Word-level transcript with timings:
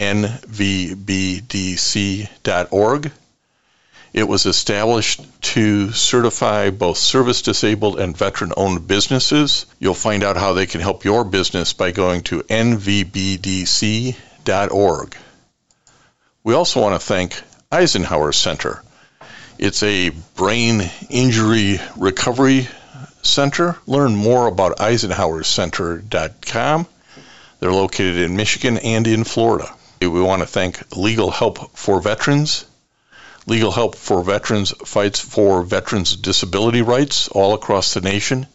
nvbdc.org. 0.00 0.40
It 4.12 4.26
was 4.26 4.44
established 4.46 5.20
to 5.42 5.92
certify 5.92 6.70
both 6.70 6.98
service 6.98 7.42
disabled 7.42 8.00
and 8.00 8.16
veteran 8.16 8.52
owned 8.56 8.88
businesses. 8.88 9.66
You'll 9.78 9.94
find 9.94 10.24
out 10.24 10.36
how 10.36 10.54
they 10.54 10.66
can 10.66 10.80
help 10.80 11.04
your 11.04 11.22
business 11.24 11.74
by 11.74 11.92
going 11.92 12.22
to 12.22 12.42
nvbdc.org. 12.42 14.16
We 16.42 16.54
also 16.54 16.80
want 16.80 16.98
to 17.00 17.06
thank 17.06 17.40
Eisenhower 17.70 18.32
Center. 18.32 18.82
It's 19.58 19.82
a 19.82 20.08
brain 20.34 20.90
injury 21.08 21.78
recovery 21.96 22.68
center. 23.22 23.76
Learn 23.86 24.16
more 24.16 24.48
about 24.48 24.78
eisenhowercenter.com. 24.78 26.86
They're 27.60 27.70
located 27.70 28.16
in 28.16 28.34
Michigan 28.36 28.78
and 28.78 29.06
in 29.06 29.24
Florida. 29.24 29.70
We 30.00 30.08
want 30.08 30.40
to 30.40 30.46
thank 30.46 30.96
Legal 30.96 31.30
Help 31.30 31.76
for 31.76 32.00
Veterans. 32.00 32.64
Legal 33.46 33.70
Help 33.70 33.96
for 33.96 34.24
Veterans 34.24 34.72
fights 34.86 35.20
for 35.20 35.62
veterans' 35.62 36.16
disability 36.16 36.80
rights 36.80 37.28
all 37.28 37.52
across 37.52 37.92
the 37.92 38.00
nation. 38.00 38.46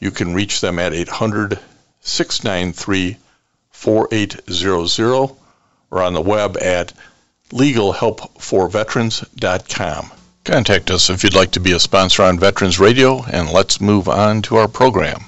You 0.00 0.10
can 0.10 0.32
reach 0.32 0.62
them 0.62 0.78
at 0.78 0.94
800 0.94 1.58
693 2.00 3.18
4800 3.70 5.36
or 5.90 6.02
on 6.02 6.14
the 6.14 6.22
web 6.22 6.56
at 6.56 6.94
legalhelpforveterans.com. 7.50 10.10
Contact 10.44 10.90
us 10.90 11.10
if 11.10 11.22
you'd 11.22 11.34
like 11.34 11.50
to 11.50 11.60
be 11.60 11.72
a 11.72 11.80
sponsor 11.80 12.22
on 12.22 12.38
Veterans 12.38 12.80
Radio, 12.80 13.22
and 13.22 13.50
let's 13.50 13.78
move 13.78 14.08
on 14.08 14.40
to 14.42 14.56
our 14.56 14.68
program. 14.68 15.20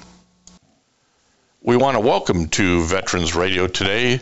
We 1.61 1.77
want 1.77 1.97
to 1.97 2.01
welcome 2.01 2.47
to 2.49 2.83
Veterans 2.83 3.35
Radio 3.35 3.67
today 3.67 4.21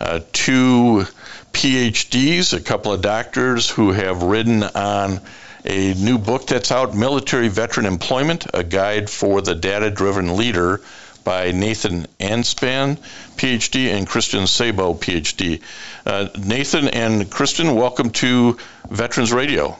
uh, 0.00 0.20
two 0.32 1.04
PhDs, 1.52 2.52
a 2.54 2.60
couple 2.60 2.92
of 2.92 3.02
doctors 3.02 3.68
who 3.68 3.92
have 3.92 4.22
written 4.22 4.62
on 4.62 5.20
a 5.64 5.94
new 5.94 6.18
book 6.18 6.46
that's 6.46 6.72
out, 6.72 6.94
Military 6.94 7.48
Veteran 7.48 7.86
Employment, 7.86 8.46
a 8.54 8.64
guide 8.64 9.10
for 9.10 9.42
the 9.42 9.54
data 9.54 9.90
driven 9.90 10.36
leader 10.36 10.80
by 11.22 11.52
Nathan 11.52 12.06
Ainspan, 12.18 12.96
PhD, 13.36 13.88
and 13.94 14.06
Kristin 14.06 14.48
Saboe, 14.48 14.94
PhD. 14.94 15.60
Uh, 16.06 16.28
Nathan 16.38 16.88
and 16.88 17.30
Kristen, 17.30 17.74
welcome 17.74 18.10
to 18.10 18.56
Veterans 18.88 19.32
Radio. 19.32 19.78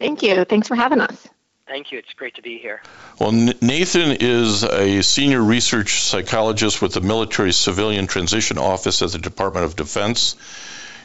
Thank 0.00 0.22
you. 0.22 0.44
Thanks 0.44 0.66
for 0.66 0.74
having 0.74 1.00
us. 1.00 1.28
Thank 1.70 1.92
you. 1.92 1.98
It's 1.98 2.12
great 2.14 2.34
to 2.34 2.42
be 2.42 2.58
here. 2.58 2.82
Well, 3.20 3.30
Nathan 3.30 4.16
is 4.18 4.64
a 4.64 5.04
senior 5.04 5.40
research 5.40 6.02
psychologist 6.02 6.82
with 6.82 6.94
the 6.94 7.00
Military 7.00 7.52
Civilian 7.52 8.08
Transition 8.08 8.58
Office 8.58 9.02
at 9.02 9.12
the 9.12 9.18
Department 9.18 9.66
of 9.66 9.76
Defense. 9.76 10.34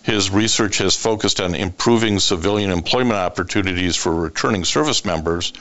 His 0.01 0.31
research 0.31 0.79
has 0.79 0.95
focused 0.95 1.39
on 1.39 1.53
improving 1.53 2.17
civilian 2.19 2.71
employment 2.71 3.19
opportunities 3.19 3.95
for 3.95 4.11
returning 4.11 4.65
service 4.65 5.05
members 5.05 5.53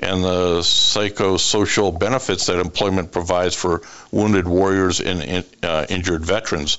and 0.00 0.24
the 0.24 0.58
psychosocial 0.62 1.96
benefits 1.96 2.46
that 2.46 2.58
employment 2.58 3.12
provides 3.12 3.54
for 3.54 3.82
wounded 4.10 4.48
warriors 4.48 5.00
and 5.00 5.44
uh, 5.62 5.86
injured 5.88 6.24
veterans. 6.24 6.78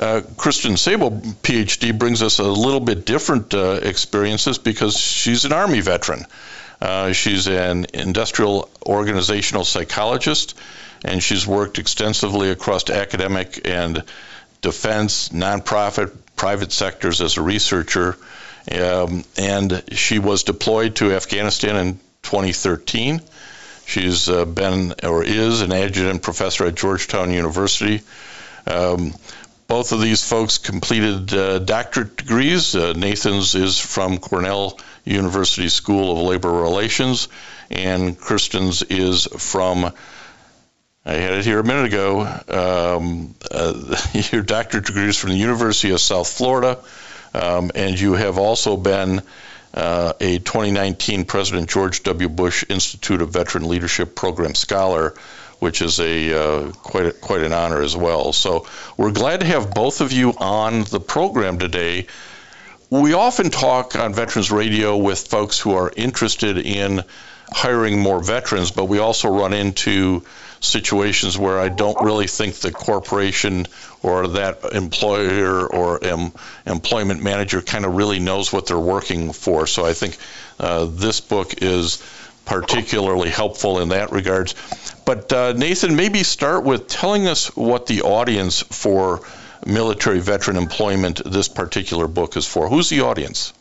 Uh, 0.00 0.22
Kristin 0.36 0.78
Saboe, 0.78 1.10
PhD, 1.42 1.98
brings 1.98 2.22
us 2.22 2.38
a 2.38 2.44
little 2.44 2.80
bit 2.80 3.04
different 3.04 3.52
uh, 3.52 3.80
experiences 3.82 4.56
because 4.56 4.98
she's 4.98 5.44
an 5.44 5.52
Army 5.52 5.82
veteran. 5.82 6.24
Uh, 6.80 7.12
she's 7.12 7.46
an 7.46 7.86
industrial 7.92 8.70
organizational 8.84 9.64
psychologist, 9.64 10.58
and 11.04 11.22
she's 11.22 11.46
worked 11.46 11.78
extensively 11.78 12.50
across 12.50 12.88
academic 12.88 13.68
and 13.68 14.04
defense, 14.62 15.30
nonprofit, 15.30 16.16
private 16.36 16.72
sectors 16.72 17.20
as 17.20 17.36
a 17.36 17.42
researcher. 17.42 18.16
Um, 18.70 19.24
and 19.36 19.82
she 19.92 20.18
was 20.18 20.44
deployed 20.44 20.96
to 20.96 21.12
Afghanistan 21.12 21.76
in 21.76 21.94
2013. 22.22 23.20
She's 23.86 24.28
uh, 24.28 24.44
been 24.44 24.94
or 25.02 25.24
is 25.24 25.62
an 25.62 25.72
adjunct 25.72 26.22
professor 26.22 26.66
at 26.66 26.76
Georgetown 26.76 27.32
University. 27.32 28.02
Um, 28.66 29.14
both 29.66 29.92
of 29.92 30.00
these 30.00 30.26
folks 30.28 30.58
completed 30.58 31.32
uh, 31.34 31.58
doctorate 31.58 32.16
degrees. 32.16 32.74
Uh, 32.74 32.92
Nathan's 32.92 33.54
is 33.54 33.78
from 33.78 34.18
Cornell 34.18 34.78
University 35.04 35.68
School 35.68 36.12
of 36.12 36.18
Labor 36.18 36.50
Relations, 36.50 37.28
and 37.70 38.18
Kristin's 38.18 38.82
is 38.82 39.26
from, 39.26 39.92
I 41.04 41.12
had 41.12 41.34
it 41.34 41.44
here 41.44 41.60
a 41.60 41.64
minute 41.64 41.86
ago, 41.86 42.20
um, 42.48 43.34
uh, 43.50 43.96
your 44.32 44.42
doctorate 44.42 44.86
degree 44.86 45.08
is 45.08 45.16
from 45.16 45.30
the 45.30 45.36
University 45.36 45.90
of 45.90 46.00
South 46.00 46.28
Florida, 46.28 46.78
um, 47.34 47.70
and 47.74 47.98
you 47.98 48.14
have 48.14 48.38
also 48.38 48.76
been 48.76 49.22
uh, 49.72 50.12
a 50.20 50.38
2019 50.38 51.24
President 51.24 51.68
George 51.68 52.02
W. 52.02 52.28
Bush 52.28 52.64
Institute 52.68 53.22
of 53.22 53.30
Veteran 53.30 53.68
Leadership 53.68 54.14
Program 54.14 54.54
Scholar 54.54 55.14
which 55.60 55.82
is 55.82 56.00
a 56.00 56.32
uh, 56.32 56.72
quite 56.72 57.06
a, 57.06 57.12
quite 57.12 57.42
an 57.42 57.52
honor 57.52 57.82
as 57.82 57.96
well. 57.96 58.32
So 58.32 58.66
we're 58.96 59.12
glad 59.12 59.40
to 59.40 59.46
have 59.46 59.72
both 59.72 60.00
of 60.00 60.10
you 60.10 60.30
on 60.36 60.84
the 60.84 61.00
program 61.00 61.58
today 61.58 62.06
we 62.90 63.14
often 63.14 63.50
talk 63.50 63.94
on 63.94 64.12
Veterans 64.12 64.50
Radio 64.50 64.96
with 64.96 65.28
folks 65.28 65.60
who 65.60 65.74
are 65.74 65.92
interested 65.96 66.58
in 66.58 67.04
hiring 67.52 68.00
more 68.00 68.20
veterans, 68.20 68.72
but 68.72 68.86
we 68.86 68.98
also 68.98 69.28
run 69.28 69.52
into 69.52 70.24
situations 70.58 71.38
where 71.38 71.58
I 71.58 71.68
don't 71.68 72.04
really 72.04 72.26
think 72.26 72.56
the 72.56 72.72
corporation 72.72 73.66
or 74.02 74.28
that 74.28 74.64
employer 74.72 75.66
or 75.66 76.04
em, 76.04 76.32
employment 76.66 77.22
manager 77.22 77.62
kind 77.62 77.84
of 77.84 77.94
really 77.94 78.18
knows 78.18 78.52
what 78.52 78.66
they're 78.66 78.78
working 78.78 79.32
for. 79.32 79.66
So 79.68 79.86
I 79.86 79.92
think 79.92 80.18
uh, 80.58 80.86
this 80.86 81.20
book 81.20 81.62
is 81.62 82.02
particularly 82.44 83.30
helpful 83.30 83.80
in 83.80 83.90
that 83.90 84.10
regards. 84.10 84.54
But 85.06 85.32
uh, 85.32 85.52
Nathan, 85.52 85.94
maybe 85.94 86.24
start 86.24 86.64
with 86.64 86.88
telling 86.88 87.28
us 87.28 87.54
what 87.56 87.86
the 87.86 88.02
audience 88.02 88.60
for 88.60 89.22
military 89.66 90.20
veteran 90.20 90.56
employment 90.56 91.22
this 91.24 91.48
particular 91.48 92.08
book 92.08 92.36
is 92.36 92.46
for. 92.46 92.68
Who's 92.68 92.88
the 92.88 93.00
audience? 93.00 93.52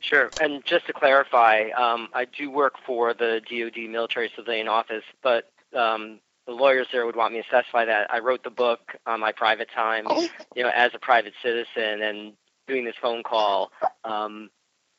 Sure. 0.00 0.30
And 0.40 0.64
just 0.64 0.86
to 0.86 0.92
clarify, 0.92 1.70
um, 1.70 2.08
I 2.14 2.24
do 2.24 2.50
work 2.50 2.74
for 2.86 3.14
the 3.14 3.40
DoD 3.50 3.90
Military 3.90 4.30
Civilian 4.34 4.68
Office, 4.68 5.04
but 5.22 5.50
um, 5.76 6.20
the 6.46 6.52
lawyers 6.52 6.86
there 6.92 7.04
would 7.04 7.16
want 7.16 7.34
me 7.34 7.42
to 7.42 7.46
specify 7.46 7.84
that 7.84 8.12
I 8.12 8.20
wrote 8.20 8.42
the 8.42 8.50
book 8.50 8.80
on 9.06 9.20
my 9.20 9.32
private 9.32 9.68
time, 9.74 10.06
you 10.54 10.62
know, 10.62 10.70
as 10.74 10.92
a 10.94 10.98
private 10.98 11.34
citizen, 11.42 12.02
and 12.02 12.32
doing 12.66 12.84
this 12.84 12.94
phone 13.00 13.22
call 13.22 13.70
um, 14.04 14.50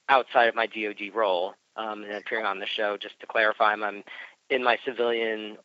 outside 0.10 0.50
of 0.50 0.56
my 0.56 0.68
DoD 0.68 1.13
role 1.13 1.56
um, 1.75 2.04
and 2.04 2.13
appearing 2.13 2.46
on 2.46 2.60
the 2.60 2.66
show. 2.66 2.98
Just 2.98 3.19
to 3.22 3.25
clarify, 3.25 3.74
I'm 3.74 4.04
in 4.50 4.63
my 4.63 4.78
civilian 4.86 5.57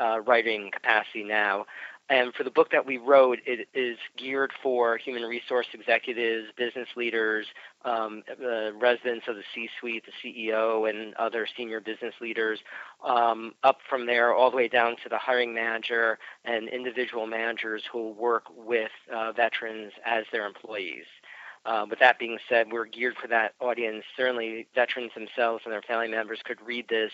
uh, 0.00 0.20
writing 0.20 0.70
capacity 0.70 1.24
now. 1.24 1.66
And 2.10 2.34
for 2.34 2.44
the 2.44 2.50
book 2.50 2.70
that 2.72 2.84
we 2.84 2.98
wrote, 2.98 3.38
it 3.46 3.68
is 3.74 3.96
geared 4.18 4.52
for 4.62 4.96
human 4.96 5.22
resource 5.22 5.66
executives, 5.72 6.48
business 6.56 6.88
leaders, 6.96 7.46
um, 7.84 8.22
the 8.38 8.72
residents 8.78 9.26
of 9.28 9.36
the 9.36 9.42
C-suite, 9.54 10.04
the 10.04 10.12
CEO, 10.22 10.90
and 10.90 11.14
other 11.14 11.46
senior 11.56 11.80
business 11.80 12.14
leaders, 12.20 12.58
um, 13.06 13.54
up 13.62 13.78
from 13.88 14.06
there 14.06 14.34
all 14.34 14.50
the 14.50 14.56
way 14.56 14.68
down 14.68 14.96
to 15.02 15.08
the 15.08 15.18
hiring 15.18 15.54
manager 15.54 16.18
and 16.44 16.68
individual 16.68 17.26
managers 17.26 17.82
who 17.90 18.10
work 18.12 18.44
with 18.56 18.90
uh, 19.14 19.32
veterans 19.32 19.92
as 20.04 20.24
their 20.32 20.46
employees. 20.46 21.06
Uh, 21.64 21.86
with 21.88 22.00
that 22.00 22.18
being 22.18 22.38
said, 22.48 22.72
we're 22.72 22.86
geared 22.86 23.16
for 23.16 23.28
that 23.28 23.54
audience. 23.60 24.04
Certainly, 24.16 24.66
veterans 24.74 25.12
themselves 25.14 25.62
and 25.64 25.72
their 25.72 25.82
family 25.82 26.08
members 26.08 26.40
could 26.44 26.58
read 26.66 26.88
this 26.88 27.12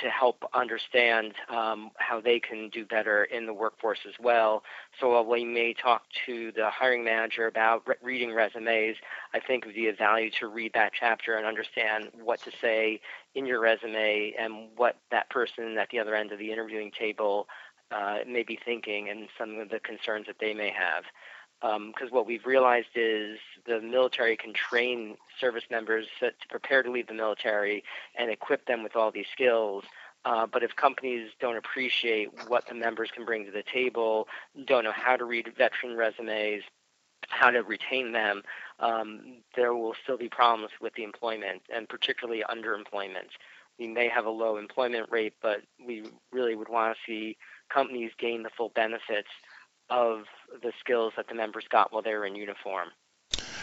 to 0.00 0.08
help 0.08 0.44
understand 0.54 1.34
um, 1.50 1.90
how 1.96 2.18
they 2.18 2.40
can 2.40 2.70
do 2.70 2.86
better 2.86 3.24
in 3.24 3.44
the 3.44 3.52
workforce 3.52 3.98
as 4.08 4.14
well. 4.18 4.62
So 4.98 5.10
while 5.10 5.26
we 5.26 5.44
may 5.44 5.74
talk 5.74 6.04
to 6.24 6.52
the 6.52 6.70
hiring 6.70 7.04
manager 7.04 7.46
about 7.46 7.86
re- 7.86 7.96
reading 8.02 8.32
resumes, 8.32 8.96
I 9.34 9.40
think 9.40 9.64
it 9.64 9.66
would 9.66 9.74
be 9.74 9.88
of 9.88 9.98
value 9.98 10.30
to 10.40 10.46
read 10.46 10.72
that 10.72 10.92
chapter 10.98 11.36
and 11.36 11.46
understand 11.46 12.08
what 12.22 12.40
to 12.44 12.50
say 12.60 13.00
in 13.34 13.44
your 13.44 13.60
resume 13.60 14.34
and 14.38 14.68
what 14.76 14.96
that 15.10 15.28
person 15.28 15.76
at 15.76 15.90
the 15.90 15.98
other 15.98 16.14
end 16.14 16.32
of 16.32 16.38
the 16.38 16.50
interviewing 16.50 16.90
table 16.98 17.46
uh, 17.90 18.18
may 18.26 18.42
be 18.42 18.58
thinking 18.64 19.10
and 19.10 19.28
some 19.36 19.58
of 19.58 19.68
the 19.68 19.80
concerns 19.80 20.26
that 20.26 20.36
they 20.40 20.54
may 20.54 20.70
have 20.70 21.04
because 21.62 22.08
um, 22.08 22.10
what 22.10 22.26
we've 22.26 22.44
realized 22.44 22.88
is 22.96 23.38
the 23.66 23.80
military 23.80 24.36
can 24.36 24.52
train 24.52 25.16
service 25.40 25.62
members 25.70 26.06
to 26.18 26.32
prepare 26.50 26.82
to 26.82 26.90
leave 26.90 27.06
the 27.06 27.14
military 27.14 27.84
and 28.16 28.30
equip 28.30 28.66
them 28.66 28.82
with 28.82 28.96
all 28.96 29.12
these 29.12 29.26
skills. 29.32 29.84
Uh, 30.24 30.46
but 30.46 30.62
if 30.64 30.74
companies 30.74 31.30
don't 31.40 31.56
appreciate 31.56 32.30
what 32.48 32.66
the 32.68 32.74
members 32.74 33.10
can 33.12 33.24
bring 33.24 33.44
to 33.44 33.52
the 33.52 33.62
table, 33.62 34.26
don't 34.66 34.84
know 34.84 34.92
how 34.92 35.16
to 35.16 35.24
read 35.24 35.52
veteran 35.56 35.96
resumes, 35.96 36.62
how 37.28 37.50
to 37.50 37.62
retain 37.62 38.12
them, 38.12 38.42
um, 38.80 39.38
there 39.54 39.74
will 39.74 39.94
still 40.02 40.18
be 40.18 40.28
problems 40.28 40.70
with 40.80 40.92
the 40.94 41.04
employment 41.04 41.62
and 41.74 41.88
particularly 41.88 42.42
underemployment. 42.50 43.30
We 43.78 43.86
may 43.86 44.08
have 44.08 44.26
a 44.26 44.30
low 44.30 44.58
employment 44.58 45.08
rate, 45.10 45.34
but 45.40 45.62
we 45.84 46.04
really 46.32 46.54
would 46.56 46.68
want 46.68 46.96
to 46.96 47.00
see 47.06 47.36
companies 47.68 48.10
gain 48.18 48.42
the 48.42 48.50
full 48.50 48.70
benefits 48.74 49.28
of 49.92 50.24
the 50.62 50.72
skills 50.80 51.12
that 51.16 51.28
the 51.28 51.34
members 51.34 51.64
got 51.70 51.92
while 51.92 52.02
they 52.02 52.14
were 52.14 52.24
in 52.24 52.34
uniform. 52.34 52.88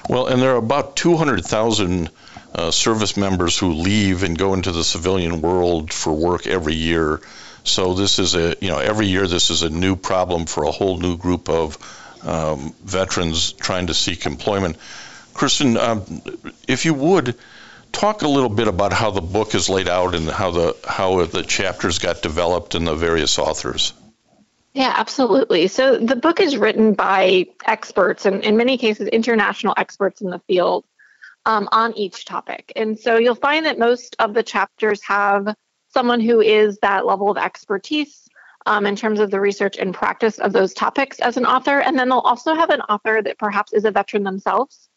Well, 0.07 0.27
and 0.27 0.41
there 0.41 0.53
are 0.53 0.57
about 0.57 0.95
200,000 0.95 2.09
uh, 2.53 2.71
service 2.71 3.17
members 3.17 3.57
who 3.57 3.73
leave 3.73 4.23
and 4.23 4.37
go 4.37 4.53
into 4.53 4.71
the 4.71 4.83
civilian 4.83 5.41
world 5.41 5.91
for 5.91 6.13
work 6.13 6.47
every 6.47 6.75
year. 6.75 7.21
So 7.63 7.93
this 7.93 8.19
is 8.19 8.35
a, 8.35 8.55
you 8.61 8.69
know, 8.69 8.79
every 8.79 9.07
year 9.07 9.27
this 9.27 9.49
is 9.49 9.63
a 9.63 9.69
new 9.69 9.95
problem 9.95 10.45
for 10.45 10.63
a 10.63 10.71
whole 10.71 10.97
new 10.97 11.17
group 11.17 11.49
of 11.49 11.77
um, 12.23 12.73
veterans 12.83 13.53
trying 13.53 13.87
to 13.87 13.93
seek 13.93 14.25
employment. 14.25 14.77
Kristin, 15.33 15.77
um, 15.77 16.21
if 16.67 16.85
you 16.85 16.93
would, 16.93 17.35
talk 17.91 18.21
a 18.21 18.27
little 18.27 18.49
bit 18.49 18.67
about 18.67 18.93
how 18.93 19.11
the 19.11 19.21
book 19.21 19.55
is 19.55 19.69
laid 19.69 19.87
out 19.87 20.15
and 20.15 20.29
how 20.29 20.51
the 20.51 20.75
how 20.87 21.25
the 21.25 21.43
chapters 21.43 21.99
got 21.99 22.21
developed 22.21 22.75
and 22.75 22.87
the 22.87 22.95
various 22.95 23.39
authors. 23.39 23.93
Yeah, 24.73 24.93
absolutely. 24.95 25.67
So 25.67 25.97
the 25.97 26.15
book 26.15 26.39
is 26.39 26.55
written 26.57 26.93
by 26.93 27.47
experts, 27.65 28.25
and 28.25 28.43
in 28.43 28.55
many 28.55 28.77
cases, 28.77 29.07
international 29.07 29.73
experts 29.77 30.21
in 30.21 30.29
the 30.29 30.39
field 30.39 30.85
um, 31.45 31.67
on 31.71 31.97
each 31.97 32.25
topic. 32.25 32.71
And 32.75 32.97
so 32.97 33.17
you'll 33.17 33.35
find 33.35 33.65
that 33.65 33.79
most 33.79 34.15
of 34.19 34.33
the 34.33 34.43
chapters 34.43 35.01
have 35.03 35.55
someone 35.91 36.19
who 36.19 36.39
is 36.41 36.77
that 36.79 37.05
level 37.05 37.31
of 37.31 37.37
expertise 37.37 38.29
um, 38.67 38.85
in 38.85 38.95
terms 38.95 39.19
of 39.19 39.31
the 39.31 39.39
research 39.39 39.77
and 39.77 39.93
practice 39.93 40.37
of 40.37 40.53
those 40.53 40.73
topics 40.73 41.19
as 41.19 41.37
an 41.37 41.45
author. 41.45 41.79
And 41.79 41.97
then 41.97 42.09
they'll 42.09 42.19
also 42.19 42.53
have 42.53 42.69
an 42.69 42.81
author 42.81 43.23
that 43.23 43.39
perhaps 43.39 43.73
is 43.73 43.85
a 43.85 43.91
veteran 43.91 44.23
themselves 44.23 44.89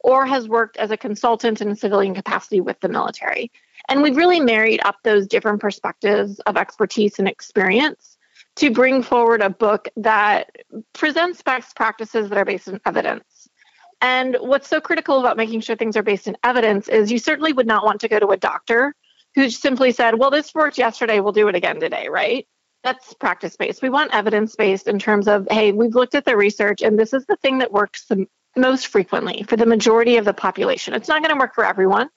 or 0.00 0.26
has 0.26 0.48
worked 0.48 0.76
as 0.78 0.90
a 0.90 0.96
consultant 0.96 1.60
in 1.60 1.68
a 1.68 1.76
civilian 1.76 2.14
capacity 2.14 2.60
with 2.60 2.80
the 2.80 2.88
military. 2.88 3.52
And 3.88 4.02
we've 4.02 4.16
really 4.16 4.40
married 4.40 4.80
up 4.84 4.96
those 5.04 5.28
different 5.28 5.60
perspectives 5.60 6.40
of 6.40 6.56
expertise 6.56 7.18
and 7.20 7.28
experience 7.28 8.16
to 8.60 8.70
bring 8.70 9.02
forward 9.02 9.40
a 9.40 9.48
book 9.48 9.88
that 9.96 10.50
presents 10.92 11.40
best 11.40 11.74
practices 11.74 12.28
that 12.28 12.36
are 12.36 12.44
based 12.44 12.68
in 12.68 12.78
evidence. 12.84 13.48
And 14.02 14.36
what's 14.38 14.68
so 14.68 14.82
critical 14.82 15.18
about 15.18 15.38
making 15.38 15.62
sure 15.62 15.76
things 15.76 15.96
are 15.96 16.02
based 16.02 16.28
in 16.28 16.36
evidence 16.44 16.86
is 16.88 17.10
you 17.10 17.18
certainly 17.18 17.54
would 17.54 17.66
not 17.66 17.86
want 17.86 18.02
to 18.02 18.08
go 18.08 18.18
to 18.18 18.28
a 18.28 18.36
doctor 18.36 18.94
who 19.34 19.48
simply 19.48 19.92
said, 19.92 20.18
well, 20.18 20.30
this 20.30 20.54
worked 20.54 20.76
yesterday, 20.76 21.20
we'll 21.20 21.32
do 21.32 21.48
it 21.48 21.54
again 21.54 21.80
today, 21.80 22.08
right? 22.08 22.46
That's 22.84 23.14
practice 23.14 23.56
based. 23.56 23.80
We 23.80 23.88
want 23.88 24.14
evidence 24.14 24.54
based 24.56 24.88
in 24.88 24.98
terms 24.98 25.26
of, 25.26 25.48
hey, 25.50 25.72
we've 25.72 25.94
looked 25.94 26.14
at 26.14 26.26
the 26.26 26.36
research 26.36 26.82
and 26.82 26.98
this 26.98 27.14
is 27.14 27.24
the 27.26 27.36
thing 27.36 27.58
that 27.58 27.72
works 27.72 28.06
the 28.06 28.26
most 28.56 28.88
frequently 28.88 29.42
for 29.44 29.56
the 29.56 29.66
majority 29.66 30.18
of 30.18 30.26
the 30.26 30.34
population. 30.34 30.92
It's 30.92 31.08
not 31.08 31.22
going 31.22 31.34
to 31.34 31.38
work 31.38 31.54
for 31.54 31.64
everyone, 31.64 32.10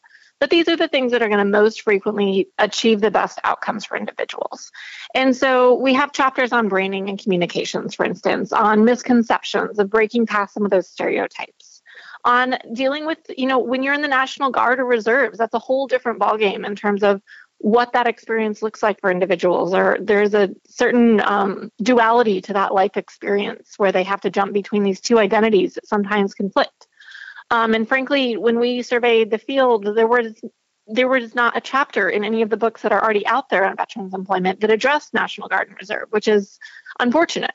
but 0.43 0.49
these 0.49 0.67
are 0.67 0.75
the 0.75 0.89
things 0.89 1.13
that 1.13 1.21
are 1.21 1.29
going 1.29 1.39
to 1.39 1.45
most 1.45 1.83
frequently 1.83 2.49
achieve 2.57 2.99
the 2.99 3.09
best 3.09 3.39
outcomes 3.45 3.85
for 3.85 3.95
individuals. 3.95 4.73
And 5.15 5.33
so 5.33 5.73
we 5.75 5.93
have 5.93 6.11
chapters 6.11 6.51
on 6.51 6.67
branding 6.67 7.07
and 7.07 7.17
communications, 7.17 7.95
for 7.95 8.05
instance, 8.05 8.51
on 8.51 8.83
misconceptions 8.83 9.79
of 9.79 9.89
breaking 9.89 10.25
past 10.25 10.53
some 10.53 10.65
of 10.65 10.69
those 10.69 10.89
stereotypes 10.89 11.81
on 12.25 12.57
dealing 12.73 13.05
with, 13.05 13.19
you 13.37 13.47
know, 13.47 13.57
when 13.57 13.83
you're 13.83 13.93
in 13.93 14.01
the 14.01 14.07
National 14.09 14.51
Guard 14.51 14.81
or 14.81 14.85
reserves, 14.85 15.37
that's 15.37 15.53
a 15.53 15.59
whole 15.59 15.87
different 15.87 16.19
ballgame 16.19 16.67
in 16.67 16.75
terms 16.75 17.03
of 17.03 17.21
what 17.59 17.93
that 17.93 18.05
experience 18.05 18.61
looks 18.61 18.83
like 18.83 18.99
for 18.99 19.09
individuals, 19.09 19.73
or 19.73 19.97
there's 20.01 20.33
a 20.33 20.49
certain 20.67 21.21
um, 21.21 21.71
duality 21.81 22.41
to 22.41 22.51
that 22.51 22.73
life 22.73 22.97
experience 22.97 23.75
where 23.77 23.93
they 23.93 24.03
have 24.03 24.19
to 24.19 24.29
jump 24.29 24.51
between 24.51 24.83
these 24.83 24.99
two 24.99 25.19
identities 25.19 25.75
that 25.75 25.87
sometimes 25.87 26.33
conflict. 26.33 26.89
Um, 27.53 27.75
and 27.75 27.87
frankly, 27.87 28.35
when 28.35 28.59
we 28.59 28.81
surveyed 28.81 29.29
the 29.29 29.37
field, 29.37 29.85
there 29.95 30.07
was 30.07 30.33
there 30.87 31.07
was 31.07 31.35
not 31.35 31.55
a 31.55 31.61
chapter 31.61 32.09
in 32.09 32.25
any 32.25 32.41
of 32.41 32.49
the 32.49 32.57
books 32.57 32.81
that 32.81 32.91
are 32.91 33.01
already 33.01 33.25
out 33.27 33.47
there 33.49 33.63
on 33.63 33.77
veterans 33.77 34.13
employment 34.13 34.59
that 34.59 34.71
addressed 34.71 35.13
National 35.13 35.47
Guard 35.47 35.69
and 35.69 35.77
Reserve, 35.79 36.07
which 36.09 36.27
is 36.27 36.59
unfortunate. 36.99 37.53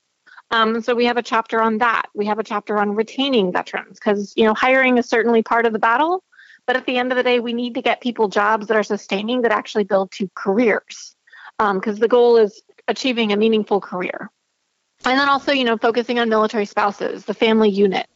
Um, 0.53 0.81
so 0.81 0.95
we 0.95 1.05
have 1.06 1.17
a 1.17 1.23
chapter 1.23 1.61
on 1.61 1.79
that. 1.79 2.06
We 2.15 2.27
have 2.27 2.39
a 2.39 2.45
chapter 2.45 2.79
on 2.79 2.95
retaining 2.95 3.53
veterans 3.53 3.99
because 3.99 4.33
you 4.37 4.45
know 4.45 4.55
hiring 4.55 4.99
is 4.99 5.09
certainly 5.09 5.43
part 5.43 5.67
of 5.67 5.73
the 5.73 5.81
battle, 5.81 6.23
but 6.65 6.77
at 6.77 6.87
the 6.87 6.97
end 6.97 7.11
of 7.11 7.17
the 7.17 7.25
day, 7.25 7.41
we 7.41 7.53
need 7.53 7.75
to 7.75 7.83
get 7.83 8.00
people 8.00 8.29
jobs 8.29 8.69
that 8.69 8.77
are 8.77 8.85
sustaining 8.85 9.43
that 9.43 9.50
actually 9.50 9.85
build 9.85 10.12
to 10.12 10.31
careers 10.37 11.17
because 11.59 11.95
um, 11.95 12.00
the 12.00 12.09
goal 12.09 12.37
is 12.37 12.62
achieving 12.87 13.33
a 13.33 13.37
meaningful 13.37 13.81
career. 13.81 14.31
And 15.05 15.19
then 15.19 15.29
also, 15.29 15.50
you 15.50 15.65
know, 15.65 15.77
focusing 15.77 16.21
on 16.21 16.29
military 16.29 16.67
spouses, 16.67 17.25
the 17.25 17.35
family 17.35 17.69
unit, 17.69 18.06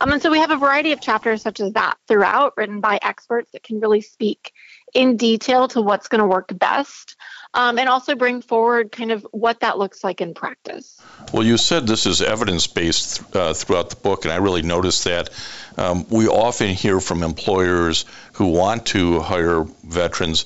um, 0.00 0.12
and 0.12 0.22
so 0.22 0.30
we 0.30 0.38
have 0.38 0.50
a 0.50 0.56
variety 0.56 0.92
of 0.92 1.00
chapters 1.00 1.42
such 1.42 1.60
as 1.60 1.72
that 1.74 1.96
throughout, 2.08 2.54
written 2.56 2.80
by 2.80 2.98
experts 3.02 3.52
that 3.52 3.62
can 3.62 3.80
really 3.80 4.00
speak 4.00 4.52
in 4.94 5.16
detail 5.16 5.68
to 5.68 5.80
what's 5.80 6.08
going 6.08 6.20
to 6.20 6.26
work 6.26 6.56
best. 6.58 7.16
Um, 7.52 7.80
and 7.80 7.88
also 7.88 8.14
bring 8.14 8.42
forward 8.42 8.92
kind 8.92 9.10
of 9.10 9.26
what 9.32 9.58
that 9.60 9.76
looks 9.76 10.04
like 10.04 10.20
in 10.20 10.34
practice. 10.34 11.02
Well, 11.32 11.42
you 11.42 11.56
said 11.56 11.84
this 11.84 12.06
is 12.06 12.22
evidence 12.22 12.68
based 12.68 13.34
uh, 13.34 13.54
throughout 13.54 13.90
the 13.90 13.96
book, 13.96 14.24
and 14.24 14.32
I 14.32 14.36
really 14.36 14.62
noticed 14.62 15.02
that. 15.04 15.30
Um, 15.76 16.06
we 16.08 16.28
often 16.28 16.68
hear 16.68 17.00
from 17.00 17.24
employers 17.24 18.04
who 18.34 18.52
want 18.52 18.86
to 18.86 19.18
hire 19.18 19.64
veterans 19.82 20.44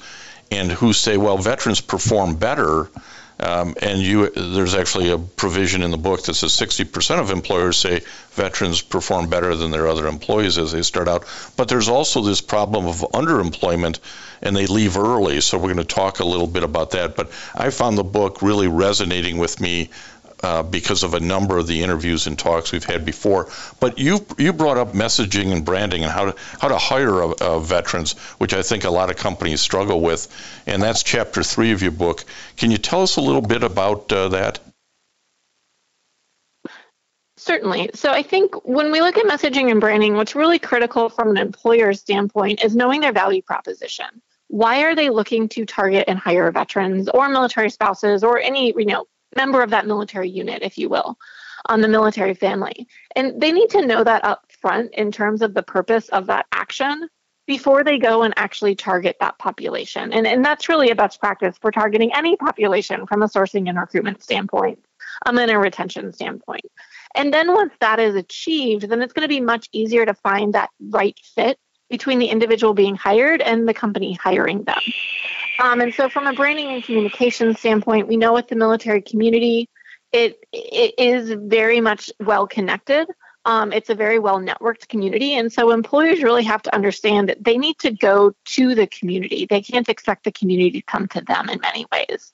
and 0.50 0.73
who 0.73 0.94
say, 0.94 1.18
well, 1.18 1.37
veterans 1.37 1.82
perform 1.82 2.37
better 2.37 2.88
um, 3.40 3.74
and 3.82 4.00
you, 4.00 4.30
there's 4.30 4.74
actually 4.74 5.10
a 5.10 5.18
provision 5.18 5.82
in 5.82 5.90
the 5.90 5.96
book 5.96 6.22
that 6.22 6.34
says 6.34 6.52
60% 6.52 7.18
of 7.18 7.30
employers 7.30 7.76
say 7.76 8.02
veterans 8.30 8.80
perform 8.80 9.28
better 9.28 9.56
than 9.56 9.72
their 9.72 9.88
other 9.88 10.06
employees 10.06 10.56
as 10.56 10.70
they 10.70 10.82
start 10.82 11.08
out. 11.08 11.24
But 11.56 11.68
there's 11.68 11.88
also 11.88 12.22
this 12.22 12.40
problem 12.40 12.86
of 12.86 12.98
underemployment, 13.12 13.98
and 14.40 14.54
they 14.54 14.66
leave 14.66 14.96
early. 14.96 15.40
So 15.40 15.58
we're 15.58 15.74
going 15.74 15.76
to 15.78 15.84
talk 15.84 16.20
a 16.20 16.24
little 16.24 16.46
bit 16.46 16.62
about 16.62 16.92
that. 16.92 17.16
But 17.16 17.32
I 17.54 17.70
found 17.70 17.98
the 17.98 18.04
book 18.04 18.40
really 18.40 18.68
resonating 18.68 19.38
with 19.38 19.60
me 19.60 19.90
uh, 20.44 20.62
because 20.62 21.04
of 21.04 21.14
a 21.14 21.20
number 21.20 21.56
of 21.56 21.66
the 21.66 21.82
interviews 21.82 22.26
and 22.26 22.38
talks 22.38 22.70
we've 22.70 22.84
had 22.84 23.06
before. 23.06 23.48
But 23.80 23.98
you 23.98 24.26
you 24.36 24.52
brought 24.52 24.76
up 24.76 24.92
messaging 24.92 25.52
and 25.52 25.64
branding 25.64 26.02
and 26.04 26.12
how 26.12 26.26
to 26.26 26.36
how 26.60 26.68
to 26.68 26.76
hire 26.76 27.22
a, 27.22 27.28
a 27.28 27.60
veterans, 27.60 28.12
which 28.36 28.52
I 28.52 28.60
think 28.62 28.84
a 28.84 28.90
lot 28.90 29.08
of 29.08 29.16
companies 29.16 29.62
struggle 29.62 30.02
with, 30.02 30.28
and 30.66 30.82
that's 30.82 31.02
chapter 31.02 31.42
three 31.42 31.72
of 31.72 31.80
your 31.80 31.92
book. 31.92 32.24
Can 32.58 32.70
you 32.70 32.76
tell 32.76 33.02
us 33.02 33.16
a 33.16 33.22
little 33.22 33.40
bit 33.40 33.62
about 33.62 34.12
uh, 34.12 34.28
that? 34.28 34.60
Certainly. 37.38 37.90
So 37.94 38.10
I 38.10 38.22
think 38.22 38.66
when 38.66 38.92
we 38.92 39.00
look 39.00 39.16
at 39.16 39.24
messaging 39.24 39.70
and 39.70 39.80
branding, 39.80 40.14
what's 40.14 40.34
really 40.34 40.58
critical 40.58 41.08
from 41.08 41.30
an 41.30 41.38
employer 41.38 41.94
standpoint 41.94 42.62
is 42.62 42.76
knowing 42.76 43.00
their 43.00 43.12
value 43.12 43.40
proposition. 43.40 44.06
Why 44.48 44.82
are 44.84 44.94
they 44.94 45.08
looking 45.08 45.48
to 45.50 45.64
target 45.64 46.04
and 46.06 46.18
hire 46.18 46.50
veterans 46.52 47.08
or 47.08 47.30
military 47.30 47.70
spouses 47.70 48.22
or 48.22 48.38
any 48.38 48.74
you 48.76 48.84
know 48.84 49.06
member 49.36 49.62
of 49.62 49.70
that 49.70 49.86
military 49.86 50.28
unit, 50.28 50.62
if 50.62 50.78
you 50.78 50.88
will, 50.88 51.18
on 51.66 51.80
the 51.80 51.88
military 51.88 52.34
family. 52.34 52.86
And 53.16 53.40
they 53.40 53.52
need 53.52 53.70
to 53.70 53.86
know 53.86 54.04
that 54.04 54.24
up 54.24 54.50
front 54.60 54.94
in 54.94 55.10
terms 55.12 55.42
of 55.42 55.54
the 55.54 55.62
purpose 55.62 56.08
of 56.10 56.26
that 56.26 56.46
action 56.52 57.08
before 57.46 57.84
they 57.84 57.98
go 57.98 58.22
and 58.22 58.32
actually 58.36 58.74
target 58.74 59.16
that 59.20 59.38
population. 59.38 60.12
And, 60.12 60.26
and 60.26 60.44
that's 60.44 60.68
really 60.68 60.90
a 60.90 60.94
best 60.94 61.20
practice 61.20 61.56
for 61.60 61.70
targeting 61.70 62.14
any 62.14 62.36
population 62.36 63.06
from 63.06 63.22
a 63.22 63.28
sourcing 63.28 63.68
and 63.68 63.78
recruitment 63.78 64.22
standpoint. 64.22 64.78
um, 65.26 65.38
in 65.38 65.50
a 65.50 65.58
retention 65.58 66.12
standpoint. 66.12 66.64
And 67.14 67.32
then 67.32 67.52
once 67.52 67.72
that 67.80 68.00
is 68.00 68.14
achieved, 68.14 68.88
then 68.88 69.02
it's 69.02 69.12
going 69.12 69.24
to 69.24 69.28
be 69.28 69.40
much 69.40 69.68
easier 69.72 70.04
to 70.06 70.14
find 70.14 70.54
that 70.54 70.70
right 70.80 71.18
fit 71.34 71.58
between 71.96 72.18
the 72.18 72.26
individual 72.26 72.74
being 72.74 72.96
hired 72.96 73.40
and 73.40 73.68
the 73.68 73.74
company 73.74 74.14
hiring 74.14 74.64
them. 74.64 74.80
Um, 75.62 75.80
and 75.80 75.94
so, 75.94 76.08
from 76.08 76.26
a 76.26 76.32
branding 76.32 76.68
and 76.72 76.82
communication 76.82 77.54
standpoint, 77.54 78.08
we 78.08 78.16
know 78.16 78.32
with 78.32 78.48
the 78.48 78.56
military 78.56 79.00
community, 79.00 79.68
it, 80.12 80.44
it 80.52 80.94
is 80.98 81.36
very 81.38 81.80
much 81.80 82.10
well 82.18 82.48
connected. 82.48 83.06
Um, 83.44 83.72
it's 83.72 83.90
a 83.90 83.94
very 83.94 84.18
well 84.18 84.40
networked 84.40 84.88
community. 84.88 85.34
And 85.34 85.52
so 85.52 85.70
employers 85.70 86.22
really 86.22 86.44
have 86.44 86.62
to 86.62 86.74
understand 86.74 87.28
that 87.28 87.44
they 87.44 87.58
need 87.58 87.78
to 87.80 87.90
go 87.90 88.34
to 88.56 88.74
the 88.74 88.86
community. 88.86 89.46
They 89.48 89.60
can't 89.60 89.88
expect 89.88 90.24
the 90.24 90.32
community 90.32 90.80
to 90.80 90.82
come 90.82 91.06
to 91.08 91.20
them 91.20 91.48
in 91.48 91.60
many 91.60 91.86
ways. 91.92 92.32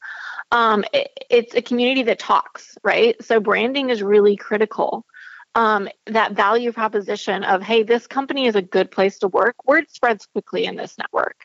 Um, 0.53 0.85
it, 0.95 1.11
it's 1.29 1.55
a 1.55 1.63
community 1.63 2.05
that 2.05 2.19
talks, 2.19 2.79
right? 2.83 3.23
So 3.23 3.41
branding 3.41 3.91
is 3.91 4.03
really 4.03 4.37
critical. 4.37 5.05
Um, 5.57 5.89
that 6.07 6.33
value 6.33 6.73
proposition 6.73 7.43
of, 7.43 7.61
hey, 7.61 7.83
this 7.83 8.07
company 8.07 8.47
is 8.47 8.55
a 8.55 8.63
good 8.63 8.91
place 8.91 9.19
to 9.19 9.29
work, 9.29 9.57
word 9.67 9.91
spreads 9.91 10.27
quickly 10.27 10.67
in 10.67 10.77
this 10.77 10.97
network. 10.97 11.37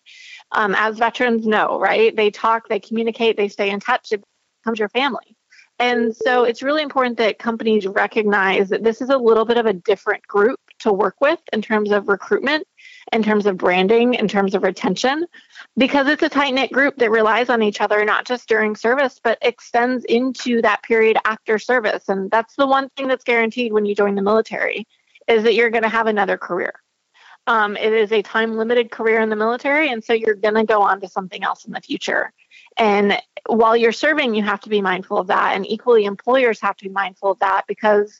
Um, 0.51 0.75
as 0.77 0.99
veterans 0.99 1.47
know, 1.47 1.79
right? 1.79 2.15
They 2.15 2.29
talk, 2.29 2.69
they 2.69 2.79
communicate, 2.79 3.35
they 3.35 3.47
stay 3.47 3.71
in 3.71 3.79
touch, 3.79 4.11
it 4.11 4.23
becomes 4.61 4.77
your 4.77 4.89
family. 4.89 5.35
And 5.79 6.15
so 6.15 6.43
it's 6.43 6.63
really 6.63 6.83
important 6.83 7.17
that 7.17 7.39
companies 7.39 7.85
recognize 7.85 8.69
that 8.69 8.83
this 8.83 9.01
is 9.01 9.09
a 9.09 9.17
little 9.17 9.43
bit 9.43 9.57
of 9.57 9.65
a 9.65 9.73
different 9.73 10.25
group 10.27 10.59
to 10.79 10.93
work 10.93 11.15
with 11.19 11.39
in 11.51 11.61
terms 11.61 11.91
of 11.91 12.07
recruitment, 12.07 12.65
in 13.13 13.23
terms 13.23 13.45
of 13.45 13.57
branding, 13.57 14.15
in 14.15 14.27
terms 14.27 14.55
of 14.55 14.63
retention, 14.63 15.25
because 15.77 16.07
it's 16.07 16.23
a 16.23 16.29
tight 16.29 16.53
knit 16.53 16.71
group 16.71 16.95
that 16.97 17.11
relies 17.11 17.49
on 17.49 17.61
each 17.61 17.81
other, 17.81 18.03
not 18.03 18.25
just 18.25 18.47
during 18.49 18.75
service, 18.75 19.19
but 19.23 19.37
extends 19.41 20.05
into 20.05 20.61
that 20.61 20.81
period 20.83 21.17
after 21.25 21.59
service. 21.59 22.09
And 22.09 22.31
that's 22.31 22.55
the 22.55 22.67
one 22.67 22.89
thing 22.89 23.07
that's 23.07 23.23
guaranteed 23.23 23.73
when 23.73 23.85
you 23.85 23.95
join 23.95 24.15
the 24.15 24.21
military 24.21 24.87
is 25.27 25.43
that 25.43 25.53
you're 25.53 25.69
going 25.69 25.83
to 25.83 25.89
have 25.89 26.07
another 26.07 26.37
career. 26.37 26.73
Um, 27.47 27.77
it 27.77 27.93
is 27.93 28.11
a 28.11 28.23
time 28.23 28.57
limited 28.57 28.89
career 28.89 29.19
in 29.19 29.29
the 29.29 29.35
military, 29.35 29.91
and 29.91 30.03
so 30.03 30.13
you're 30.13 30.33
going 30.33 30.55
to 30.55 30.63
go 30.63 30.81
on 30.81 30.99
to 31.01 31.07
something 31.07 31.43
else 31.43 31.65
in 31.65 31.73
the 31.73 31.81
future. 31.81 32.33
And 32.77 33.21
while 33.45 33.77
you're 33.77 33.91
serving, 33.91 34.33
you 34.33 34.41
have 34.41 34.61
to 34.61 34.69
be 34.69 34.81
mindful 34.81 35.19
of 35.19 35.27
that. 35.27 35.55
And 35.55 35.65
equally, 35.67 36.05
employers 36.05 36.59
have 36.61 36.75
to 36.77 36.85
be 36.85 36.89
mindful 36.89 37.31
of 37.31 37.39
that 37.39 37.65
because 37.67 38.19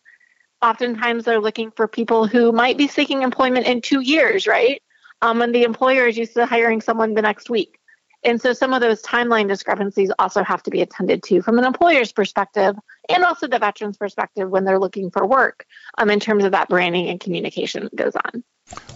oftentimes 0.62 1.26
they're 1.26 1.40
looking 1.40 1.72
for 1.72 1.88
people 1.88 2.28
who 2.28 2.52
might 2.52 2.78
be 2.78 2.88
seeking 2.88 3.22
employment 3.22 3.68
in 3.68 3.82
two 3.82 4.02
years, 4.02 4.48
right? 4.48 4.82
Um, 5.22 5.42
and 5.42 5.54
the 5.54 5.64
employer 5.64 6.08
is 6.08 6.18
used 6.18 6.34
to 6.34 6.46
hiring 6.46 6.82
someone 6.82 7.14
the 7.14 7.22
next 7.22 7.50
week. 7.50 7.80
And 8.24 8.42
so 8.42 8.54
some 8.54 8.74
of 8.74 8.82
those 8.82 9.04
timeline 9.04 9.48
discrepancies 9.48 10.12
also 10.18 10.44
have 10.44 10.64
to 10.64 10.72
be 10.72 10.82
attended 10.82 11.22
to 11.24 11.44
from 11.44 11.60
an 11.60 11.64
employer's 11.64 12.12
perspective 12.12 12.76
and 13.08 13.24
also 13.24 13.48
the 13.48 13.60
veteran's 13.60 13.98
perspective 13.98 14.50
when 14.50 14.66
they're 14.66 14.80
looking 14.80 15.12
for 15.12 15.26
work 15.28 15.66
um, 16.00 16.10
in 16.10 16.20
terms 16.20 16.44
of 16.44 16.54
that 16.54 16.68
branding 16.68 17.08
and 17.08 17.20
communication 17.20 17.84
that 17.84 17.96
goes 17.96 18.14
on. 18.16 18.44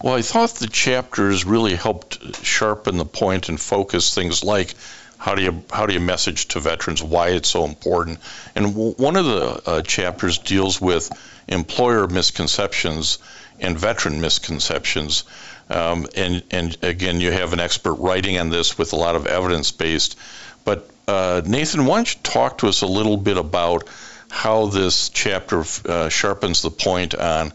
Well, 0.02 0.14
I 0.14 0.22
thought 0.22 0.50
the 0.56 0.66
chapters 0.66 1.44
really 1.44 1.76
helped 1.76 2.44
sharpen 2.44 2.96
the 2.96 3.04
point 3.04 3.48
and 3.48 3.60
focus 3.60 4.12
things 4.12 4.42
like 4.42 4.74
how 5.20 5.34
do 5.34 5.42
you 5.42 5.62
how 5.70 5.84
do 5.84 5.92
you 5.92 6.00
message 6.00 6.48
to 6.48 6.60
veterans 6.60 7.02
why 7.02 7.28
it's 7.28 7.50
so 7.50 7.66
important? 7.66 8.18
And 8.54 8.72
w- 8.74 8.94
one 8.94 9.16
of 9.16 9.26
the 9.26 9.62
uh, 9.66 9.82
chapters 9.82 10.38
deals 10.38 10.80
with 10.80 11.10
employer 11.46 12.06
misconceptions 12.06 13.18
and 13.60 13.78
veteran 13.78 14.22
misconceptions. 14.22 15.24
Um, 15.68 16.06
and 16.16 16.42
and 16.50 16.74
again, 16.82 17.20
you 17.20 17.32
have 17.32 17.52
an 17.52 17.60
expert 17.60 17.96
writing 17.96 18.38
on 18.38 18.48
this 18.48 18.78
with 18.78 18.94
a 18.94 18.96
lot 18.96 19.14
of 19.14 19.26
evidence 19.26 19.72
based. 19.72 20.16
But 20.64 20.88
uh, 21.06 21.42
Nathan, 21.44 21.84
why 21.84 21.98
don't 21.98 22.14
you 22.14 22.20
talk 22.22 22.58
to 22.58 22.68
us 22.68 22.80
a 22.80 22.86
little 22.86 23.18
bit 23.18 23.36
about 23.36 23.86
how 24.30 24.66
this 24.66 25.10
chapter 25.10 25.64
uh, 25.84 26.08
sharpens 26.08 26.62
the 26.62 26.70
point 26.70 27.14
on 27.14 27.52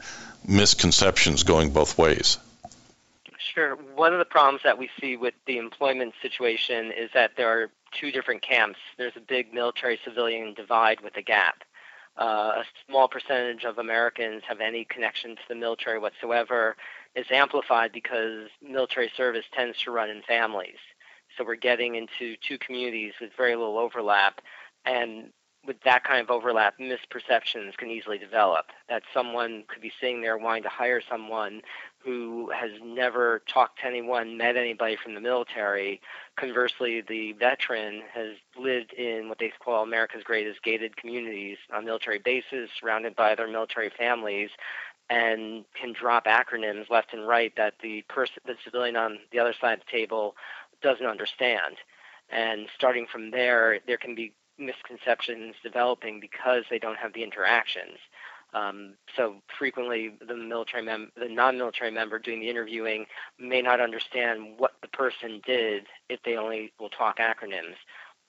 misconceptions 0.48 1.42
going 1.42 1.72
both 1.72 1.98
ways? 1.98 2.38
Sure. 3.56 3.78
One 3.96 4.12
of 4.12 4.20
the 4.20 4.26
problems 4.26 4.64
that 4.66 4.78
we 4.78 4.90
see 5.00 5.16
with 5.16 5.34
the 5.48 5.58
employment 5.58 6.14
situation 6.22 6.92
is 6.92 7.10
that 7.14 7.38
there 7.38 7.48
are 7.48 7.70
two 7.94 8.12
different 8.12 8.42
camps. 8.42 8.80
There's 8.98 9.16
a 9.16 9.22
big 9.22 9.54
military 9.54 9.98
civilian 10.04 10.54
divide 10.54 11.00
with 11.00 11.16
a 11.16 11.22
gap. 11.22 11.64
Uh, 12.20 12.52
a 12.58 12.64
small 12.86 13.08
percentage 13.08 13.64
of 13.64 13.78
Americans 13.78 14.44
have 14.46 14.60
any 14.60 14.84
connection 14.84 15.38
to 15.38 15.42
the 15.48 15.56
military 15.56 16.00
whatsoever. 16.00 16.76
It's 17.16 17.32
amplified 17.32 17.94
because 17.94 18.50
military 18.62 19.10
service 19.16 19.46
tends 19.54 19.80
to 19.84 19.92
run 19.92 20.10
in 20.10 20.22
families. 20.24 20.80
So 21.38 21.46
we're 21.46 21.56
getting 21.56 21.96
into 21.96 22.36
two 22.46 22.58
communities 22.58 23.14
with 23.22 23.32
very 23.38 23.56
little 23.56 23.78
overlap. 23.78 24.42
And 24.86 25.32
with 25.66 25.82
that 25.84 26.04
kind 26.04 26.22
of 26.22 26.30
overlap, 26.30 26.76
misperceptions 26.80 27.76
can 27.78 27.90
easily 27.90 28.18
develop. 28.18 28.68
That 28.90 29.04
someone 29.14 29.64
could 29.68 29.82
be 29.82 29.92
sitting 30.00 30.22
there 30.22 30.38
wanting 30.38 30.64
to 30.64 30.70
hire 30.70 31.02
someone 31.10 31.62
who 32.00 32.52
has 32.52 32.72
never 32.84 33.42
talked 33.52 33.80
to 33.80 33.88
anyone, 33.88 34.38
met 34.38 34.56
anybody 34.56 34.96
from 34.96 35.16
the 35.16 35.20
military. 35.20 36.00
Conversely, 36.38 37.02
the 37.02 37.34
veteran 37.34 38.04
has 38.14 38.36
lived 38.58 38.94
in 38.94 39.28
what 39.28 39.40
they 39.40 39.52
call 39.60 39.84
America's 39.84 40.24
greatest 40.24 40.62
gated 40.62 40.96
communities 40.98 41.58
on 41.74 41.86
military 41.86 42.20
bases, 42.20 42.70
surrounded 42.80 43.16
by 43.16 43.34
their 43.34 43.48
military 43.48 43.90
families, 43.90 44.52
and 45.10 45.66
can 45.80 45.94
drop 45.94 46.26
acronyms 46.26 46.90
left 46.90 47.14
and 47.14 47.28
right 47.28 47.54
that 47.58 47.76
the 47.82 48.04
person, 48.04 48.36
the 48.46 48.56
civilian 48.64 48.96
on 48.96 49.18
the 49.32 49.40
other 49.40 49.54
side 49.60 49.74
of 49.74 49.80
the 49.80 49.92
table, 49.92 50.36
doesn't 50.82 51.06
understand. 51.06 51.78
And 52.30 52.68
starting 52.76 53.08
from 53.12 53.32
there, 53.32 53.80
there 53.88 53.98
can 53.98 54.16
be 54.16 54.34
misconceptions 54.58 55.56
developing 55.64 56.20
because 56.20 56.64
they 56.70 56.80
don't 56.80 56.98
have 56.98 57.14
the 57.14 57.24
interactions. 57.24 57.98
Um, 58.54 58.94
so 59.18 59.36
frequently, 59.60 60.14
the 60.26 60.36
military 60.36 60.84
mem- 60.84 61.12
the 61.18 61.28
non-military 61.28 61.92
member 61.92 62.20
doing 62.20 62.40
the 62.40 62.50
interviewing 62.50 63.06
may 63.38 63.62
not 63.62 63.82
understand 63.82 64.58
what 64.58 64.76
the 64.82 64.88
person 64.88 65.42
did 65.46 65.88
if 66.08 66.22
they 66.24 66.38
only 66.38 66.72
will 66.80 66.90
talk 66.90 67.18
acronyms, 67.18 67.76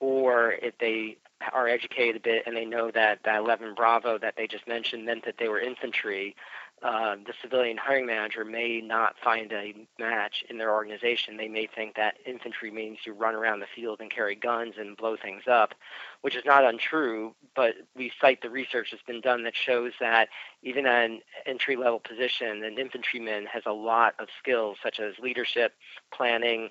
or 0.01 0.55
if 0.63 0.77
they 0.79 1.19
are 1.53 1.69
educated 1.69 2.17
a 2.17 2.21
bit 2.21 2.43
and 2.47 2.57
they 2.57 2.65
know 2.65 2.91
that 2.91 3.21
that 3.25 3.37
11 3.37 3.75
Bravo 3.75 4.19
that 4.19 4.35
they 4.37 4.47
just 4.47 4.67
mentioned 4.67 5.05
meant 5.05 5.25
that 5.27 5.37
they 5.39 5.49
were 5.49 5.61
infantry, 5.61 6.35
uh, 6.83 7.17
the 7.27 7.33
civilian 7.41 7.79
hiring 7.79 8.05
manager 8.05 8.45
may 8.45 8.83
not 8.83 9.15
find 9.25 9.51
a 9.53 9.75
match 9.99 10.45
in 10.51 10.59
their 10.59 10.75
organization. 10.75 11.37
They 11.37 11.49
may 11.49 11.67
think 11.67 11.97
that 11.97 12.17
infantry 12.27 12.71
means 12.71 12.99
you 13.07 13.15
run 13.15 13.35
around 13.35 13.61
the 13.61 13.67
field 13.75 14.01
and 14.01 14.11
carry 14.11 14.35
guns 14.35 14.75
and 14.79 14.97
blow 14.97 15.17
things 15.17 15.45
up, 15.51 15.73
which 16.21 16.37
is 16.37 16.45
not 16.45 16.65
untrue, 16.65 17.35
but 17.55 17.75
we 17.97 18.13
cite 18.21 18.43
the 18.43 18.51
research 18.51 18.89
that's 18.91 19.03
been 19.05 19.23
done 19.23 19.43
that 19.45 19.57
shows 19.57 19.93
that 20.01 20.29
even 20.63 20.87
an 20.87 21.21
entry 21.47 21.77
level 21.77 21.99
position, 21.99 22.63
an 22.63 22.79
infantryman 22.79 23.47
has 23.47 23.63
a 23.65 23.73
lot 23.73 24.15
of 24.19 24.29
skills 24.39 24.77
such 24.83 25.01
as 25.01 25.15
leadership, 25.19 25.73
planning, 26.13 26.69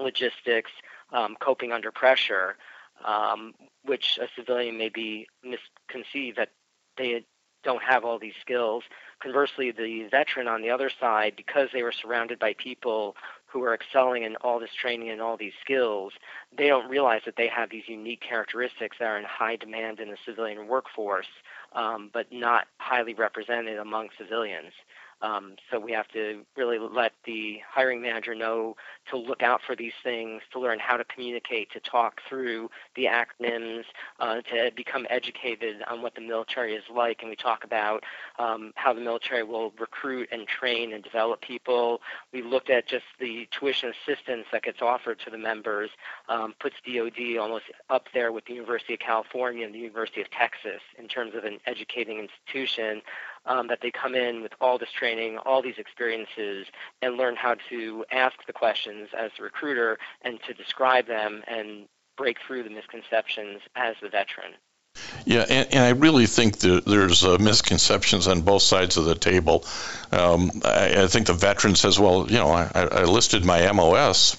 logistics, 0.00 0.72
um, 1.12 1.36
coping 1.40 1.72
under 1.72 1.92
pressure, 1.92 2.56
um, 3.04 3.54
which 3.84 4.18
a 4.20 4.26
civilian 4.34 4.76
may 4.76 4.88
be 4.88 5.28
misconceived 5.44 6.38
that 6.38 6.50
they 6.96 7.24
don't 7.64 7.82
have 7.82 8.04
all 8.04 8.18
these 8.18 8.34
skills. 8.40 8.84
Conversely, 9.20 9.72
the 9.72 10.06
veteran 10.10 10.46
on 10.46 10.62
the 10.62 10.70
other 10.70 10.90
side, 11.00 11.34
because 11.36 11.68
they 11.72 11.82
were 11.82 11.92
surrounded 11.92 12.38
by 12.38 12.54
people 12.54 13.16
who 13.46 13.62
are 13.64 13.74
excelling 13.74 14.22
in 14.22 14.36
all 14.36 14.60
this 14.60 14.70
training 14.80 15.08
and 15.10 15.20
all 15.20 15.36
these 15.36 15.54
skills, 15.60 16.12
they 16.56 16.68
don't 16.68 16.88
realize 16.88 17.22
that 17.24 17.34
they 17.36 17.48
have 17.48 17.70
these 17.70 17.88
unique 17.88 18.20
characteristics 18.20 18.96
that 19.00 19.06
are 19.06 19.18
in 19.18 19.24
high 19.24 19.56
demand 19.56 19.98
in 19.98 20.10
the 20.10 20.16
civilian 20.24 20.68
workforce, 20.68 21.26
um, 21.72 22.10
but 22.12 22.26
not 22.30 22.66
highly 22.78 23.14
represented 23.14 23.78
among 23.78 24.08
civilians. 24.18 24.72
Um, 25.20 25.56
so 25.70 25.80
we 25.80 25.92
have 25.92 26.08
to 26.08 26.44
really 26.56 26.78
let 26.78 27.12
the 27.24 27.60
hiring 27.68 28.00
manager 28.00 28.34
know 28.34 28.76
to 29.10 29.16
look 29.16 29.42
out 29.42 29.60
for 29.66 29.74
these 29.74 29.92
things, 30.02 30.42
to 30.52 30.60
learn 30.60 30.78
how 30.78 30.96
to 30.96 31.04
communicate, 31.04 31.70
to 31.72 31.80
talk 31.80 32.20
through 32.28 32.70
the 32.94 33.06
acronyms, 33.06 33.84
uh, 34.20 34.40
to 34.42 34.70
become 34.76 35.06
educated 35.10 35.82
on 35.88 36.02
what 36.02 36.14
the 36.14 36.20
military 36.20 36.74
is 36.74 36.84
like. 36.94 37.18
And 37.20 37.30
we 37.30 37.36
talk 37.36 37.64
about 37.64 38.04
um, 38.38 38.72
how 38.76 38.92
the 38.92 39.00
military 39.00 39.42
will 39.42 39.72
recruit 39.78 40.28
and 40.30 40.46
train 40.46 40.92
and 40.92 41.02
develop 41.02 41.40
people. 41.40 42.00
We 42.32 42.42
looked 42.42 42.70
at 42.70 42.86
just 42.86 43.04
the 43.18 43.48
tuition 43.50 43.92
assistance 43.92 44.46
that 44.52 44.62
gets 44.62 44.82
offered 44.82 45.18
to 45.20 45.30
the 45.30 45.38
members, 45.38 45.90
um, 46.28 46.54
puts 46.60 46.76
DoD 46.86 47.38
almost 47.38 47.64
up 47.90 48.06
there 48.14 48.32
with 48.32 48.44
the 48.44 48.54
University 48.54 48.94
of 48.94 49.00
California 49.00 49.64
and 49.64 49.74
the 49.74 49.78
University 49.78 50.20
of 50.20 50.30
Texas 50.30 50.80
in 50.98 51.08
terms 51.08 51.34
of 51.34 51.44
an 51.44 51.58
educating 51.66 52.18
institution 52.18 53.02
um, 53.46 53.68
that 53.68 53.80
they 53.80 53.90
come 53.90 54.14
in 54.14 54.42
with 54.42 54.52
all 54.60 54.78
this 54.78 54.90
training, 54.90 55.38
all 55.38 55.62
these 55.62 55.78
experiences, 55.78 56.66
and 57.02 57.16
learn 57.16 57.36
how 57.36 57.56
to 57.68 58.04
ask 58.10 58.34
the 58.46 58.52
questions 58.52 59.08
as 59.16 59.30
the 59.36 59.44
recruiter 59.44 59.98
and 60.22 60.38
to 60.46 60.54
describe 60.54 61.06
them 61.06 61.42
and 61.46 61.86
break 62.16 62.38
through 62.46 62.64
the 62.64 62.70
misconceptions 62.70 63.60
as 63.76 63.94
the 64.02 64.08
veteran. 64.08 64.54
Yeah, 65.24 65.44
and, 65.48 65.68
and, 65.72 65.84
I 65.84 65.90
really 65.90 66.26
think 66.26 66.58
there's 66.58 67.24
uh, 67.24 67.38
misconceptions 67.38 68.26
on 68.26 68.40
both 68.40 68.62
sides 68.62 68.96
of 68.96 69.04
the 69.04 69.14
table. 69.14 69.64
Um, 70.10 70.50
I, 70.64 71.04
I, 71.04 71.06
think 71.06 71.26
the 71.26 71.34
veteran 71.34 71.76
says, 71.76 72.00
"Well, 72.00 72.26
you 72.28 72.38
know, 72.38 72.50
I, 72.50 72.68
I 72.74 73.04
listed 73.04 73.44
my 73.44 73.70
MOS. 73.70 74.36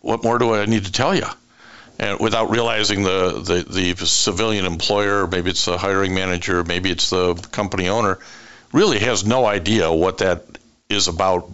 What 0.00 0.22
more 0.22 0.38
do 0.38 0.54
I 0.54 0.66
need 0.66 0.84
to 0.84 0.92
tell 0.92 1.14
you?" 1.14 1.26
And 1.98 2.18
without 2.18 2.50
realizing 2.50 3.02
the, 3.02 3.64
the, 3.68 3.94
the 3.94 4.06
civilian 4.06 4.64
employer, 4.64 5.26
maybe 5.26 5.50
it's 5.50 5.64
the 5.64 5.78
hiring 5.78 6.14
manager, 6.14 6.64
maybe 6.64 6.90
it's 6.90 7.10
the 7.10 7.34
company 7.34 7.88
owner, 7.88 8.18
really 8.72 8.98
has 8.98 9.24
no 9.24 9.46
idea 9.46 9.92
what 9.92 10.18
that 10.18 10.44
is 10.88 11.08
about 11.08 11.48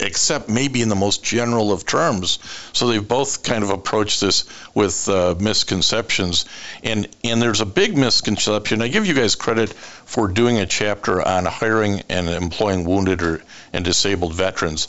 except 0.00 0.48
maybe 0.48 0.80
in 0.80 0.88
the 0.88 0.96
most 0.96 1.22
general 1.22 1.72
of 1.72 1.84
terms. 1.84 2.38
So 2.72 2.88
they've 2.88 3.06
both 3.06 3.42
kind 3.42 3.62
of 3.62 3.70
approached 3.70 4.20
this 4.20 4.44
with 4.74 5.08
uh, 5.08 5.34
misconceptions, 5.38 6.46
and 6.82 7.06
and 7.22 7.40
there's 7.42 7.60
a 7.60 7.66
big 7.66 7.96
misconception. 7.96 8.80
I 8.82 8.88
give 8.88 9.06
you 9.06 9.14
guys 9.14 9.34
credit 9.34 9.70
for 9.70 10.28
doing 10.28 10.58
a 10.58 10.66
chapter 10.66 11.20
on 11.20 11.44
hiring 11.44 12.02
and 12.08 12.28
employing 12.28 12.84
wounded 12.84 13.22
or 13.22 13.42
and 13.72 13.84
disabled 13.84 14.34
veterans 14.34 14.88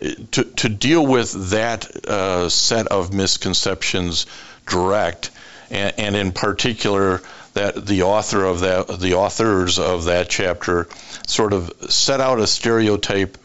to, 0.00 0.44
to 0.44 0.68
deal 0.68 1.06
with 1.06 1.50
that 1.50 2.06
uh, 2.06 2.48
set 2.48 2.86
of 2.88 3.12
misconceptions 3.12 4.26
direct, 4.66 5.30
and, 5.70 5.94
and, 5.98 6.16
in 6.16 6.32
particular 6.32 7.22
that 7.54 7.86
the 7.86 8.02
author 8.02 8.44
of 8.44 8.60
that, 8.60 8.88
the 9.00 9.14
authors 9.14 9.78
of 9.78 10.04
that 10.04 10.28
chapter, 10.28 10.88
sort 11.26 11.52
of 11.52 11.72
set 11.90 12.20
out 12.20 12.38
a 12.38 12.46
stereotype, 12.46 13.36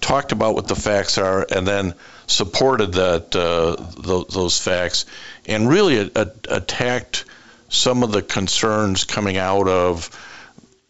talked 0.00 0.32
about 0.32 0.54
what 0.54 0.68
the 0.68 0.76
facts 0.76 1.18
are, 1.18 1.46
and 1.50 1.66
then 1.66 1.94
supported 2.26 2.92
that 2.94 3.34
uh, 3.34 3.76
th- 4.02 4.28
those 4.28 4.58
facts, 4.60 5.06
and 5.46 5.68
really 5.68 5.98
a- 5.98 6.10
a- 6.14 6.32
attacked 6.48 7.24
some 7.68 8.02
of 8.02 8.12
the 8.12 8.22
concerns 8.22 9.04
coming 9.04 9.36
out 9.36 9.68
of 9.68 10.10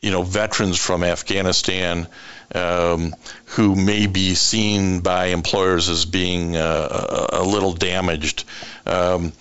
you 0.01 0.11
know 0.11 0.23
veterans 0.23 0.79
from 0.79 1.03
Afghanistan 1.03 2.07
um, 2.55 3.15
who 3.47 3.75
may 3.75 4.07
be 4.07 4.35
seen 4.35 5.01
by 5.01 5.27
employers 5.27 5.89
as 5.89 6.05
being 6.05 6.57
uh, 6.57 7.27
a 7.33 7.43
little 7.43 7.73
damaged. 7.73 8.45
Um, 8.87 9.33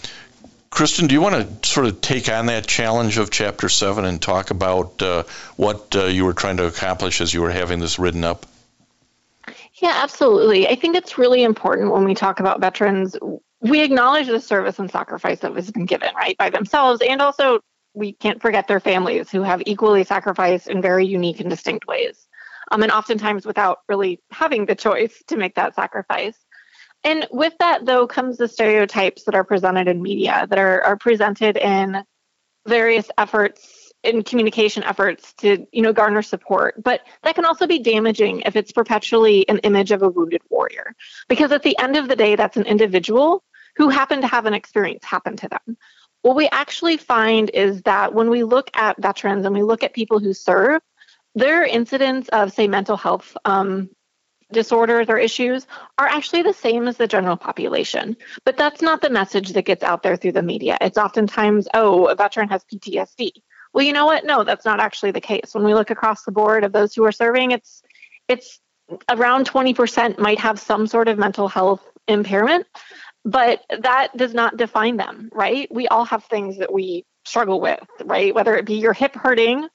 Kristin, 0.71 1.07
do 1.07 1.13
you 1.13 1.21
want 1.21 1.63
to 1.63 1.69
sort 1.69 1.85
of 1.85 2.01
take 2.01 2.27
on 2.27 2.47
that 2.47 2.67
challenge 2.67 3.17
of 3.17 3.31
Chapter 3.31 3.69
7 3.69 4.03
and 4.03 4.21
talk 4.21 4.51
about 4.51 5.01
uh, 5.01 5.23
what 5.55 5.95
uh, 5.95 6.05
you 6.05 6.25
were 6.25 6.33
trying 6.33 6.57
to 6.57 6.65
accomplish 6.65 7.21
as 7.21 7.33
you 7.33 7.41
were 7.41 7.51
having 7.51 7.79
this 7.79 7.97
written 7.97 8.25
up? 8.25 8.45
Yeah, 9.75 9.93
absolutely. 10.03 10.67
I 10.67 10.75
think 10.75 10.97
it's 10.97 11.17
really 11.17 11.43
important 11.43 11.91
when 11.91 12.03
we 12.03 12.13
talk 12.13 12.41
about 12.41 12.59
veterans, 12.59 13.15
we 13.61 13.81
acknowledge 13.83 14.27
the 14.27 14.41
service 14.41 14.79
and 14.79 14.91
sacrifice 14.91 15.39
that 15.39 15.53
has 15.53 15.71
been 15.71 15.85
given, 15.85 16.13
right, 16.13 16.37
by 16.37 16.49
themselves 16.49 17.01
and 17.01 17.21
also 17.21 17.61
we 17.95 18.13
can't 18.13 18.41
forget 18.41 18.67
their 18.67 18.79
families 18.79 19.29
who 19.31 19.41
have 19.41 19.61
equally 19.65 20.03
sacrificed 20.03 20.67
in 20.67 20.81
very 20.81 21.05
unique 21.05 21.39
and 21.39 21.49
distinct 21.49 21.87
ways 21.87 22.27
um, 22.71 22.83
and 22.83 22.91
oftentimes 22.91 23.45
without 23.45 23.79
really 23.87 24.21
having 24.31 24.65
the 24.65 24.75
choice 24.75 25.23
to 25.27 25.37
make 25.37 25.55
that 25.55 25.75
sacrifice. 25.75 26.37
And 27.03 27.27
with 27.31 27.53
that, 27.59 27.85
though, 27.85 28.07
comes 28.07 28.37
the 28.37 28.47
stereotypes 28.47 29.23
that 29.25 29.35
are 29.35 29.43
presented 29.43 29.87
in 29.87 30.01
media, 30.01 30.47
that 30.49 30.57
are, 30.57 30.81
are 30.81 30.97
presented 30.97 31.57
in 31.57 32.03
various 32.67 33.09
efforts, 33.17 33.91
in 34.03 34.23
communication 34.23 34.83
efforts 34.83 35.33
to, 35.33 35.67
you 35.71 35.83
know, 35.83 35.93
garner 35.93 36.23
support. 36.23 36.81
But 36.81 37.01
that 37.23 37.35
can 37.35 37.45
also 37.45 37.67
be 37.67 37.79
damaging 37.79 38.41
if 38.41 38.55
it's 38.55 38.71
perpetually 38.71 39.47
an 39.49 39.59
image 39.59 39.91
of 39.91 40.01
a 40.01 40.09
wounded 40.09 40.41
warrior, 40.49 40.95
because 41.29 41.51
at 41.51 41.61
the 41.61 41.77
end 41.77 41.95
of 41.95 42.07
the 42.07 42.15
day, 42.15 42.35
that's 42.35 42.57
an 42.57 42.65
individual 42.65 43.43
who 43.75 43.89
happened 43.89 44.21
to 44.23 44.27
have 44.27 44.45
an 44.45 44.53
experience 44.53 45.03
happen 45.03 45.35
to 45.37 45.49
them. 45.49 45.77
What 46.25 46.35
we 46.35 46.49
actually 46.51 46.97
find 46.97 47.51
is 47.51 47.83
that 47.83 48.15
when 48.15 48.31
we 48.31 48.43
look 48.43 48.71
at 48.73 48.99
veterans 48.99 49.45
and 49.45 49.53
we 49.53 49.61
look 49.61 49.83
at 49.83 49.93
people 49.93 50.17
who 50.17 50.33
serve, 50.33 50.81
their 51.35 51.63
incidence 51.63 52.29
of, 52.29 52.51
say, 52.51 52.67
mental 52.67 52.97
health 52.97 53.37
um, 53.45 53.91
disorders 54.51 55.05
or 55.07 55.19
issues 55.19 55.67
are 55.99 56.07
actually 56.07 56.41
the 56.41 56.51
same 56.51 56.87
as 56.87 56.97
the 56.97 57.05
general 57.05 57.37
population. 57.37 58.17
But 58.43 58.57
that's 58.57 58.81
not 58.81 59.03
the 59.03 59.09
message 59.11 59.53
that 59.53 59.65
gets 59.65 59.83
out 59.83 60.01
there 60.01 60.15
through 60.15 60.31
the 60.31 60.41
media. 60.41 60.79
It's 60.81 60.97
oftentimes, 60.97 61.67
oh, 61.75 62.07
a 62.07 62.15
veteran 62.15 62.49
has 62.49 62.65
PTSD. 62.73 63.29
Well, 63.75 63.85
you 63.85 63.93
know 63.93 64.07
what? 64.07 64.25
No, 64.25 64.43
that's 64.43 64.65
not 64.65 64.79
actually 64.79 65.11
the 65.11 65.21
case. 65.21 65.51
When 65.53 65.63
we 65.63 65.75
look 65.75 65.91
across 65.91 66.23
the 66.23 66.31
board 66.31 66.63
of 66.63 66.71
those 66.71 66.95
who 66.95 67.05
are 67.05 67.11
serving, 67.11 67.51
it's 67.51 67.83
it's 68.27 68.59
around 69.09 69.47
20% 69.47 70.17
might 70.17 70.39
have 70.39 70.59
some 70.59 70.87
sort 70.87 71.07
of 71.07 71.19
mental 71.19 71.47
health 71.47 71.87
impairment, 72.07 72.65
but 73.25 73.65
that 73.81 74.15
does 74.15 74.35
not 74.35 74.55
define 74.55 74.97
them, 74.97 75.29
right? 75.33 75.67
We 75.71 75.87
all 75.87 76.05
have 76.05 76.23
things 76.25 76.59
that 76.59 76.71
we 76.71 77.05
struggle 77.25 77.59
with, 77.59 77.83
right? 78.03 78.33
Whether 78.33 78.55
it 78.55 78.67
be 78.67 78.75
your 78.75 78.93
hip 78.93 79.15
hurting 79.15 79.67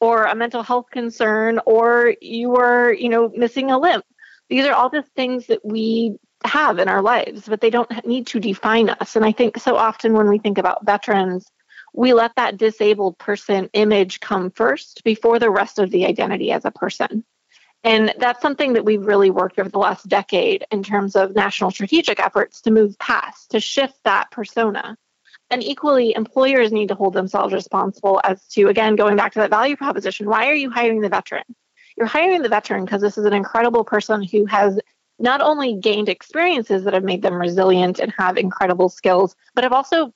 or 0.00 0.24
a 0.24 0.34
mental 0.34 0.64
health 0.64 0.86
concern 0.90 1.60
or 1.64 2.14
you 2.20 2.56
are, 2.56 2.92
you 2.92 3.08
know, 3.08 3.32
missing 3.34 3.70
a 3.70 3.78
limb. 3.78 4.02
These 4.50 4.66
are 4.66 4.74
all 4.74 4.90
the 4.90 5.04
things 5.14 5.46
that 5.46 5.64
we 5.64 6.16
have 6.44 6.80
in 6.80 6.88
our 6.88 7.00
lives, 7.00 7.48
but 7.48 7.60
they 7.60 7.70
don't 7.70 7.90
need 8.04 8.26
to 8.28 8.40
define 8.40 8.90
us. 8.90 9.14
And 9.14 9.24
I 9.24 9.32
think 9.32 9.56
so 9.58 9.76
often 9.76 10.12
when 10.12 10.28
we 10.28 10.38
think 10.38 10.58
about 10.58 10.84
veterans, 10.84 11.46
we 11.94 12.12
let 12.12 12.34
that 12.36 12.56
disabled 12.56 13.18
person 13.18 13.70
image 13.72 14.20
come 14.20 14.50
first 14.50 15.02
before 15.04 15.38
the 15.38 15.50
rest 15.50 15.78
of 15.78 15.90
the 15.90 16.06
identity 16.06 16.50
as 16.50 16.64
a 16.64 16.70
person. 16.72 17.24
And 17.86 18.12
that's 18.18 18.42
something 18.42 18.74
that 18.74 18.84
we've 18.84 19.06
really 19.06 19.30
worked 19.30 19.58
over 19.58 19.70
the 19.70 19.78
last 19.78 20.06
decade 20.08 20.66
in 20.70 20.82
terms 20.82 21.16
of 21.16 21.34
national 21.34 21.70
strategic 21.70 22.20
efforts 22.20 22.60
to 22.62 22.70
move 22.70 22.98
past, 22.98 23.52
to 23.52 23.60
shift 23.60 23.94
that 24.04 24.30
persona 24.30 24.98
and 25.50 25.62
equally, 25.62 26.14
employers 26.14 26.72
need 26.72 26.88
to 26.88 26.94
hold 26.94 27.14
themselves 27.14 27.54
responsible 27.54 28.20
as 28.24 28.46
to, 28.48 28.68
again, 28.68 28.96
going 28.96 29.16
back 29.16 29.32
to 29.32 29.38
that 29.40 29.50
value 29.50 29.76
proposition. 29.76 30.28
Why 30.28 30.48
are 30.48 30.54
you 30.54 30.70
hiring 30.70 31.00
the 31.00 31.08
veteran? 31.08 31.44
You're 31.96 32.06
hiring 32.06 32.42
the 32.42 32.48
veteran 32.48 32.84
because 32.84 33.00
this 33.00 33.16
is 33.16 33.24
an 33.24 33.32
incredible 33.32 33.84
person 33.84 34.22
who 34.22 34.44
has 34.46 34.78
not 35.18 35.40
only 35.40 35.74
gained 35.74 36.08
experiences 36.08 36.84
that 36.84 36.94
have 36.94 37.04
made 37.04 37.22
them 37.22 37.34
resilient 37.34 38.00
and 38.00 38.12
have 38.18 38.36
incredible 38.36 38.88
skills, 38.88 39.36
but 39.54 39.64
have 39.64 39.72
also 39.72 40.12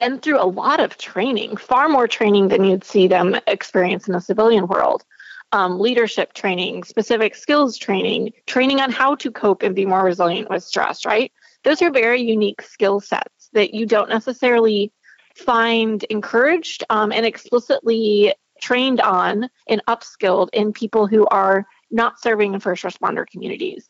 been 0.00 0.18
through 0.18 0.42
a 0.42 0.48
lot 0.48 0.80
of 0.80 0.96
training, 0.96 1.56
far 1.56 1.88
more 1.88 2.08
training 2.08 2.48
than 2.48 2.64
you'd 2.64 2.82
see 2.82 3.06
them 3.06 3.38
experience 3.46 4.08
in 4.08 4.14
the 4.14 4.20
civilian 4.20 4.66
world. 4.66 5.04
Um, 5.52 5.80
leadership 5.80 6.32
training, 6.32 6.84
specific 6.84 7.34
skills 7.34 7.76
training, 7.76 8.32
training 8.46 8.80
on 8.80 8.92
how 8.92 9.16
to 9.16 9.32
cope 9.32 9.64
and 9.64 9.74
be 9.74 9.84
more 9.84 10.04
resilient 10.04 10.48
with 10.48 10.62
stress, 10.62 11.04
right? 11.04 11.32
Those 11.64 11.82
are 11.82 11.90
very 11.90 12.22
unique 12.22 12.62
skill 12.62 13.00
sets 13.00 13.50
that 13.52 13.74
you 13.74 13.84
don't 13.84 14.08
necessarily 14.08 14.92
find 15.34 16.04
encouraged 16.04 16.84
um, 16.88 17.10
and 17.10 17.26
explicitly 17.26 18.32
trained 18.60 19.00
on 19.00 19.48
and 19.66 19.82
upskilled 19.88 20.50
in 20.52 20.72
people 20.72 21.06
who 21.06 21.26
are 21.26 21.66
not 21.90 22.20
serving 22.20 22.54
in 22.54 22.60
first 22.60 22.84
responder 22.84 23.26
communities. 23.26 23.88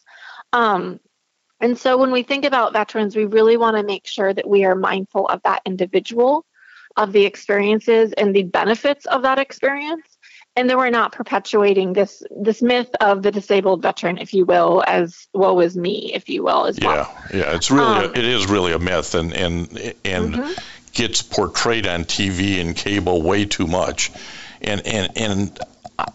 Um, 0.53 0.99
and 1.61 1.77
so 1.77 1.99
when 1.99 2.11
we 2.11 2.23
think 2.23 2.45
about 2.45 2.73
veterans, 2.73 3.15
we 3.15 3.27
really 3.27 3.57
want 3.57 3.77
to 3.77 3.83
make 3.83 4.07
sure 4.07 4.33
that 4.33 4.49
we 4.49 4.65
are 4.65 4.75
mindful 4.75 5.29
of 5.29 5.43
that 5.43 5.61
individual, 5.67 6.47
of 6.97 7.13
the 7.13 7.25
experiences 7.25 8.13
and 8.15 8.35
the 8.35 8.45
benefits 8.45 9.05
of 9.07 9.23
that 9.23 9.39
experience, 9.39 10.17
and 10.57 10.69
then 10.69 10.77
we're 10.77 10.91
not 10.91 11.13
perpetuating 11.13 11.93
this 11.93 12.23
this 12.31 12.61
myth 12.61 12.91
of 13.01 13.23
the 13.23 13.31
disabled 13.31 13.83
veteran, 13.83 14.19
if 14.19 14.35
you 14.35 14.45
will, 14.45 14.83
as 14.87 15.29
woe 15.33 15.61
is 15.61 15.77
me, 15.77 16.13
if 16.13 16.29
you 16.29 16.43
will, 16.43 16.67
as 16.67 16.79
yeah, 16.79 16.87
well. 16.87 17.25
Yeah, 17.33 17.55
it's 17.55 17.71
really 17.71 18.05
um, 18.07 18.15
a, 18.15 18.19
it 18.19 18.25
is 18.25 18.47
really 18.47 18.73
a 18.73 18.79
myth, 18.79 19.15
and 19.15 19.33
and 19.33 19.95
and 20.05 20.35
mm-hmm. 20.35 20.53
gets 20.93 21.23
portrayed 21.23 21.87
on 21.87 22.05
TV 22.05 22.61
and 22.61 22.75
cable 22.75 23.23
way 23.23 23.45
too 23.45 23.67
much, 23.67 24.11
and 24.61 24.87
and 24.87 25.17
and. 25.17 25.59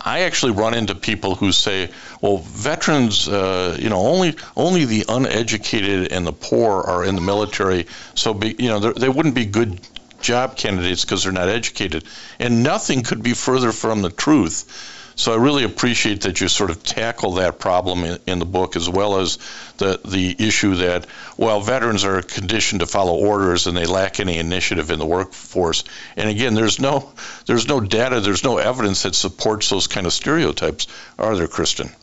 I 0.02 0.22
actually 0.22 0.54
run 0.54 0.74
into 0.74 0.96
people 0.96 1.36
who 1.36 1.52
say, 1.52 1.92
"Well, 2.20 2.38
veterans, 2.38 3.28
uh, 3.28 3.78
you 3.80 3.92
know, 3.92 4.00
only 4.00 4.36
only 4.58 4.86
the 4.86 5.06
uneducated 5.08 6.12
and 6.12 6.26
the 6.26 6.34
poor 6.34 6.82
are 6.82 7.06
in 7.06 7.14
the 7.14 7.22
military, 7.22 7.86
so 8.16 8.34
be, 8.34 8.56
you 8.58 8.70
know 8.70 8.80
they 8.80 9.10
wouldn't 9.10 9.36
be 9.36 9.46
good 9.46 9.80
job 10.26 10.58
candidates 10.58 11.06
because 11.06 11.24
they're 11.24 11.32
not 11.32 11.50
educated. 11.50 12.04
And 12.40 12.64
nothing 12.64 13.04
could 13.04 13.24
be 13.24 13.34
further 13.34 13.72
from 13.72 14.02
the 14.02 14.10
truth. 14.10 14.92
So 15.18 15.32
I 15.32 15.38
really 15.38 15.64
appreciate 15.64 16.22
that 16.22 16.42
you 16.42 16.50
sort 16.50 16.72
of 16.72 16.84
tackle 16.84 17.34
that 17.34 17.58
problem 17.58 18.04
in, 18.04 18.20
in, 18.28 18.40
the 18.40 18.46
book, 18.46 18.76
as 18.76 18.90
well 18.90 19.20
as 19.20 19.38
the 19.78 20.00
the 20.04 20.36
issue 20.38 20.76
that 20.76 21.06
while 21.38 21.62
veterans 21.62 22.04
are 22.04 22.22
conditioned 22.22 22.82
to 22.82 22.86
follow 22.86 23.16
orders 23.16 23.66
and 23.68 23.78
they 23.78 23.86
lack 23.86 24.20
any 24.20 24.38
initiative 24.40 24.92
in 24.92 25.00
the 25.00 25.06
workforce. 25.06 25.86
And 26.18 26.30
again, 26.30 26.54
there's 26.54 26.82
no 26.82 27.14
there's 27.46 27.68
no 27.68 27.80
data, 27.80 28.20
there's 28.20 28.44
no 28.44 28.58
evidence 28.58 29.04
that 29.04 29.16
supports 29.16 29.70
those 29.70 29.88
kind 29.88 30.06
of 30.06 30.12
stereotypes, 30.12 30.88
are 31.18 31.36
there, 31.38 31.48
Kristin? 31.48 31.94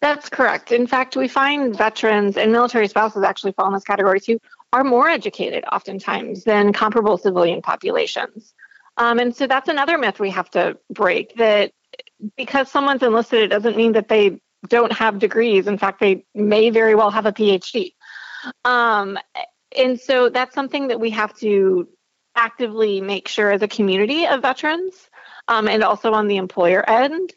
That's 0.00 0.30
correct. 0.30 0.72
In 0.72 0.86
fact, 0.86 1.14
we 1.16 1.28
find 1.28 1.76
veterans 1.76 2.38
and 2.38 2.50
military 2.50 2.88
spouses 2.88 3.22
actually 3.22 3.52
fall 3.52 3.66
in 3.66 3.74
this 3.74 3.84
category 3.84 4.20
too 4.20 4.40
are 4.72 4.84
more 4.84 5.08
educated 5.08 5.64
oftentimes 5.70 6.44
than 6.44 6.72
comparable 6.72 7.18
civilian 7.18 7.62
populations. 7.62 8.54
Um, 8.96 9.18
and 9.18 9.34
so 9.34 9.46
that's 9.46 9.68
another 9.68 9.98
myth 9.98 10.20
we 10.20 10.30
have 10.30 10.50
to 10.50 10.78
break 10.90 11.36
that 11.36 11.72
because 12.36 12.70
someone's 12.70 13.02
enlisted, 13.02 13.42
it 13.42 13.48
doesn't 13.48 13.76
mean 13.76 13.92
that 13.92 14.08
they 14.08 14.40
don't 14.68 14.92
have 14.92 15.18
degrees. 15.18 15.66
In 15.66 15.78
fact, 15.78 16.00
they 16.00 16.24
may 16.34 16.70
very 16.70 16.94
well 16.94 17.10
have 17.10 17.26
a 17.26 17.32
PhD. 17.32 17.94
Um, 18.64 19.18
and 19.76 19.98
so 19.98 20.28
that's 20.28 20.54
something 20.54 20.88
that 20.88 21.00
we 21.00 21.10
have 21.10 21.34
to 21.38 21.88
actively 22.36 23.00
make 23.00 23.28
sure 23.28 23.50
as 23.50 23.62
a 23.62 23.68
community 23.68 24.26
of 24.26 24.42
veterans 24.42 24.94
um, 25.48 25.66
and 25.68 25.82
also 25.82 26.12
on 26.12 26.28
the 26.28 26.36
employer 26.36 26.88
end 26.88 27.32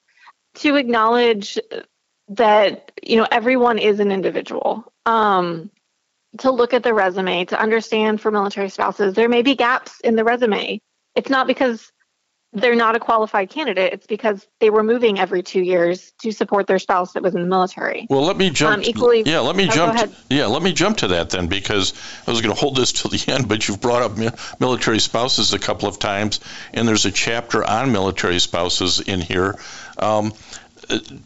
to 0.55 0.75
acknowledge 0.75 1.57
that 2.29 2.91
you 3.01 3.17
know 3.17 3.27
everyone 3.31 3.79
is 3.79 3.99
an 3.99 4.11
individual 4.11 4.91
um, 5.05 5.69
to 6.39 6.51
look 6.51 6.73
at 6.73 6.83
the 6.83 6.93
resume 6.93 7.45
to 7.45 7.59
understand 7.59 8.21
for 8.21 8.31
military 8.31 8.69
spouses 8.69 9.13
there 9.13 9.29
may 9.29 9.41
be 9.41 9.55
gaps 9.55 9.99
in 9.99 10.15
the 10.15 10.23
resume. 10.23 10.81
It's 11.15 11.29
not 11.29 11.47
because 11.47 11.91
they're 12.53 12.75
not 12.75 12.95
a 12.95 12.99
qualified 12.99 13.49
candidate. 13.49 13.93
It's 13.93 14.05
because 14.05 14.47
they 14.59 14.69
were 14.69 14.83
moving 14.83 15.19
every 15.19 15.41
two 15.41 15.61
years 15.61 16.13
to 16.21 16.31
support 16.31 16.67
their 16.67 16.77
spouse 16.77 17.13
that 17.13 17.23
was 17.23 17.33
in 17.33 17.41
the 17.41 17.47
military. 17.47 18.05
Well, 18.09 18.23
let 18.23 18.37
me 18.37 18.51
jump. 18.51 18.77
Um, 18.77 18.83
equally, 18.83 19.23
yeah, 19.25 19.39
let 19.39 19.55
me 19.55 19.67
oh, 19.69 19.73
jump. 19.73 19.97
To, 19.97 20.11
yeah, 20.29 20.45
let 20.45 20.61
me 20.61 20.71
jump 20.71 20.97
to 20.97 21.07
that 21.09 21.31
then 21.31 21.47
because 21.47 21.93
I 22.27 22.31
was 22.31 22.41
going 22.41 22.53
to 22.53 22.59
hold 22.59 22.75
this 22.75 22.91
till 22.91 23.09
the 23.09 23.23
end, 23.31 23.47
but 23.47 23.67
you've 23.67 23.81
brought 23.81 24.03
up 24.03 24.17
military 24.59 24.99
spouses 24.99 25.53
a 25.53 25.59
couple 25.59 25.89
of 25.89 25.97
times, 25.97 26.39
and 26.73 26.87
there's 26.87 27.05
a 27.05 27.11
chapter 27.11 27.63
on 27.63 27.91
military 27.91 28.39
spouses 28.39 28.99
in 28.99 29.19
here. 29.19 29.55
Um, 29.97 30.33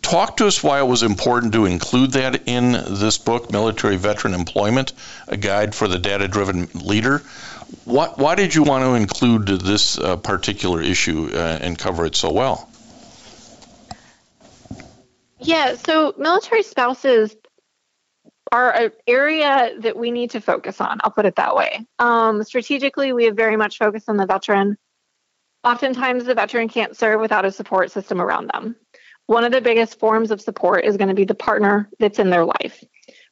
talk 0.01 0.37
to 0.37 0.47
us 0.47 0.63
why 0.63 0.79
it 0.79 0.87
was 0.87 1.03
important 1.03 1.53
to 1.53 1.65
include 1.65 2.11
that 2.11 2.47
in 2.47 2.71
this 2.71 3.17
book, 3.17 3.51
Military 3.51 3.97
Veteran 3.97 4.33
Employment, 4.33 4.93
a 5.27 5.37
guide 5.37 5.73
for 5.75 5.87
the 5.87 5.99
data-driven 5.99 6.69
leader. 6.73 7.21
Why, 7.85 8.07
why 8.07 8.35
did 8.35 8.55
you 8.55 8.63
want 8.63 8.83
to 8.83 8.93
include 8.93 9.47
this 9.47 9.97
uh, 9.97 10.15
particular 10.17 10.81
issue 10.81 11.29
uh, 11.33 11.59
and 11.61 11.77
cover 11.77 12.05
it 12.05 12.15
so 12.15 12.31
well? 12.31 12.69
Yeah, 15.39 15.75
so 15.75 16.13
military 16.17 16.63
spouses 16.63 17.35
are 18.51 18.73
an 18.73 18.91
area 19.05 19.73
that 19.79 19.97
we 19.97 20.11
need 20.11 20.31
to 20.31 20.41
focus 20.41 20.79
on. 20.81 20.99
I'll 21.03 21.11
put 21.11 21.25
it 21.25 21.35
that 21.35 21.55
way. 21.55 21.85
Um, 21.99 22.43
strategically, 22.43 23.13
we 23.13 23.25
have 23.25 23.35
very 23.35 23.57
much 23.57 23.77
focused 23.77 24.09
on 24.09 24.17
the 24.17 24.25
veteran. 24.25 24.77
Oftentimes, 25.63 26.23
the 26.23 26.33
veteran 26.33 26.69
can't 26.69 26.95
serve 26.95 27.19
without 27.19 27.43
a 27.43 27.51
support 27.51 27.91
system 27.91 28.21
around 28.21 28.49
them. 28.53 28.75
One 29.27 29.43
of 29.43 29.51
the 29.51 29.61
biggest 29.61 29.99
forms 29.99 30.31
of 30.31 30.41
support 30.41 30.85
is 30.85 30.97
going 30.97 31.09
to 31.09 31.13
be 31.13 31.25
the 31.25 31.35
partner 31.35 31.89
that's 31.99 32.19
in 32.19 32.29
their 32.29 32.45
life, 32.45 32.83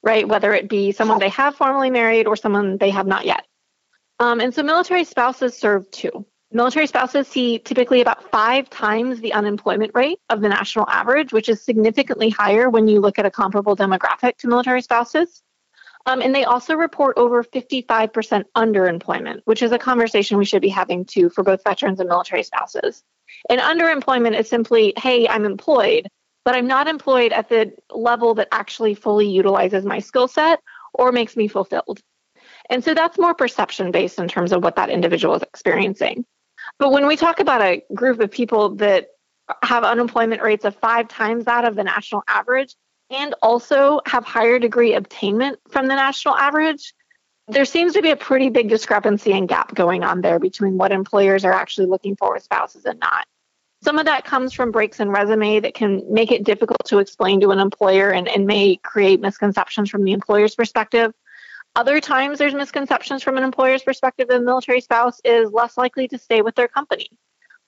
right? 0.03 0.27
Whether 0.27 0.53
it 0.53 0.69
be 0.69 0.91
someone 0.91 1.19
they 1.19 1.29
have 1.29 1.55
formally 1.55 1.89
married 1.89 2.27
or 2.27 2.35
someone 2.35 2.77
they 2.77 2.89
have 2.89 3.07
not 3.07 3.25
yet. 3.25 3.45
Um, 4.19 4.39
and 4.39 4.53
so 4.53 4.61
military 4.61 5.03
spouses 5.03 5.57
serve 5.57 5.89
too. 5.91 6.25
Military 6.51 6.87
spouses 6.87 7.27
see 7.27 7.59
typically 7.59 8.01
about 8.01 8.29
five 8.31 8.69
times 8.69 9.19
the 9.19 9.33
unemployment 9.33 9.91
rate 9.93 10.19
of 10.29 10.41
the 10.41 10.49
national 10.49 10.87
average, 10.89 11.33
which 11.33 11.49
is 11.49 11.61
significantly 11.61 12.29
higher 12.29 12.69
when 12.69 12.87
you 12.87 13.01
look 13.01 13.19
at 13.19 13.25
a 13.25 13.31
comparable 13.31 13.75
demographic 13.75 14.37
to 14.37 14.47
military 14.47 14.81
spouses. 14.81 15.43
Um, 16.05 16.21
and 16.21 16.35
they 16.35 16.43
also 16.43 16.75
report 16.75 17.17
over 17.17 17.43
55% 17.43 18.43
underemployment, 18.55 19.41
which 19.45 19.63
is 19.63 19.71
a 19.71 19.79
conversation 19.79 20.37
we 20.37 20.45
should 20.45 20.61
be 20.61 20.69
having 20.69 21.03
too 21.03 21.29
for 21.29 21.43
both 21.43 21.63
veterans 21.63 21.99
and 21.99 22.07
military 22.07 22.43
spouses. 22.43 23.03
And 23.49 23.61
underemployment 23.61 24.39
is 24.39 24.49
simply, 24.49 24.93
hey, 24.97 25.27
I'm 25.27 25.45
employed, 25.45 26.07
but 26.43 26.55
I'm 26.55 26.67
not 26.67 26.87
employed 26.87 27.31
at 27.31 27.49
the 27.49 27.73
level 27.91 28.33
that 28.35 28.47
actually 28.51 28.95
fully 28.95 29.27
utilizes 29.27 29.85
my 29.85 29.99
skill 29.99 30.27
set 30.27 30.59
or 30.93 31.11
makes 31.11 31.35
me 31.35 31.47
fulfilled. 31.47 31.99
And 32.69 32.83
so 32.83 32.93
that's 32.93 33.19
more 33.19 33.33
perception 33.33 33.91
based 33.91 34.19
in 34.19 34.27
terms 34.27 34.51
of 34.51 34.63
what 34.63 34.75
that 34.77 34.89
individual 34.89 35.35
is 35.35 35.43
experiencing. 35.43 36.25
But 36.79 36.91
when 36.91 37.05
we 37.05 37.15
talk 37.15 37.39
about 37.39 37.61
a 37.61 37.83
group 37.93 38.19
of 38.19 38.31
people 38.31 38.75
that 38.75 39.07
have 39.61 39.83
unemployment 39.83 40.41
rates 40.41 40.65
of 40.65 40.75
five 40.77 41.07
times 41.07 41.45
that 41.45 41.65
of 41.65 41.75
the 41.75 41.83
national 41.83 42.23
average 42.27 42.75
and 43.11 43.35
also 43.43 44.01
have 44.07 44.25
higher 44.25 44.57
degree 44.57 44.95
obtainment 44.95 45.59
from 45.69 45.87
the 45.87 45.95
national 45.95 46.35
average, 46.35 46.93
there 47.47 47.65
seems 47.65 47.93
to 47.93 48.01
be 48.01 48.09
a 48.09 48.15
pretty 48.15 48.49
big 48.49 48.69
discrepancy 48.69 49.31
and 49.33 49.47
gap 49.47 49.75
going 49.75 50.03
on 50.03 50.21
there 50.21 50.39
between 50.39 50.77
what 50.77 50.91
employers 50.91 51.45
are 51.45 51.53
actually 51.53 51.85
looking 51.85 52.15
for 52.15 52.33
with 52.33 52.41
spouses 52.41 52.85
and 52.85 52.99
not. 52.99 53.27
Some 53.85 53.99
of 53.99 54.05
that 54.05 54.25
comes 54.25 54.51
from 54.51 54.71
breaks 54.71 54.99
in 54.99 55.11
resume 55.11 55.59
that 55.59 55.75
can 55.75 56.01
make 56.11 56.31
it 56.31 56.43
difficult 56.43 56.83
to 56.85 56.97
explain 56.97 57.39
to 57.41 57.51
an 57.51 57.59
employer 57.59 58.09
and, 58.09 58.27
and 58.27 58.47
may 58.47 58.77
create 58.77 59.21
misconceptions 59.21 59.91
from 59.91 60.03
the 60.03 60.11
employer's 60.11 60.55
perspective. 60.55 61.13
Other 61.75 61.99
times, 61.99 62.39
there's 62.39 62.55
misconceptions 62.55 63.21
from 63.21 63.37
an 63.37 63.43
employer's 63.43 63.83
perspective 63.83 64.27
that 64.29 64.37
a 64.37 64.43
military 64.43 64.81
spouse 64.81 65.21
is 65.23 65.51
less 65.51 65.77
likely 65.77 66.07
to 66.07 66.17
stay 66.17 66.41
with 66.41 66.55
their 66.55 66.67
company. 66.67 67.11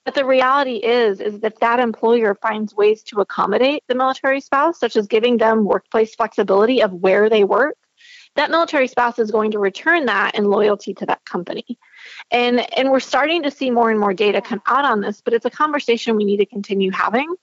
But 0.04 0.16
the 0.16 0.24
reality 0.24 0.78
is, 0.78 1.20
is 1.20 1.38
that 1.38 1.60
that 1.60 1.78
employer 1.78 2.34
finds 2.34 2.74
ways 2.74 3.04
to 3.04 3.20
accommodate 3.20 3.84
the 3.86 3.94
military 3.94 4.40
spouse, 4.40 4.80
such 4.80 4.96
as 4.96 5.06
giving 5.06 5.36
them 5.36 5.66
workplace 5.66 6.16
flexibility 6.16 6.82
of 6.82 6.92
where 6.94 7.30
they 7.30 7.44
work. 7.44 7.76
That 8.34 8.50
military 8.50 8.88
spouse 8.88 9.20
is 9.20 9.30
going 9.30 9.52
to 9.52 9.60
return 9.60 10.06
that 10.06 10.34
in 10.34 10.46
loyalty 10.46 10.94
to 10.94 11.06
that 11.06 11.24
company. 11.24 11.78
And, 12.30 12.66
and 12.78 12.90
we're 12.90 13.00
starting 13.00 13.42
to 13.44 13.50
see 13.50 13.70
more 13.70 13.90
and 13.90 13.98
more 13.98 14.14
data 14.14 14.40
come 14.40 14.62
out 14.66 14.84
on 14.84 15.00
this, 15.00 15.20
but 15.20 15.34
it's 15.34 15.46
a 15.46 15.50
conversation 15.50 16.16
we 16.16 16.24
need 16.24 16.38
to 16.38 16.46
continue 16.46 16.90
having 16.90 17.34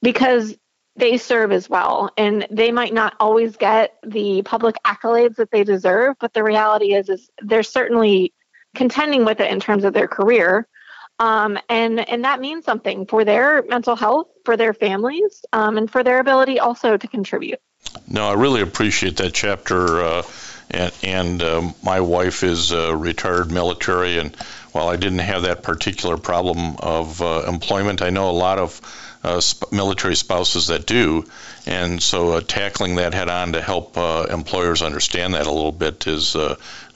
because 0.00 0.56
they 0.96 1.16
serve 1.16 1.52
as 1.52 1.68
well. 1.68 2.10
And 2.16 2.46
they 2.50 2.70
might 2.70 2.92
not 2.92 3.14
always 3.18 3.56
get 3.56 3.96
the 4.06 4.42
public 4.42 4.76
accolades 4.86 5.36
that 5.36 5.50
they 5.50 5.64
deserve, 5.64 6.16
but 6.20 6.34
the 6.34 6.42
reality 6.42 6.94
is, 6.94 7.08
is 7.08 7.30
they're 7.40 7.62
certainly 7.62 8.34
contending 8.74 9.24
with 9.24 9.40
it 9.40 9.50
in 9.50 9.60
terms 9.60 9.84
of 9.84 9.94
their 9.94 10.08
career. 10.08 10.66
Um, 11.18 11.58
and 11.68 12.00
and 12.08 12.24
that 12.24 12.40
means 12.40 12.64
something 12.64 13.06
for 13.06 13.24
their 13.24 13.62
mental 13.62 13.94
health, 13.94 14.28
for 14.44 14.56
their 14.56 14.74
families, 14.74 15.44
um, 15.52 15.76
and 15.78 15.90
for 15.90 16.02
their 16.02 16.18
ability 16.18 16.58
also 16.58 16.96
to 16.96 17.06
contribute. 17.06 17.60
No, 18.08 18.28
I 18.28 18.34
really 18.34 18.60
appreciate 18.60 19.18
that 19.18 19.32
chapter. 19.32 20.00
Uh, 20.00 20.22
and, 20.72 20.92
and 21.02 21.42
um, 21.42 21.74
my 21.82 22.00
wife 22.00 22.42
is 22.42 22.72
uh, 22.72 22.94
retired 22.96 23.50
military, 23.50 24.18
and 24.18 24.34
while 24.72 24.88
I 24.88 24.96
didn't 24.96 25.20
have 25.20 25.42
that 25.42 25.62
particular 25.62 26.16
problem 26.16 26.76
of 26.78 27.20
uh, 27.20 27.44
employment, 27.46 28.02
I 28.02 28.10
know 28.10 28.30
a 28.30 28.32
lot 28.32 28.58
of 28.58 28.80
uh, 29.22 29.40
sp- 29.40 29.70
military 29.70 30.16
spouses 30.16 30.68
that 30.68 30.86
do, 30.86 31.24
and 31.66 32.02
so 32.02 32.32
uh, 32.32 32.40
tackling 32.40 32.96
that 32.96 33.14
head 33.14 33.28
on 33.28 33.52
to 33.52 33.60
help 33.60 33.96
uh, 33.96 34.26
employers 34.30 34.82
understand 34.82 35.34
that 35.34 35.46
a 35.46 35.52
little 35.52 35.72
bit 35.72 36.06
is 36.06 36.34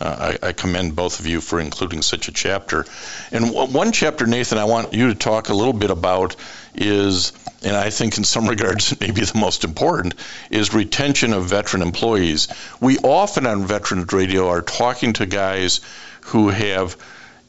I, 0.00 0.38
I, 0.42 0.52
commend 0.52 0.96
both 0.96 1.20
of 1.20 1.26
you 1.26 1.40
for 1.40 1.60
including 1.60 2.02
such 2.02 2.28
a 2.28 2.32
chapter. 2.32 2.84
And 3.30 3.46
w- 3.46 3.72
one 3.72 3.92
chapter, 3.92 4.26
Nathan, 4.26 4.58
I 4.58 4.64
want 4.64 4.92
you 4.92 5.08
to 5.08 5.14
talk 5.14 5.48
a 5.48 5.54
little 5.54 5.72
bit 5.72 5.90
about 5.90 6.36
is, 6.74 7.32
and 7.66 7.74
I 7.74 7.90
think 7.90 8.16
in 8.16 8.22
some 8.22 8.48
regards 8.48 8.98
maybe 9.00 9.22
the 9.22 9.38
most 9.38 9.64
important, 9.64 10.14
is 10.50 10.72
retention 10.72 11.32
of 11.32 11.46
veteran 11.46 11.82
employees. 11.82 12.46
We 12.80 12.98
often 12.98 13.44
on 13.46 13.66
Veterans 13.66 14.12
Radio 14.12 14.48
are 14.48 14.62
talking 14.62 15.14
to 15.14 15.26
guys 15.26 15.80
who 16.26 16.48
have 16.48 16.96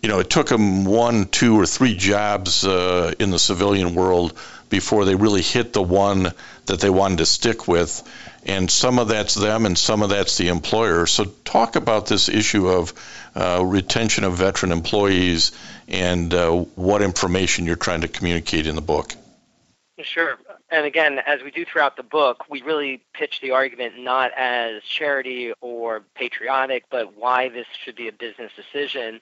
you 0.01 0.10
know, 0.10 0.19
it 0.19 0.30
took 0.30 0.47
them 0.47 0.86
one, 0.86 1.25
two, 1.25 1.60
or 1.60 1.65
three 1.65 1.95
jobs 1.95 2.65
uh, 2.65 3.13
in 3.19 3.32
the 3.32 3.39
civilian 3.39 3.95
world 3.95 4.34
before 4.69 5.06
they 5.06 5.15
really 5.15 5.41
hit 5.41 5.73
the 5.73 5.82
one 5.82 6.32
that 6.67 6.80
they 6.80 6.89
wanted 6.89 7.17
to 7.17 7.25
stick 7.25 7.67
with. 7.67 8.03
And 8.45 8.69
some 8.69 8.99
of 8.99 9.08
that's 9.08 9.34
them 9.34 9.65
and 9.65 9.77
some 9.77 10.03
of 10.03 10.10
that's 10.10 10.38
the 10.38 10.49
employer. 10.49 11.08
So, 11.08 11.25
talk 11.25 11.75
about 11.75 12.06
this 12.06 12.30
issue 12.30 12.69
of 12.69 12.93
uh, 13.36 13.63
retention 13.65 14.23
of 14.23 14.36
veteran 14.36 14.71
employees 14.71 15.51
and 15.88 16.34
uh, 16.34 16.51
what 16.51 17.01
information 17.01 17.65
you're 17.65 17.75
trying 17.75 18.01
to 18.01 18.08
communicate 18.08 18.67
in 18.67 18.75
the 18.75 18.82
book. 18.82 19.13
Sure. 20.03 20.38
And 20.69 20.86
again, 20.86 21.19
as 21.25 21.41
we 21.41 21.49
do 21.49 21.65
throughout 21.65 21.97
the 21.97 22.03
book, 22.03 22.45
we 22.49 22.62
really 22.62 23.03
pitch 23.13 23.41
the 23.41 23.51
argument 23.51 23.97
not 23.97 24.31
as 24.38 24.83
charity 24.83 25.53
or 25.60 26.03
patriotic, 26.13 26.86
but 26.91 27.17
why 27.17 27.49
this 27.49 27.65
should 27.83 27.95
be 27.95 28.07
a 28.07 28.12
business 28.12 28.51
decision 28.55 29.19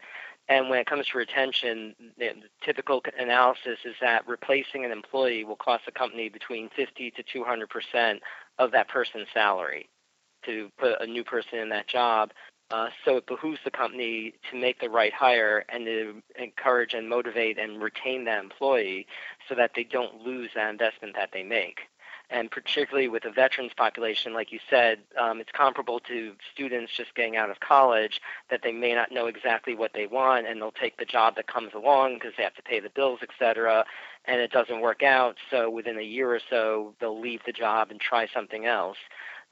and 0.48 0.70
when 0.70 0.80
it 0.80 0.86
comes 0.86 1.08
to 1.08 1.18
retention, 1.18 1.96
the, 2.18 2.34
typical 2.64 3.02
analysis 3.18 3.80
is 3.84 3.96
that 4.02 4.28
replacing 4.28 4.86
an 4.86 4.92
employee 4.92 5.44
will 5.44 5.56
cost 5.56 5.86
the 5.86 5.92
company 5.92 6.30
between 6.30 6.70
50 6.70 7.12
to 7.12 7.24
200 7.24 7.70
percent 7.70 8.22
of 8.60 8.72
that 8.72 8.88
person's 8.88 9.28
salary 9.34 9.90
to 10.46 10.70
put 10.78 11.02
a 11.02 11.08
new 11.08 11.24
person 11.24 11.58
in 11.60 11.70
that 11.70 11.88
job. 11.88 12.32
Uh, 12.72 12.90
so 13.04 13.18
it 13.18 13.28
behooves 13.28 13.60
the 13.64 13.72
company 13.72 14.34
to 14.50 14.58
make 14.58 14.80
the 14.80 14.90
right 14.90 15.14
hire 15.14 15.64
and 15.70 15.86
to 15.86 16.22
encourage 16.40 16.94
and 16.94 17.08
motivate 17.08 17.60
and 17.60 17.82
retain 17.82 18.26
that 18.26 18.44
employee 18.44 19.06
so 19.48 19.54
that 19.54 19.72
they 19.76 19.84
don't 19.84 20.22
lose 20.22 20.50
that 20.56 20.72
investment 20.72 21.16
that 21.16 21.30
they 21.32 21.44
make 21.44 21.82
and 22.30 22.50
particularly 22.50 23.08
with 23.08 23.24
the 23.24 23.32
veterans 23.32 23.72
population, 23.76 24.34
like 24.34 24.52
you 24.52 24.60
said, 24.70 25.00
um, 25.20 25.40
it's 25.40 25.52
comparable 25.52 26.00
to 26.00 26.34
students 26.54 26.92
just 26.96 27.14
getting 27.16 27.38
out 27.38 27.50
of 27.50 27.60
college 27.60 28.20
that 28.50 28.62
they 28.64 28.72
may 28.72 28.94
not 28.94 29.12
know 29.12 29.28
exactly 29.28 29.76
what 29.76 29.92
they 29.94 30.08
want, 30.08 30.48
and 30.48 30.62
they'll 30.62 30.72
take 30.72 30.98
the 30.98 31.06
job 31.06 31.36
that 31.36 31.48
comes 31.48 31.74
along 31.74 32.16
because 32.16 32.34
they 32.38 32.44
have 32.44 32.56
to 32.56 32.64
pay 32.64 32.80
the 32.80 32.90
bills, 32.90 33.20
et 33.22 33.30
cetera, 33.38 33.86
and 34.26 34.42
it 34.42 34.52
doesn't 34.52 34.82
work 34.82 35.04
out. 35.04 35.36
So 35.52 35.70
within 35.70 36.00
a 36.00 36.04
year 36.04 36.34
or 36.34 36.42
so, 36.50 36.96
they'll 37.00 37.20
leave 37.20 37.42
the 37.46 37.54
job 37.54 37.92
and 37.92 38.00
try 38.00 38.28
something 38.34 38.66
else. 38.66 38.98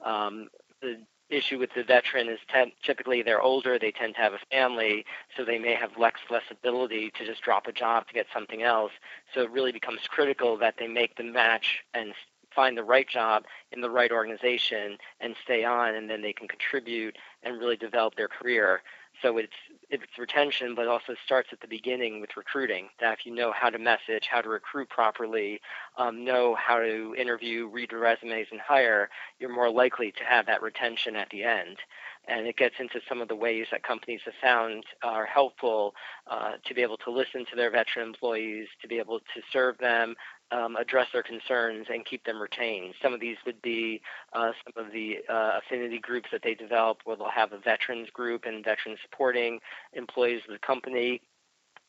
Um, 0.04 0.48
the 0.82 0.98
issue 1.30 1.58
with 1.58 1.70
the 1.74 1.82
veteran 1.82 2.28
is 2.28 2.38
t- 2.52 2.74
typically 2.82 3.22
they're 3.22 3.42
older, 3.42 3.78
they 3.78 3.92
tend 3.92 4.14
to 4.14 4.20
have 4.20 4.34
a 4.34 4.38
family, 4.50 5.04
so 5.36 5.44
they 5.44 5.58
may 5.58 5.74
have 5.74 5.96
less 5.98 6.12
less 6.30 6.44
ability 6.50 7.10
to 7.18 7.24
just 7.24 7.42
drop 7.42 7.66
a 7.66 7.72
job 7.72 8.06
to 8.08 8.14
get 8.14 8.26
something 8.32 8.62
else. 8.62 8.92
So 9.32 9.42
it 9.42 9.50
really 9.50 9.72
becomes 9.72 10.00
critical 10.08 10.56
that 10.58 10.74
they 10.78 10.88
make 10.88 11.16
the 11.16 11.24
match 11.24 11.84
and 11.94 12.14
find 12.54 12.76
the 12.76 12.84
right 12.84 13.08
job 13.08 13.44
in 13.72 13.80
the 13.80 13.90
right 13.90 14.12
organization 14.12 14.96
and 15.20 15.34
stay 15.42 15.64
on, 15.64 15.94
and 15.94 16.08
then 16.08 16.22
they 16.22 16.32
can 16.32 16.48
contribute 16.48 17.16
and 17.42 17.58
really 17.58 17.76
develop 17.76 18.14
their 18.14 18.28
career. 18.28 18.82
So 19.22 19.38
it's 19.38 19.52
it's 19.90 20.18
retention, 20.18 20.74
but 20.74 20.88
also 20.88 21.14
starts 21.24 21.50
at 21.52 21.60
the 21.60 21.68
beginning 21.68 22.20
with 22.20 22.36
recruiting. 22.36 22.88
That 23.00 23.12
if 23.18 23.26
you 23.26 23.34
know 23.34 23.52
how 23.52 23.70
to 23.70 23.78
message, 23.78 24.26
how 24.30 24.40
to 24.40 24.48
recruit 24.48 24.88
properly, 24.88 25.60
um, 25.98 26.24
know 26.24 26.54
how 26.56 26.80
to 26.80 27.14
interview, 27.18 27.68
read 27.68 27.92
resumes, 27.92 28.48
and 28.50 28.60
hire, 28.60 29.08
you're 29.38 29.54
more 29.54 29.70
likely 29.70 30.12
to 30.12 30.24
have 30.24 30.46
that 30.46 30.62
retention 30.62 31.16
at 31.16 31.30
the 31.30 31.44
end. 31.44 31.78
and 32.26 32.46
it 32.46 32.56
gets 32.56 32.76
into 32.78 33.00
some 33.08 33.20
of 33.20 33.28
the 33.28 33.36
ways 33.36 33.66
that 33.70 33.82
companies 33.82 34.20
have 34.24 34.34
found 34.42 34.84
are 35.02 35.26
helpful 35.26 35.94
uh, 36.26 36.52
to 36.64 36.74
be 36.74 36.82
able 36.82 36.96
to 36.98 37.10
listen 37.10 37.44
to 37.50 37.56
their 37.56 37.70
veteran 37.70 38.06
employees, 38.06 38.66
to 38.80 38.88
be 38.88 38.98
able 38.98 39.18
to 39.20 39.42
serve 39.52 39.76
them, 39.78 40.14
um, 40.50 40.76
address 40.76 41.08
their 41.12 41.22
concerns, 41.22 41.86
and 41.90 42.04
keep 42.04 42.24
them 42.24 42.40
retained. 42.40 42.94
Some 43.02 43.12
of 43.12 43.20
these 43.20 43.36
would 43.46 43.60
be 43.62 44.00
uh, 44.32 44.52
some 44.64 44.86
of 44.86 44.92
the 44.92 45.18
uh, 45.28 45.58
affinity 45.58 45.98
groups 45.98 46.28
that 46.32 46.42
they 46.42 46.54
develop, 46.54 46.98
where 47.04 47.16
they'll 47.16 47.28
have 47.28 47.52
a 47.52 47.58
veterans 47.58 48.10
group 48.10 48.44
and 48.46 48.64
veterans 48.64 48.98
supporting 49.02 49.60
employees 49.92 50.42
of 50.46 50.52
the 50.52 50.58
company. 50.58 51.20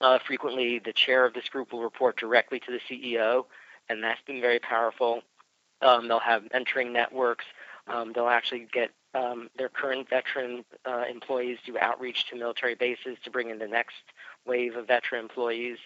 Uh, 0.01 0.19
frequently, 0.25 0.79
the 0.79 0.93
chair 0.93 1.25
of 1.25 1.33
this 1.33 1.47
group 1.49 1.71
will 1.71 1.81
report 1.81 2.17
directly 2.17 2.59
to 2.59 2.71
the 2.71 2.79
CEO, 2.89 3.45
and 3.89 4.03
that's 4.03 4.21
been 4.25 4.41
very 4.41 4.59
powerful. 4.59 5.21
Um, 5.81 6.07
they'll 6.07 6.19
have 6.19 6.43
mentoring 6.53 6.91
networks. 6.91 7.45
Um, 7.87 8.11
they'll 8.13 8.27
actually 8.27 8.67
get 8.73 8.91
um, 9.13 9.49
their 9.57 9.69
current 9.69 10.09
veteran 10.09 10.65
uh, 10.85 11.03
employees 11.09 11.57
do 11.65 11.77
outreach 11.79 12.27
to 12.29 12.35
military 12.35 12.75
bases 12.75 13.17
to 13.23 13.31
bring 13.31 13.49
in 13.49 13.59
the 13.59 13.67
next 13.67 13.95
wave 14.45 14.75
of 14.75 14.87
veteran 14.87 15.21
employees. 15.21 15.77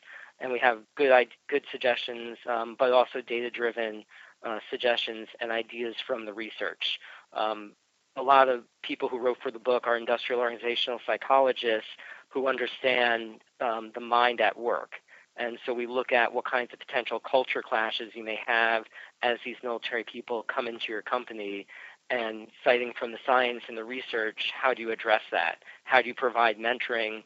And 0.42 0.52
we 0.52 0.60
have 0.60 0.80
good 0.96 1.28
good 1.50 1.66
suggestions, 1.72 2.38
um, 2.48 2.76
but 2.80 2.92
also 2.92 3.22
data-driven 3.22 4.06
uh, 4.46 4.60
suggestions 4.70 5.28
and 5.42 5.52
ideas 5.52 5.96
from 6.06 6.26
the 6.26 6.34
research. 6.34 7.00
Um, 7.34 7.74
a 8.16 8.24
lot 8.24 8.50
of 8.50 8.64
people 8.84 9.10
who 9.10 9.20
wrote 9.20 9.38
for 9.42 9.52
the 9.52 9.60
book 9.60 9.86
are 9.86 9.98
industrial 9.98 10.42
organizational 10.42 11.00
psychologists 11.06 11.90
who 12.30 12.48
understand 12.48 13.42
um, 13.60 13.92
the 13.94 14.02
mind 14.02 14.42
at 14.42 14.58
work. 14.58 14.94
And 15.38 15.58
so 15.66 15.74
we 15.74 15.88
look 15.88 16.12
at 16.12 16.34
what 16.34 16.46
kinds 16.46 16.72
of 16.74 16.80
potential 16.80 17.20
culture 17.20 17.62
clashes 17.62 18.12
you 18.14 18.24
may 18.24 18.40
have 18.46 18.84
as 19.22 19.38
these 19.46 19.56
military 19.64 20.04
people 20.04 20.44
come 20.44 20.68
into 20.68 20.92
your 20.92 21.02
company 21.02 21.66
and 22.10 22.48
citing 22.64 22.94
from 22.98 23.12
the 23.12 23.20
science 23.26 23.64
and 23.68 23.78
the 23.78 23.84
research, 23.84 24.52
how 24.60 24.74
do 24.74 24.82
you 24.82 24.92
address 24.92 25.22
that? 25.32 25.64
How 25.84 26.02
do 26.02 26.08
you 26.08 26.16
provide 26.16 26.58
mentoring 26.58 27.24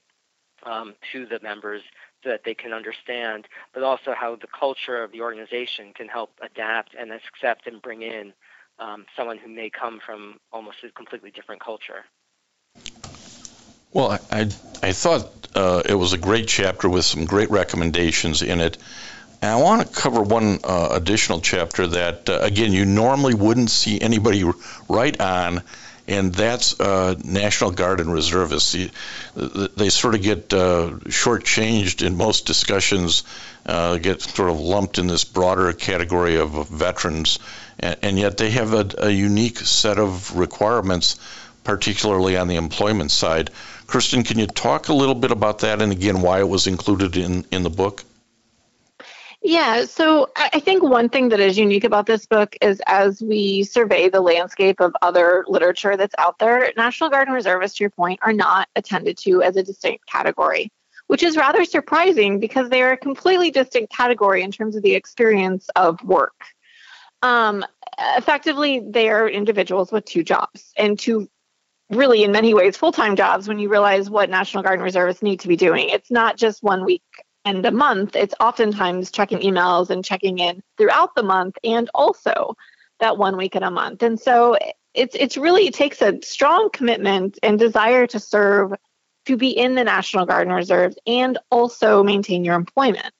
um, 0.63 0.93
to 1.11 1.25
the 1.25 1.39
members 1.41 1.81
that 2.25 2.43
they 2.43 2.53
can 2.53 2.73
understand, 2.73 3.47
but 3.73 3.83
also 3.83 4.13
how 4.13 4.35
the 4.35 4.47
culture 4.47 5.03
of 5.03 5.11
the 5.11 5.21
organization 5.21 5.93
can 5.93 6.07
help 6.07 6.31
adapt 6.41 6.95
and 6.95 7.11
accept 7.11 7.67
and 7.67 7.81
bring 7.81 8.01
in 8.01 8.33
um, 8.79 9.05
someone 9.15 9.37
who 9.37 9.49
may 9.49 9.69
come 9.69 9.99
from 10.05 10.39
almost 10.51 10.77
a 10.83 10.91
completely 10.91 11.31
different 11.31 11.61
culture. 11.61 12.05
Well, 13.91 14.11
I, 14.11 14.19
I, 14.31 14.41
I 14.81 14.91
thought 14.91 15.47
uh, 15.55 15.83
it 15.87 15.93
was 15.93 16.13
a 16.13 16.17
great 16.17 16.47
chapter 16.47 16.89
with 16.89 17.05
some 17.05 17.25
great 17.25 17.51
recommendations 17.51 18.41
in 18.41 18.59
it. 18.59 18.77
And 19.41 19.51
I 19.51 19.55
want 19.57 19.85
to 19.85 20.01
cover 20.01 20.21
one 20.21 20.59
uh, 20.63 20.89
additional 20.91 21.41
chapter 21.41 21.85
that, 21.87 22.29
uh, 22.29 22.39
again, 22.41 22.71
you 22.71 22.85
normally 22.85 23.33
wouldn't 23.33 23.69
see 23.69 23.99
anybody 23.99 24.43
write 24.89 25.19
on, 25.21 25.61
and 26.07 26.33
that's 26.33 26.79
uh, 26.79 27.15
National 27.23 27.71
Guard 27.71 27.99
and 27.99 28.11
reservists. 28.11 28.75
they 29.33 29.89
sort 29.89 30.15
of 30.15 30.21
get 30.21 30.53
uh, 30.53 30.91
shortchanged 31.05 32.05
in 32.05 32.17
most 32.17 32.45
discussions, 32.45 33.23
uh, 33.65 33.97
get 33.97 34.21
sort 34.21 34.49
of 34.49 34.59
lumped 34.59 34.97
in 34.97 35.07
this 35.07 35.23
broader 35.23 35.71
category 35.73 36.37
of 36.37 36.67
veterans, 36.69 37.39
and, 37.79 37.97
and 38.01 38.19
yet 38.19 38.37
they 38.37 38.51
have 38.51 38.73
a, 38.73 38.89
a 38.97 39.09
unique 39.09 39.57
set 39.59 39.97
of 39.97 40.35
requirements, 40.35 41.17
particularly 41.63 42.35
on 42.35 42.47
the 42.47 42.55
employment 42.57 43.11
side. 43.11 43.49
Kristin, 43.87 44.25
can 44.25 44.39
you 44.39 44.47
talk 44.47 44.89
a 44.89 44.93
little 44.93 45.15
bit 45.15 45.31
about 45.31 45.59
that 45.59 45.81
and 45.81 45.91
again 45.91 46.21
why 46.21 46.39
it 46.39 46.49
was 46.49 46.67
included 46.67 47.15
in, 47.15 47.45
in 47.51 47.63
the 47.63 47.69
book? 47.69 48.03
Yeah, 49.45 49.83
so 49.83 50.31
I 50.37 50.61
think 50.61 50.83
one 50.83 51.09
thing 51.09 51.27
that 51.29 51.41
is 51.41 51.57
unique 51.57 51.83
about 51.83 52.05
this 52.05 52.25
book 52.25 52.55
is 52.61 52.81
as 52.87 53.21
we 53.21 53.63
survey 53.63 54.07
the 54.07 54.21
landscape 54.21 54.79
of 54.79 54.95
other 55.01 55.43
literature 55.49 55.97
that's 55.97 56.15
out 56.17 56.39
there, 56.39 56.71
National 56.77 57.09
Guard 57.09 57.27
and 57.27 57.35
Reservists, 57.35 57.77
to 57.77 57.83
your 57.83 57.89
point, 57.89 58.21
are 58.23 58.31
not 58.31 58.69
attended 58.77 59.17
to 59.19 59.41
as 59.41 59.57
a 59.57 59.63
distinct 59.63 60.05
category, 60.07 60.71
which 61.07 61.23
is 61.23 61.35
rather 61.35 61.65
surprising 61.65 62.39
because 62.39 62.69
they 62.69 62.81
are 62.83 62.93
a 62.93 62.97
completely 62.97 63.51
distinct 63.51 63.91
category 63.91 64.43
in 64.43 64.51
terms 64.51 64.77
of 64.77 64.81
the 64.81 64.95
experience 64.95 65.67
of 65.75 66.01
work. 66.05 66.45
Um, 67.21 67.65
effectively, 68.15 68.79
they 68.79 69.09
are 69.09 69.27
individuals 69.27 69.91
with 69.91 70.05
two 70.05 70.23
jobs 70.23 70.71
and 70.77 70.97
two 70.97 71.29
really 71.89 72.23
in 72.23 72.31
many 72.31 72.53
ways 72.53 72.77
full-time 72.77 73.17
jobs 73.17 73.47
when 73.47 73.59
you 73.59 73.69
realize 73.69 74.09
what 74.09 74.29
national 74.29 74.63
guard 74.63 74.75
and 74.75 74.83
reservists 74.83 75.21
need 75.21 75.41
to 75.41 75.49
be 75.49 75.57
doing 75.57 75.89
it's 75.89 76.09
not 76.09 76.37
just 76.37 76.63
one 76.63 76.85
week 76.85 77.03
and 77.45 77.65
a 77.65 77.71
month, 77.71 78.15
it's 78.15 78.35
oftentimes 78.39 79.11
checking 79.11 79.39
emails 79.39 79.89
and 79.89 80.03
checking 80.03 80.39
in 80.39 80.63
throughout 80.77 81.15
the 81.15 81.23
month 81.23 81.57
and 81.63 81.89
also 81.93 82.55
that 82.99 83.17
one 83.17 83.37
week 83.37 83.55
in 83.55 83.63
a 83.63 83.71
month. 83.71 84.01
And 84.01 84.19
so 84.19 84.57
it's 84.93 85.15
it's 85.19 85.37
really 85.37 85.67
it 85.67 85.73
takes 85.73 86.01
a 86.01 86.19
strong 86.21 86.69
commitment 86.71 87.39
and 87.43 87.59
desire 87.59 88.07
to 88.07 88.19
serve 88.19 88.73
to 89.25 89.37
be 89.37 89.49
in 89.49 89.75
the 89.75 89.83
National 89.83 90.25
Guard 90.25 90.47
and 90.47 90.55
Reserves 90.55 90.97
and 91.07 91.37
also 91.49 92.03
maintain 92.03 92.43
your 92.43 92.55
employment. 92.55 93.11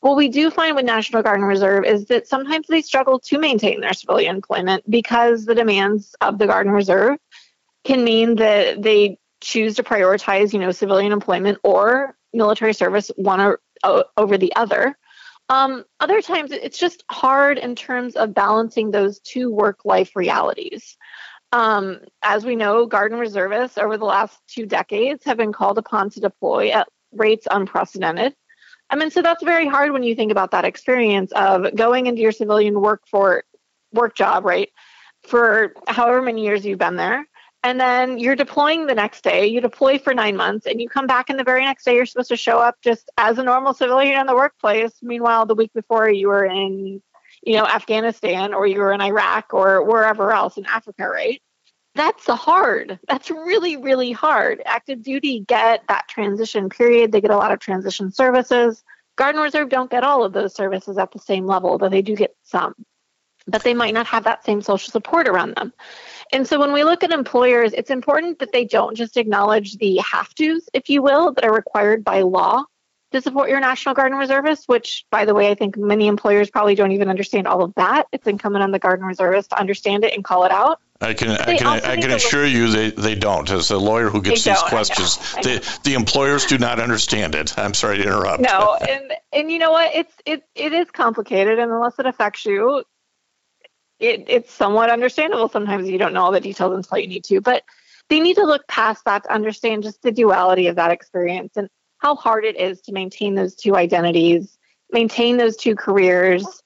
What 0.00 0.16
we 0.16 0.28
do 0.28 0.50
find 0.50 0.76
with 0.76 0.84
National 0.84 1.22
Guard 1.22 1.40
and 1.40 1.48
Reserve 1.48 1.84
is 1.84 2.06
that 2.06 2.28
sometimes 2.28 2.66
they 2.68 2.82
struggle 2.82 3.18
to 3.20 3.38
maintain 3.38 3.80
their 3.80 3.92
civilian 3.92 4.36
employment 4.36 4.88
because 4.88 5.44
the 5.44 5.56
demands 5.56 6.14
of 6.20 6.38
the 6.38 6.46
Guard 6.46 6.66
and 6.66 6.74
Reserve 6.74 7.18
can 7.84 8.04
mean 8.04 8.36
that 8.36 8.80
they 8.82 9.18
choose 9.40 9.76
to 9.76 9.82
prioritize, 9.82 10.52
you 10.52 10.58
know, 10.58 10.70
civilian 10.70 11.12
employment 11.12 11.58
or 11.64 12.16
military 12.32 12.74
service 12.74 13.10
one 13.16 13.40
or 13.40 13.60
over 13.84 14.38
the 14.38 14.54
other. 14.56 14.96
Um, 15.48 15.84
other 15.98 16.20
times 16.20 16.52
it's 16.52 16.78
just 16.78 17.04
hard 17.10 17.58
in 17.58 17.74
terms 17.74 18.16
of 18.16 18.34
balancing 18.34 18.90
those 18.90 19.18
two 19.20 19.50
work 19.50 19.84
life 19.84 20.14
realities. 20.14 20.96
Um, 21.52 22.00
as 22.22 22.44
we 22.44 22.56
know, 22.56 22.84
Guard 22.84 23.12
and 23.12 23.20
Reservists 23.20 23.78
over 23.78 23.96
the 23.96 24.04
last 24.04 24.38
two 24.46 24.66
decades 24.66 25.24
have 25.24 25.38
been 25.38 25.52
called 25.52 25.78
upon 25.78 26.10
to 26.10 26.20
deploy 26.20 26.70
at 26.70 26.88
rates 27.12 27.46
unprecedented. 27.50 28.34
I 28.90 28.96
mean, 28.96 29.10
so 29.10 29.22
that's 29.22 29.42
very 29.42 29.66
hard 29.66 29.92
when 29.92 30.02
you 30.02 30.14
think 30.14 30.32
about 30.32 30.50
that 30.50 30.64
experience 30.64 31.32
of 31.32 31.74
going 31.74 32.06
into 32.06 32.20
your 32.20 32.32
civilian 32.32 32.80
work 32.80 33.02
for 33.10 33.44
work 33.92 34.14
job, 34.14 34.44
right? 34.44 34.70
For 35.26 35.74
however 35.86 36.22
many 36.22 36.44
years 36.44 36.64
you've 36.64 36.78
been 36.78 36.96
there, 36.96 37.26
and 37.62 37.80
then 37.80 38.18
you're 38.18 38.36
deploying 38.36 38.86
the 38.86 38.94
next 38.94 39.22
day. 39.22 39.46
You 39.46 39.60
deploy 39.60 39.98
for 39.98 40.14
nine 40.14 40.36
months, 40.36 40.66
and 40.66 40.80
you 40.80 40.88
come 40.88 41.06
back, 41.06 41.30
and 41.30 41.38
the 41.38 41.44
very 41.44 41.64
next 41.64 41.84
day 41.84 41.96
you're 41.96 42.06
supposed 42.06 42.28
to 42.28 42.36
show 42.36 42.58
up 42.58 42.76
just 42.82 43.10
as 43.18 43.38
a 43.38 43.42
normal 43.42 43.74
civilian 43.74 44.20
in 44.20 44.26
the 44.26 44.34
workplace. 44.34 44.92
Meanwhile, 45.02 45.46
the 45.46 45.54
week 45.54 45.72
before 45.72 46.08
you 46.08 46.28
were 46.28 46.44
in, 46.44 47.02
you 47.42 47.56
know, 47.56 47.66
Afghanistan 47.66 48.54
or 48.54 48.66
you 48.66 48.78
were 48.78 48.92
in 48.92 49.00
Iraq 49.00 49.52
or 49.52 49.82
wherever 49.82 50.32
else 50.32 50.56
in 50.56 50.66
Africa, 50.66 51.08
right? 51.08 51.42
That's 51.94 52.26
hard. 52.26 53.00
That's 53.08 53.28
really, 53.28 53.76
really 53.76 54.12
hard. 54.12 54.62
Active 54.64 55.02
duty 55.02 55.40
get 55.40 55.82
that 55.88 56.06
transition 56.06 56.68
period. 56.68 57.10
They 57.10 57.20
get 57.20 57.32
a 57.32 57.36
lot 57.36 57.50
of 57.50 57.58
transition 57.58 58.12
services. 58.12 58.84
Guard 59.16 59.34
and 59.34 59.42
Reserve 59.42 59.68
don't 59.68 59.90
get 59.90 60.04
all 60.04 60.22
of 60.22 60.32
those 60.32 60.54
services 60.54 60.96
at 60.96 61.10
the 61.10 61.18
same 61.18 61.44
level, 61.44 61.76
but 61.76 61.90
they 61.90 62.02
do 62.02 62.14
get 62.14 62.36
some. 62.44 62.74
But 63.48 63.64
they 63.64 63.74
might 63.74 63.94
not 63.94 64.06
have 64.06 64.22
that 64.24 64.44
same 64.44 64.62
social 64.62 64.92
support 64.92 65.26
around 65.26 65.56
them. 65.56 65.72
And 66.32 66.46
so 66.46 66.58
when 66.58 66.72
we 66.72 66.84
look 66.84 67.02
at 67.04 67.10
employers, 67.10 67.72
it's 67.72 67.90
important 67.90 68.40
that 68.40 68.52
they 68.52 68.64
don't 68.64 68.96
just 68.96 69.16
acknowledge 69.16 69.76
the 69.76 69.96
have 69.98 70.34
tos, 70.34 70.68
if 70.72 70.88
you 70.88 71.02
will, 71.02 71.32
that 71.32 71.44
are 71.44 71.52
required 71.52 72.04
by 72.04 72.22
law 72.22 72.64
to 73.12 73.22
support 73.22 73.48
your 73.48 73.60
National 73.60 73.94
Guard 73.94 74.12
and 74.12 74.20
Reservists, 74.20 74.68
which, 74.68 75.06
by 75.10 75.24
the 75.24 75.34
way, 75.34 75.50
I 75.50 75.54
think 75.54 75.78
many 75.78 76.06
employers 76.08 76.50
probably 76.50 76.74
don't 76.74 76.92
even 76.92 77.08
understand 77.08 77.46
all 77.46 77.62
of 77.62 77.74
that. 77.76 78.06
It's 78.12 78.26
incumbent 78.26 78.62
on 78.62 78.70
the 78.70 78.78
Guard 78.78 79.00
and 79.00 79.08
Reservists 79.08 79.48
to 79.48 79.58
understand 79.58 80.04
it 80.04 80.14
and 80.14 80.22
call 80.22 80.44
it 80.44 80.52
out. 80.52 80.80
I 81.00 81.14
can 81.14 81.30
I 81.30 81.56
can 81.56 81.66
I 81.66 81.96
can 81.96 82.10
assure 82.10 82.42
look, 82.42 82.52
you 82.52 82.70
they, 82.72 82.90
they 82.90 83.14
don't. 83.14 83.48
As 83.50 83.70
a 83.70 83.78
lawyer 83.78 84.10
who 84.10 84.20
gets 84.20 84.42
these 84.42 84.60
questions, 84.62 85.16
I 85.36 85.42
know, 85.42 85.50
I 85.50 85.54
know. 85.54 85.58
The, 85.60 85.80
the 85.84 85.94
employers 85.94 86.46
do 86.46 86.58
not 86.58 86.80
understand 86.80 87.36
it. 87.36 87.56
I'm 87.56 87.72
sorry 87.72 87.98
to 87.98 88.02
interrupt. 88.02 88.42
No, 88.42 88.74
and 88.74 89.12
and 89.32 89.50
you 89.50 89.60
know 89.60 89.70
what? 89.70 89.94
It's 89.94 90.12
it 90.26 90.42
it 90.56 90.72
is 90.72 90.90
complicated, 90.90 91.60
and 91.60 91.70
unless 91.70 92.00
it 92.00 92.06
affects 92.06 92.44
you, 92.46 92.82
it, 94.00 94.24
it's 94.28 94.52
somewhat 94.52 94.90
understandable. 94.90 95.48
Sometimes 95.48 95.88
you 95.88 95.98
don't 95.98 96.12
know 96.12 96.22
all 96.22 96.32
the 96.32 96.40
details 96.40 96.74
until 96.74 96.98
you 96.98 97.08
need 97.08 97.24
to, 97.24 97.40
but 97.40 97.62
they 98.08 98.20
need 98.20 98.34
to 98.34 98.44
look 98.44 98.66
past 98.68 99.04
that 99.04 99.24
to 99.24 99.32
understand 99.32 99.82
just 99.82 100.02
the 100.02 100.12
duality 100.12 100.66
of 100.66 100.76
that 100.76 100.90
experience 100.90 101.56
and 101.56 101.68
how 101.98 102.14
hard 102.14 102.44
it 102.44 102.58
is 102.58 102.80
to 102.82 102.92
maintain 102.92 103.34
those 103.34 103.54
two 103.54 103.76
identities, 103.76 104.58
maintain 104.90 105.36
those 105.36 105.56
two 105.56 105.74
careers, 105.74 106.62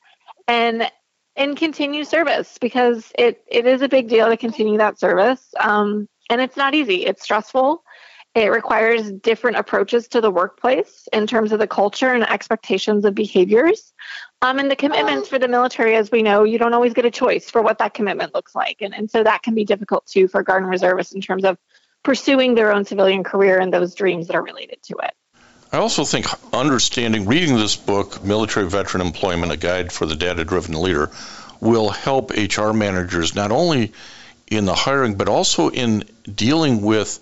and 0.48 0.90
and 1.34 1.56
continue 1.56 2.04
service 2.04 2.58
because 2.60 3.10
it 3.18 3.42
it 3.46 3.66
is 3.66 3.82
a 3.82 3.88
big 3.88 4.08
deal 4.08 4.28
to 4.28 4.36
continue 4.36 4.78
that 4.78 4.98
service. 4.98 5.54
Um, 5.58 6.08
and 6.30 6.40
it's 6.40 6.56
not 6.56 6.74
easy. 6.74 7.06
It's 7.06 7.22
stressful. 7.22 7.82
It 8.34 8.50
requires 8.50 9.12
different 9.12 9.58
approaches 9.58 10.08
to 10.08 10.20
the 10.20 10.30
workplace 10.30 11.06
in 11.12 11.26
terms 11.26 11.52
of 11.52 11.58
the 11.58 11.66
culture 11.66 12.12
and 12.12 12.28
expectations 12.30 13.04
of 13.04 13.14
behaviors. 13.14 13.92
Um, 14.42 14.58
and 14.58 14.68
the 14.68 14.74
commitments 14.74 15.28
for 15.28 15.38
the 15.38 15.46
military, 15.46 15.94
as 15.94 16.10
we 16.10 16.22
know, 16.22 16.42
you 16.42 16.58
don't 16.58 16.74
always 16.74 16.94
get 16.94 17.04
a 17.04 17.12
choice 17.12 17.48
for 17.48 17.62
what 17.62 17.78
that 17.78 17.94
commitment 17.94 18.34
looks 18.34 18.56
like. 18.56 18.82
And, 18.82 18.92
and 18.92 19.08
so 19.08 19.22
that 19.22 19.44
can 19.44 19.54
be 19.54 19.64
difficult 19.64 20.04
too 20.06 20.26
for 20.26 20.42
Guard 20.42 20.64
and 20.64 20.70
Reservists 20.70 21.12
in 21.12 21.20
terms 21.20 21.44
of 21.44 21.56
pursuing 22.02 22.56
their 22.56 22.74
own 22.74 22.84
civilian 22.84 23.22
career 23.22 23.60
and 23.60 23.72
those 23.72 23.94
dreams 23.94 24.26
that 24.26 24.34
are 24.34 24.42
related 24.42 24.82
to 24.82 24.96
it. 25.04 25.12
I 25.70 25.78
also 25.78 26.04
think 26.04 26.26
understanding, 26.52 27.26
reading 27.26 27.56
this 27.56 27.76
book, 27.76 28.24
Military 28.24 28.68
Veteran 28.68 29.06
Employment, 29.06 29.52
a 29.52 29.56
guide 29.56 29.92
for 29.92 30.06
the 30.06 30.16
data 30.16 30.44
driven 30.44 30.74
leader, 30.82 31.10
will 31.60 31.90
help 31.90 32.32
HR 32.32 32.72
managers 32.72 33.36
not 33.36 33.52
only 33.52 33.92
in 34.48 34.64
the 34.64 34.74
hiring, 34.74 35.14
but 35.14 35.28
also 35.28 35.70
in 35.70 36.02
dealing 36.34 36.82
with 36.82 37.20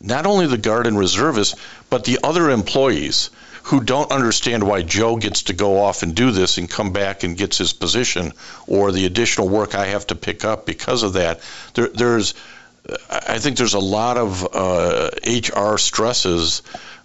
not 0.00 0.24
only 0.24 0.46
the 0.46 0.58
guard 0.58 0.86
and 0.86 0.98
reservists, 0.98 1.60
but 1.90 2.04
the 2.04 2.20
other 2.24 2.50
employees 2.50 3.28
who 3.64 3.80
don't 3.82 4.12
understand 4.12 4.62
why 4.62 4.82
Joe 4.82 5.16
gets 5.16 5.44
to 5.44 5.54
go 5.54 5.80
off 5.80 6.02
and 6.02 6.14
do 6.14 6.30
this 6.30 6.58
and 6.58 6.68
come 6.68 6.92
back 6.92 7.22
and 7.24 7.36
gets 7.36 7.56
his 7.56 7.72
position, 7.72 8.32
or 8.66 8.92
the 8.92 9.06
additional 9.06 9.48
work 9.48 9.74
I 9.74 9.86
have 9.86 10.06
to 10.08 10.14
pick 10.14 10.44
up 10.44 10.66
because 10.66 11.02
of 11.02 11.14
that. 11.14 11.40
There, 11.72 11.88
there's, 11.88 12.34
I 13.08 13.38
think 13.38 13.56
there's 13.56 13.72
a 13.72 13.80
lot 13.80 14.18
of 14.18 14.46
uh, 14.54 15.10
HR 15.26 15.78
stresses 15.78 16.60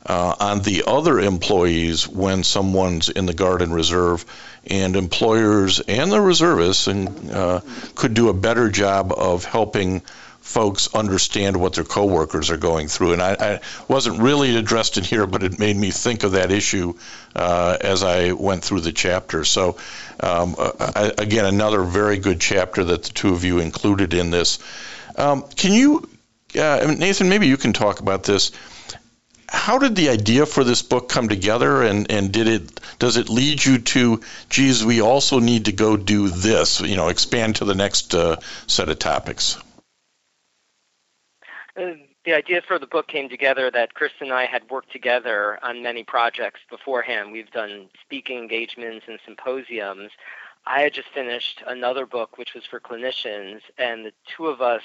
uh, 0.06 0.36
on 0.38 0.62
the 0.62 0.84
other 0.86 1.20
employees 1.20 2.10
when 2.10 2.44
someone's 2.44 3.08
in 3.08 3.26
the 3.26 3.34
Guard 3.34 3.62
and 3.62 3.74
Reserve, 3.74 4.26
and 4.68 4.98
employers 4.98 5.80
and 5.80 6.12
the 6.12 6.20
reservists 6.20 6.88
and 6.88 7.32
uh, 7.32 7.62
could 7.96 8.14
do 8.14 8.28
a 8.28 8.34
better 8.34 8.70
job 8.70 9.14
of 9.14 9.46
helping 9.46 10.02
folks 10.50 10.90
understand 10.96 11.56
what 11.56 11.74
their 11.74 11.84
coworkers 11.84 12.50
are 12.50 12.58
going 12.58 12.88
through. 12.88 13.14
And 13.14 13.22
I, 13.22 13.36
I, 13.40 13.60
wasn't 13.88 14.20
really 14.20 14.56
addressed 14.56 14.98
in 14.98 15.04
here, 15.04 15.28
but 15.28 15.44
it 15.44 15.60
made 15.60 15.78
me 15.78 15.92
think 15.92 16.24
of 16.24 16.32
that 16.32 16.52
issue 16.52 16.96
uh, 17.36 17.78
as 17.80 18.04
I 18.04 18.32
went 18.32 18.64
through 18.64 18.80
the 18.80 18.92
chapter. 18.92 19.46
So, 19.46 19.78
um, 20.20 20.56
I, 20.58 21.12
again, 21.20 21.46
another 21.46 21.84
very 21.84 22.18
good 22.18 22.42
chapter 22.42 22.84
that 22.84 23.04
the 23.04 23.10
two 23.10 23.34
of 23.34 23.44
you 23.44 23.60
included 23.60 24.16
in 24.16 24.32
this. 24.32 24.58
Um, 25.16 25.44
can 25.56 25.72
you, 25.72 26.10
uh, 26.60 26.96
Nathan, 26.98 27.30
maybe 27.30 27.46
you 27.46 27.58
can 27.58 27.72
talk 27.72 28.00
about 28.00 28.24
this. 28.24 28.52
How 29.48 29.78
did 29.78 29.96
the 29.96 30.10
idea 30.10 30.48
for 30.48 30.64
this 30.64 30.82
book 30.82 31.10
come 31.10 31.30
together, 31.30 31.84
and, 31.84 32.12
and 32.12 32.32
did 32.32 32.48
it 32.48 32.80
does 32.98 33.18
it 33.18 33.30
lead 33.30 33.64
you 33.64 33.80
to, 33.80 34.22
geez, 34.50 34.84
we 34.84 35.02
also 35.02 35.40
need 35.40 35.66
to 35.66 35.72
go 35.72 35.96
do 35.96 36.30
this, 36.30 36.82
you 36.82 36.96
know, 36.96 37.08
expand 37.08 37.58
to 37.58 37.66
the 37.66 37.76
next 37.76 38.14
uh, 38.14 38.38
set 38.68 38.90
of 38.90 39.00
topics? 39.00 39.58
Uh, 41.80 41.94
the 42.26 42.34
idea 42.34 42.62
for 42.62 42.78
the 42.78 42.88
book 42.88 43.08
came 43.08 43.30
together 43.30 43.72
that 43.72 43.94
Chris 43.94 44.12
and 44.20 44.34
I 44.34 44.46
had 44.46 44.70
worked 44.70 44.92
together 44.92 45.58
on 45.64 45.82
many 45.82 46.04
projects 46.04 46.60
beforehand. 46.70 47.32
We've 47.32 47.52
done 47.52 47.90
speaking 48.02 48.38
engagements 48.38 49.06
and 49.08 49.18
symposiums. 49.26 50.12
I 50.68 50.82
had 50.82 50.94
just 50.94 51.08
finished 51.14 51.64
another 51.66 52.06
book, 52.06 52.38
which 52.38 52.54
was 52.54 52.66
for 52.66 52.82
clinicians, 52.82 53.62
and 53.78 54.06
the 54.06 54.12
two 54.36 54.48
of 54.48 54.62
us 54.62 54.82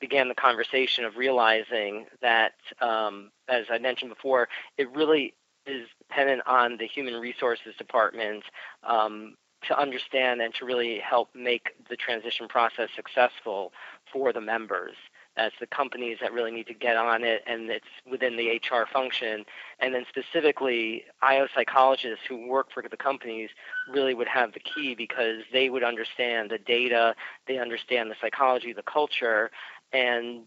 began 0.00 0.28
the 0.28 0.34
conversation 0.34 1.04
of 1.04 1.16
realizing 1.16 2.06
that, 2.22 2.54
um, 2.80 3.30
as 3.48 3.66
I 3.70 3.78
mentioned 3.78 4.10
before, 4.10 4.48
it 4.78 4.90
really 4.90 5.34
is 5.66 5.86
dependent 5.98 6.42
on 6.46 6.78
the 6.78 6.86
human 6.86 7.20
resources 7.20 7.74
department 7.76 8.44
um, 8.84 9.36
to 9.68 9.78
understand 9.78 10.40
and 10.40 10.54
to 10.54 10.64
really 10.64 10.98
help 10.98 11.28
make 11.34 11.70
the 11.90 11.96
transition 11.96 12.48
process 12.48 12.88
successful 12.96 13.72
for 14.10 14.32
the 14.32 14.40
members. 14.40 14.94
That's 15.36 15.54
the 15.60 15.66
companies 15.66 16.18
that 16.20 16.32
really 16.32 16.50
need 16.50 16.66
to 16.66 16.74
get 16.74 16.96
on 16.96 17.24
it, 17.24 17.42
and 17.46 17.70
it's 17.70 17.86
within 18.10 18.36
the 18.36 18.50
HR 18.50 18.86
function. 18.92 19.44
And 19.80 19.94
then 19.94 20.04
specifically, 20.08 21.04
IO 21.22 21.46
psychologists 21.54 22.24
who 22.28 22.46
work 22.46 22.68
for 22.72 22.82
the 22.82 22.96
companies 22.96 23.50
really 23.90 24.14
would 24.14 24.28
have 24.28 24.52
the 24.52 24.60
key 24.60 24.94
because 24.94 25.42
they 25.52 25.70
would 25.70 25.82
understand 25.82 26.50
the 26.50 26.58
data, 26.58 27.14
they 27.46 27.58
understand 27.58 28.10
the 28.10 28.16
psychology, 28.20 28.72
the 28.72 28.82
culture, 28.82 29.50
and 29.92 30.42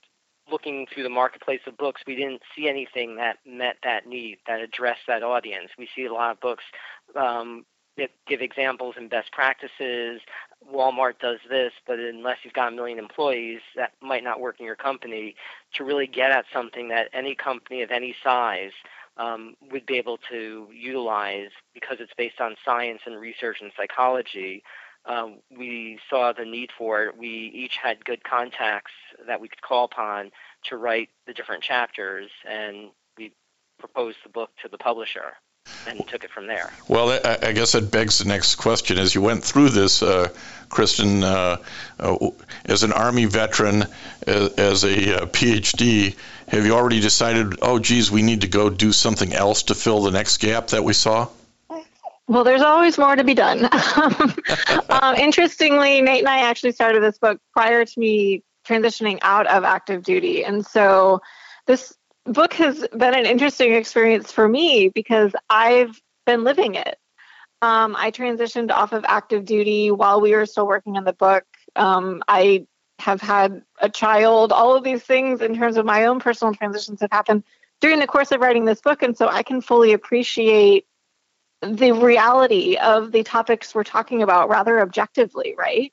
looking 0.51 0.85
through 0.93 1.03
the 1.03 1.09
marketplace 1.09 1.61
of 1.65 1.77
books, 1.77 2.01
we 2.05 2.15
didn't 2.15 2.41
see 2.55 2.67
anything 2.67 3.15
that 3.15 3.37
met 3.45 3.77
that 3.83 4.05
need, 4.07 4.37
that 4.47 4.61
addressed 4.61 5.01
that 5.07 5.23
audience. 5.23 5.71
We 5.77 5.89
see 5.95 6.05
a 6.05 6.13
lot 6.13 6.31
of 6.31 6.39
books 6.39 6.63
um, 7.15 7.65
give 8.27 8.41
examples 8.41 8.95
and 8.97 9.09
best 9.09 9.31
practices, 9.31 10.21
Walmart 10.73 11.19
does 11.19 11.39
this, 11.49 11.71
but 11.85 11.99
unless 11.99 12.37
you've 12.43 12.53
got 12.53 12.71
a 12.71 12.75
million 12.75 12.99
employees, 12.99 13.61
that 13.75 13.93
might 14.01 14.23
not 14.23 14.39
work 14.39 14.59
in 14.59 14.65
your 14.65 14.75
company. 14.75 15.35
To 15.75 15.83
really 15.83 16.07
get 16.07 16.31
at 16.31 16.45
something 16.53 16.89
that 16.89 17.09
any 17.13 17.35
company 17.35 17.81
of 17.81 17.91
any 17.91 18.15
size 18.23 18.71
um, 19.17 19.55
would 19.71 19.85
be 19.85 19.97
able 19.97 20.17
to 20.29 20.67
utilize 20.73 21.49
because 21.73 21.97
it's 21.99 22.13
based 22.17 22.41
on 22.41 22.55
science 22.65 23.01
and 23.05 23.19
research 23.19 23.57
and 23.61 23.71
psychology, 23.77 24.63
um, 25.05 25.37
we 25.55 25.99
saw 26.09 26.33
the 26.33 26.45
need 26.45 26.71
for 26.77 27.03
it. 27.03 27.17
We 27.17 27.51
each 27.53 27.77
had 27.77 28.03
good 28.05 28.23
contacts 28.23 28.91
that 29.27 29.39
we 29.39 29.47
could 29.47 29.61
call 29.61 29.85
upon 29.85 30.31
to 30.65 30.77
write 30.77 31.09
the 31.27 31.33
different 31.33 31.63
chapters, 31.63 32.31
and 32.49 32.89
we 33.17 33.31
proposed 33.77 34.17
the 34.23 34.29
book 34.29 34.49
to 34.63 34.67
the 34.67 34.77
publisher 34.77 35.33
and 35.87 36.07
took 36.07 36.23
it 36.23 36.31
from 36.31 36.47
there. 36.47 36.71
Well, 36.87 37.09
I, 37.09 37.37
I, 37.41 37.51
guess 37.51 37.73
that 37.73 37.91
begs 37.91 38.19
the 38.19 38.25
next 38.25 38.55
question. 38.55 38.97
As 38.97 39.13
you 39.13 39.21
went 39.21 39.43
through 39.43 39.69
this, 39.69 40.01
uh, 40.01 40.29
Kristin, 40.69 41.23
uh, 41.23 41.57
uh, 41.99 42.29
as 42.65 42.83
an 42.83 42.91
Army 42.91 43.25
veteran, 43.25 43.85
as, 44.25 44.53
as 44.53 44.83
a 44.83 45.21
uh, 45.21 45.25
PhD, 45.27 46.15
have 46.47 46.65
you 46.65 46.73
already 46.73 46.99
decided, 46.99 47.59
oh, 47.61 47.79
geez, 47.79 48.11
we 48.11 48.21
need 48.21 48.41
to 48.41 48.47
go 48.47 48.69
do 48.69 48.91
something 48.91 49.33
else 49.33 49.63
to 49.63 49.75
fill 49.75 50.03
the 50.03 50.11
next 50.11 50.37
gap 50.37 50.67
that 50.67 50.83
we 50.83 50.93
saw? 50.93 51.27
Well, 52.27 52.43
there's 52.43 52.61
always 52.61 52.97
more 52.97 53.15
to 53.15 53.23
be 53.23 53.35
done. 53.35 53.69
um, 54.89 55.15
interestingly, 55.15 56.01
Nate 56.01 56.19
and 56.19 56.29
I 56.29 56.39
actually 56.39 56.71
started 56.71 57.03
this 57.03 57.19
book 57.19 57.39
prior 57.53 57.85
to 57.85 57.99
me 57.99 58.43
transitioning 58.67 59.19
out 59.21 59.45
of 59.45 59.63
active 59.63 60.03
duty. 60.03 60.43
And 60.43 60.65
so 60.65 61.21
this 61.67 61.95
book 62.25 62.53
has 62.53 62.87
been 62.89 63.13
an 63.13 63.25
interesting 63.25 63.73
experience 63.73 64.31
for 64.31 64.47
me 64.47 64.89
because 64.89 65.33
I've 65.49 65.99
been 66.25 66.43
living 66.43 66.75
it. 66.75 66.97
Um, 67.61 67.95
I 67.97 68.11
transitioned 68.11 68.71
off 68.71 68.93
of 68.93 69.05
active 69.07 69.45
duty 69.45 69.91
while 69.91 70.21
we 70.21 70.33
were 70.35 70.45
still 70.45 70.67
working 70.67 70.97
on 70.97 71.03
the 71.03 71.13
book. 71.13 71.45
Um, 71.75 72.23
I 72.27 72.67
have 72.99 73.21
had 73.21 73.63
a 73.79 73.89
child. 73.89 74.51
All 74.51 74.75
of 74.75 74.83
these 74.83 75.03
things, 75.03 75.41
in 75.41 75.55
terms 75.55 75.77
of 75.77 75.85
my 75.85 76.05
own 76.05 76.19
personal 76.19 76.53
transitions, 76.53 77.01
have 77.01 77.11
happened 77.11 77.43
during 77.81 77.99
the 77.99 78.07
course 78.07 78.31
of 78.31 78.41
writing 78.41 78.65
this 78.65 78.81
book. 78.81 79.03
And 79.03 79.17
so 79.17 79.27
I 79.27 79.43
can 79.43 79.61
fully 79.61 79.93
appreciate 79.93 80.85
the 81.61 81.91
reality 81.91 82.77
of 82.77 83.11
the 83.11 83.23
topics 83.23 83.73
we're 83.73 83.83
talking 83.83 84.21
about 84.21 84.49
rather 84.49 84.81
objectively, 84.81 85.55
right? 85.57 85.91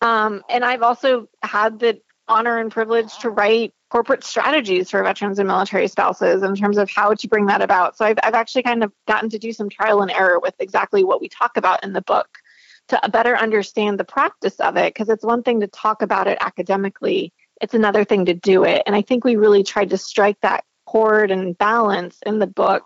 Um, 0.00 0.42
and 0.48 0.64
I've 0.64 0.82
also 0.82 1.28
had 1.42 1.78
the 1.78 2.00
honor 2.28 2.58
and 2.58 2.70
privilege 2.70 3.16
to 3.18 3.30
write 3.30 3.72
corporate 3.90 4.22
strategies 4.22 4.90
for 4.90 5.02
veterans 5.02 5.38
and 5.38 5.48
military 5.48 5.88
spouses 5.88 6.42
in 6.42 6.54
terms 6.54 6.76
of 6.76 6.90
how 6.90 7.14
to 7.14 7.28
bring 7.28 7.46
that 7.46 7.62
about. 7.62 7.96
So 7.96 8.04
I've, 8.04 8.18
I've 8.22 8.34
actually 8.34 8.62
kind 8.62 8.84
of 8.84 8.92
gotten 9.06 9.30
to 9.30 9.38
do 9.38 9.52
some 9.52 9.68
trial 9.68 10.02
and 10.02 10.10
error 10.10 10.38
with 10.38 10.54
exactly 10.58 11.04
what 11.04 11.20
we 11.20 11.28
talk 11.28 11.56
about 11.56 11.82
in 11.84 11.92
the 11.94 12.02
book 12.02 12.28
to 12.88 13.00
better 13.10 13.36
understand 13.36 13.98
the 13.98 14.04
practice 14.04 14.60
of 14.60 14.76
it, 14.76 14.94
because 14.94 15.08
it's 15.08 15.24
one 15.24 15.42
thing 15.42 15.60
to 15.60 15.66
talk 15.66 16.02
about 16.02 16.26
it 16.26 16.38
academically, 16.40 17.32
it's 17.60 17.74
another 17.74 18.04
thing 18.04 18.26
to 18.26 18.34
do 18.34 18.64
it. 18.64 18.82
And 18.86 18.94
I 18.94 19.02
think 19.02 19.24
we 19.24 19.36
really 19.36 19.62
tried 19.62 19.90
to 19.90 19.98
strike 19.98 20.40
that 20.40 20.64
chord 20.86 21.30
and 21.30 21.56
balance 21.56 22.18
in 22.24 22.38
the 22.38 22.46
book 22.46 22.84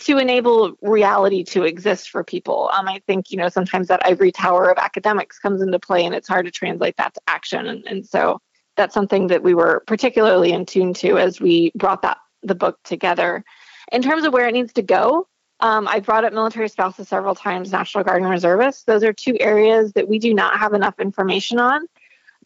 to 0.00 0.18
enable 0.18 0.76
reality 0.82 1.42
to 1.42 1.64
exist 1.64 2.10
for 2.10 2.22
people. 2.22 2.70
Um, 2.72 2.86
I 2.86 3.00
think, 3.06 3.30
you 3.30 3.38
know, 3.38 3.48
sometimes 3.48 3.88
that 3.88 4.06
ivory 4.06 4.30
tower 4.30 4.70
of 4.70 4.78
academics 4.78 5.40
comes 5.40 5.62
into 5.62 5.80
play 5.80 6.04
and 6.04 6.14
it's 6.14 6.28
hard 6.28 6.46
to 6.46 6.52
translate 6.52 6.96
that 6.98 7.14
to 7.14 7.20
action. 7.26 7.66
And, 7.66 7.84
and 7.86 8.06
so 8.06 8.40
that's 8.78 8.94
something 8.94 9.26
that 9.26 9.42
we 9.42 9.52
were 9.52 9.82
particularly 9.86 10.52
in 10.52 10.64
tune 10.64 10.94
to 10.94 11.18
as 11.18 11.40
we 11.40 11.70
brought 11.74 12.00
that 12.02 12.16
the 12.42 12.54
book 12.54 12.78
together. 12.84 13.44
In 13.92 14.00
terms 14.00 14.24
of 14.24 14.32
where 14.32 14.48
it 14.48 14.52
needs 14.52 14.72
to 14.74 14.82
go, 14.82 15.28
um, 15.60 15.88
I 15.88 16.00
brought 16.00 16.24
up 16.24 16.32
military 16.32 16.68
spouses 16.68 17.08
several 17.08 17.34
times, 17.34 17.72
National 17.72 18.04
Guard 18.04 18.22
and 18.22 18.30
Reservists. 18.30 18.84
Those 18.84 19.02
are 19.02 19.12
two 19.12 19.36
areas 19.40 19.92
that 19.94 20.08
we 20.08 20.18
do 20.18 20.32
not 20.32 20.58
have 20.58 20.72
enough 20.72 21.00
information 21.00 21.58
on 21.58 21.86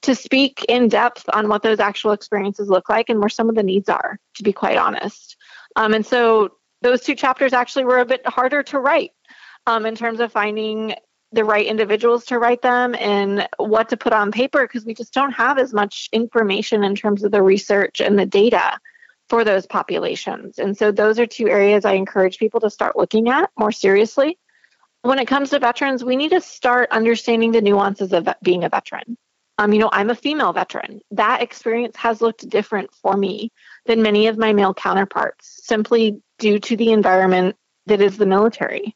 to 0.00 0.14
speak 0.14 0.64
in 0.68 0.88
depth 0.88 1.28
on 1.32 1.48
what 1.48 1.62
those 1.62 1.78
actual 1.78 2.12
experiences 2.12 2.68
look 2.68 2.88
like 2.88 3.10
and 3.10 3.20
where 3.20 3.28
some 3.28 3.48
of 3.48 3.54
the 3.54 3.62
needs 3.62 3.88
are, 3.88 4.18
to 4.34 4.42
be 4.42 4.52
quite 4.52 4.78
honest. 4.78 5.36
Um, 5.76 5.94
and 5.94 6.04
so 6.04 6.56
those 6.80 7.02
two 7.02 7.14
chapters 7.14 7.52
actually 7.52 7.84
were 7.84 8.00
a 8.00 8.06
bit 8.06 8.26
harder 8.26 8.62
to 8.64 8.78
write 8.78 9.12
um, 9.66 9.86
in 9.86 9.94
terms 9.94 10.18
of 10.18 10.32
finding 10.32 10.94
the 11.32 11.44
right 11.44 11.66
individuals 11.66 12.26
to 12.26 12.38
write 12.38 12.62
them 12.62 12.94
and 12.94 13.48
what 13.56 13.88
to 13.88 13.96
put 13.96 14.12
on 14.12 14.30
paper 14.30 14.62
because 14.62 14.84
we 14.84 14.94
just 14.94 15.14
don't 15.14 15.32
have 15.32 15.58
as 15.58 15.72
much 15.72 16.08
information 16.12 16.84
in 16.84 16.94
terms 16.94 17.24
of 17.24 17.32
the 17.32 17.42
research 17.42 18.00
and 18.00 18.18
the 18.18 18.26
data 18.26 18.78
for 19.28 19.44
those 19.44 19.66
populations. 19.66 20.58
And 20.58 20.76
so 20.76 20.92
those 20.92 21.18
are 21.18 21.26
two 21.26 21.48
areas 21.48 21.84
I 21.84 21.94
encourage 21.94 22.38
people 22.38 22.60
to 22.60 22.70
start 22.70 22.96
looking 22.96 23.30
at 23.30 23.50
more 23.58 23.72
seriously. 23.72 24.38
When 25.00 25.18
it 25.18 25.26
comes 25.26 25.50
to 25.50 25.58
veterans, 25.58 26.04
we 26.04 26.16
need 26.16 26.30
to 26.30 26.40
start 26.40 26.90
understanding 26.90 27.50
the 27.50 27.62
nuances 27.62 28.12
of 28.12 28.28
being 28.42 28.64
a 28.64 28.68
veteran. 28.68 29.16
Um, 29.58 29.72
you 29.72 29.78
know, 29.78 29.90
I'm 29.92 30.10
a 30.10 30.14
female 30.14 30.52
veteran. 30.52 31.00
That 31.12 31.42
experience 31.42 31.96
has 31.96 32.20
looked 32.20 32.48
different 32.48 32.92
for 32.94 33.16
me 33.16 33.52
than 33.86 34.02
many 34.02 34.26
of 34.26 34.38
my 34.38 34.52
male 34.52 34.74
counterparts, 34.74 35.60
simply 35.64 36.20
due 36.38 36.58
to 36.60 36.76
the 36.76 36.92
environment 36.92 37.56
that 37.86 38.00
is 38.00 38.16
the 38.16 38.26
military. 38.26 38.94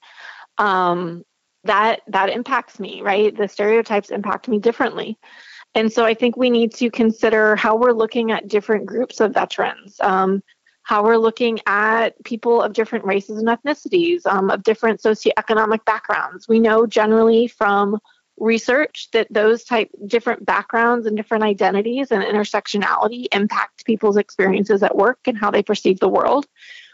Um, 0.59 1.25
that 1.67 2.01
that 2.07 2.31
impacts 2.31 2.79
me 2.79 3.03
right 3.03 3.37
the 3.37 3.49
stereotypes 3.49 4.11
impact 4.11 4.49
me 4.49 4.59
differently 4.59 5.19
and 5.75 5.93
so 5.93 6.05
i 6.05 6.15
think 6.15 6.37
we 6.37 6.51
need 6.51 6.73
to 6.73 6.91
consider 6.91 7.57
how 7.57 7.77
we're 7.77 7.93
looking 7.93 8.33
at 8.33 8.49
different 8.49 8.87
groups 8.87 9.21
of 9.21 9.35
veterans 9.35 9.97
um, 10.01 10.43
how 10.83 11.03
we're 11.03 11.17
looking 11.17 11.59
at 11.67 12.23
people 12.25 12.63
of 12.63 12.73
different 12.73 13.05
races 13.05 13.39
and 13.39 13.49
ethnicities 13.49 14.25
um, 14.27 14.51
of 14.51 14.63
different 14.63 15.01
socioeconomic 15.01 15.85
backgrounds 15.85 16.49
we 16.49 16.61
know 16.61 16.87
generally 16.87 17.47
from 17.47 17.99
research 18.39 19.09
that 19.13 19.27
those 19.31 19.65
type 19.65 19.91
different 20.07 20.45
backgrounds 20.45 21.07
and 21.07 21.17
different 21.17 21.45
identities 21.45 22.11
and 22.11 22.23
intersectionality 22.23 23.27
impact 23.33 23.85
people's 23.85 24.17
experiences 24.17 24.83
at 24.83 24.97
work 24.97 25.19
and 25.27 25.39
how 25.39 25.51
they 25.51 25.63
perceive 25.63 25.99
the 26.01 26.09
world. 26.09 26.47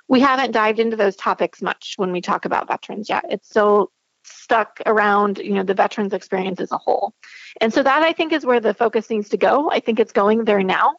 We 0.08 0.20
haven't 0.20 0.52
dived 0.52 0.78
into 0.78 0.96
those 0.96 1.16
topics 1.16 1.62
much 1.62 1.94
when 1.96 2.12
we 2.12 2.20
talk 2.20 2.44
about 2.44 2.68
veterans 2.68 3.08
yet. 3.08 3.24
It's 3.28 3.48
still 3.48 3.90
stuck 4.24 4.80
around, 4.86 5.38
you 5.38 5.54
know, 5.54 5.62
the 5.62 5.74
veterans 5.74 6.12
experience 6.12 6.60
as 6.60 6.72
a 6.72 6.78
whole. 6.78 7.14
And 7.60 7.72
so 7.72 7.82
that 7.82 8.02
I 8.02 8.12
think 8.12 8.32
is 8.32 8.46
where 8.46 8.60
the 8.60 8.74
focus 8.74 9.10
needs 9.10 9.28
to 9.30 9.36
go. 9.36 9.70
I 9.70 9.80
think 9.80 10.00
it's 10.00 10.12
going 10.12 10.44
there 10.44 10.62
now. 10.62 10.94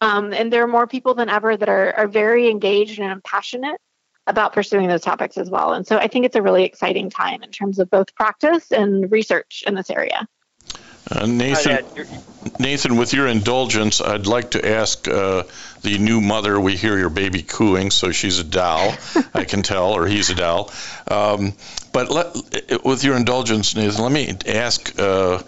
Um, 0.00 0.32
and 0.32 0.52
there 0.52 0.62
are 0.62 0.68
more 0.68 0.86
people 0.86 1.14
than 1.14 1.28
ever 1.28 1.56
that 1.56 1.68
are, 1.68 1.94
are 1.96 2.08
very 2.08 2.48
engaged 2.48 2.98
and 2.98 3.24
passionate 3.24 3.80
about 4.26 4.52
pursuing 4.52 4.88
those 4.88 5.02
topics 5.02 5.36
as 5.36 5.50
well. 5.50 5.74
And 5.74 5.86
so 5.86 5.98
I 5.98 6.08
think 6.08 6.24
it's 6.24 6.36
a 6.36 6.42
really 6.42 6.64
exciting 6.64 7.10
time 7.10 7.42
in 7.42 7.50
terms 7.50 7.78
of 7.78 7.90
both 7.90 8.14
practice 8.14 8.72
and 8.72 9.10
research 9.10 9.62
in 9.66 9.74
this 9.74 9.90
area. 9.90 10.26
Uh, 11.10 11.26
Nathan, 11.26 11.84
Nathan, 12.58 12.96
with 12.96 13.12
your 13.12 13.26
indulgence, 13.26 14.00
I'd 14.00 14.26
like 14.26 14.52
to 14.52 14.66
ask 14.66 15.06
uh, 15.06 15.42
the 15.82 15.98
new 15.98 16.20
mother. 16.20 16.58
We 16.58 16.76
hear 16.76 16.98
your 16.98 17.10
baby 17.10 17.42
cooing, 17.42 17.90
so 17.90 18.10
she's 18.10 18.38
a 18.38 18.44
doll, 18.44 18.94
I 19.34 19.44
can 19.44 19.62
tell, 19.62 19.92
or 19.92 20.06
he's 20.06 20.30
a 20.30 20.34
doll. 20.34 20.70
Um, 21.06 21.52
but 21.92 22.10
let, 22.10 22.84
with 22.84 23.04
your 23.04 23.16
indulgence, 23.16 23.76
Nathan, 23.76 24.02
let 24.02 24.12
me 24.12 24.34
ask 24.46 24.98
uh, 24.98 25.42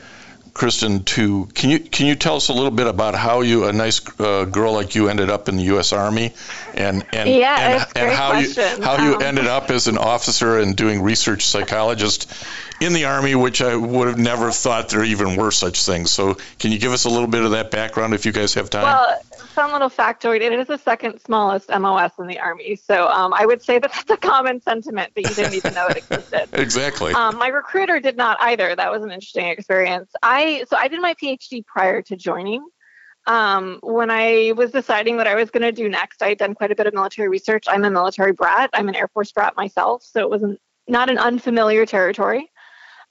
Kristin, 0.56 1.04
to 1.04 1.46
can 1.52 1.68
you 1.68 1.78
can 1.78 2.06
you 2.06 2.14
tell 2.14 2.36
us 2.36 2.48
a 2.48 2.52
little 2.54 2.70
bit 2.70 2.86
about 2.86 3.14
how 3.14 3.42
you 3.42 3.66
a 3.66 3.74
nice 3.74 4.00
uh, 4.18 4.46
girl 4.46 4.72
like 4.72 4.94
you 4.94 5.10
ended 5.10 5.28
up 5.28 5.50
in 5.50 5.56
the 5.56 5.64
U.S. 5.64 5.92
Army, 5.92 6.32
and 6.72 7.04
and 7.12 7.28
yeah, 7.28 7.84
and, 7.84 7.86
and 7.94 8.12
how 8.16 8.30
question. 8.30 8.78
you 8.78 8.82
how 8.82 8.96
um, 8.96 9.04
you 9.04 9.18
ended 9.18 9.46
up 9.46 9.70
as 9.70 9.86
an 9.86 9.98
officer 9.98 10.58
and 10.58 10.74
doing 10.74 11.02
research 11.02 11.44
psychologist 11.44 12.32
in 12.80 12.92
the 12.92 13.04
Army, 13.06 13.34
which 13.34 13.62
I 13.62 13.74
would 13.74 14.08
have 14.08 14.18
never 14.18 14.50
thought 14.50 14.88
there 14.90 15.04
even 15.04 15.36
were 15.36 15.50
such 15.50 15.84
things. 15.84 16.10
So, 16.10 16.34
can 16.58 16.72
you 16.72 16.78
give 16.78 16.92
us 16.92 17.04
a 17.04 17.08
little 17.08 17.26
bit 17.26 17.42
of 17.42 17.52
that 17.52 17.70
background 17.70 18.14
if 18.14 18.26
you 18.26 18.32
guys 18.32 18.54
have 18.54 18.70
time? 18.70 18.82
Well, 18.82 19.20
fun 19.54 19.72
little 19.72 19.90
factoid: 19.90 20.40
it 20.40 20.52
is 20.52 20.66
the 20.66 20.78
second 20.78 21.20
smallest 21.20 21.68
MOS 21.68 22.12
in 22.18 22.26
the 22.26 22.38
Army. 22.38 22.76
So, 22.76 23.08
um, 23.08 23.32
I 23.34 23.46
would 23.46 23.62
say 23.62 23.78
that 23.78 23.92
that's 23.92 24.10
a 24.10 24.16
common 24.16 24.60
sentiment 24.60 25.12
that 25.14 25.22
you 25.22 25.34
didn't 25.34 25.54
even 25.54 25.74
know 25.74 25.86
it 25.86 25.96
existed. 25.96 26.48
exactly. 26.52 27.12
Um, 27.12 27.36
my 27.36 27.48
recruiter 27.48 28.00
did 28.00 28.16
not 28.16 28.36
either. 28.40 28.74
That 28.74 28.90
was 28.90 29.02
an 29.02 29.10
interesting 29.10 29.46
experience. 29.46 30.10
I 30.22 30.64
so 30.68 30.76
I 30.76 30.88
did 30.88 31.00
my 31.00 31.14
PhD 31.14 31.64
prior 31.64 32.02
to 32.02 32.16
joining. 32.16 32.66
Um, 33.28 33.80
when 33.82 34.08
I 34.08 34.52
was 34.56 34.70
deciding 34.70 35.16
what 35.16 35.26
I 35.26 35.34
was 35.34 35.50
going 35.50 35.62
to 35.62 35.72
do 35.72 35.88
next, 35.88 36.22
I 36.22 36.28
had 36.28 36.38
done 36.38 36.54
quite 36.54 36.70
a 36.70 36.76
bit 36.76 36.86
of 36.86 36.94
military 36.94 37.28
research. 37.28 37.64
I'm 37.66 37.84
a 37.84 37.90
military 37.90 38.30
brat. 38.30 38.70
I'm 38.72 38.88
an 38.88 38.94
Air 38.94 39.08
Force 39.08 39.32
brat 39.32 39.56
myself, 39.56 40.04
so 40.04 40.20
it 40.20 40.30
was 40.30 40.42
not 40.42 40.56
not 40.88 41.10
an 41.10 41.18
unfamiliar 41.18 41.86
territory. 41.86 42.50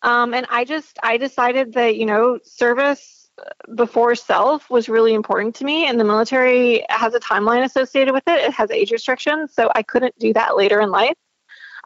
Um, 0.06 0.36
and 0.36 0.46
I 0.52 0.64
just 0.64 1.00
I 1.02 1.18
decided 1.18 1.74
that 1.74 1.98
you 1.98 2.06
know 2.06 2.40
service 2.44 3.30
before 3.74 4.16
self 4.16 4.70
was 4.70 4.88
really 4.88 5.16
important 5.16 5.56
to 5.56 5.66
me, 5.66 5.88
and 5.88 6.00
the 6.00 6.06
military 6.06 6.86
has 6.90 7.16
a 7.16 7.20
timeline 7.20 7.64
associated 7.64 8.14
with 8.14 8.24
it. 8.28 8.40
It 8.40 8.54
has 8.54 8.70
age 8.70 8.92
restrictions, 8.92 9.54
so 9.54 9.70
I 9.74 9.82
couldn't 9.82 10.18
do 10.20 10.32
that 10.34 10.56
later 10.56 10.80
in 10.80 10.92
life. 10.92 11.18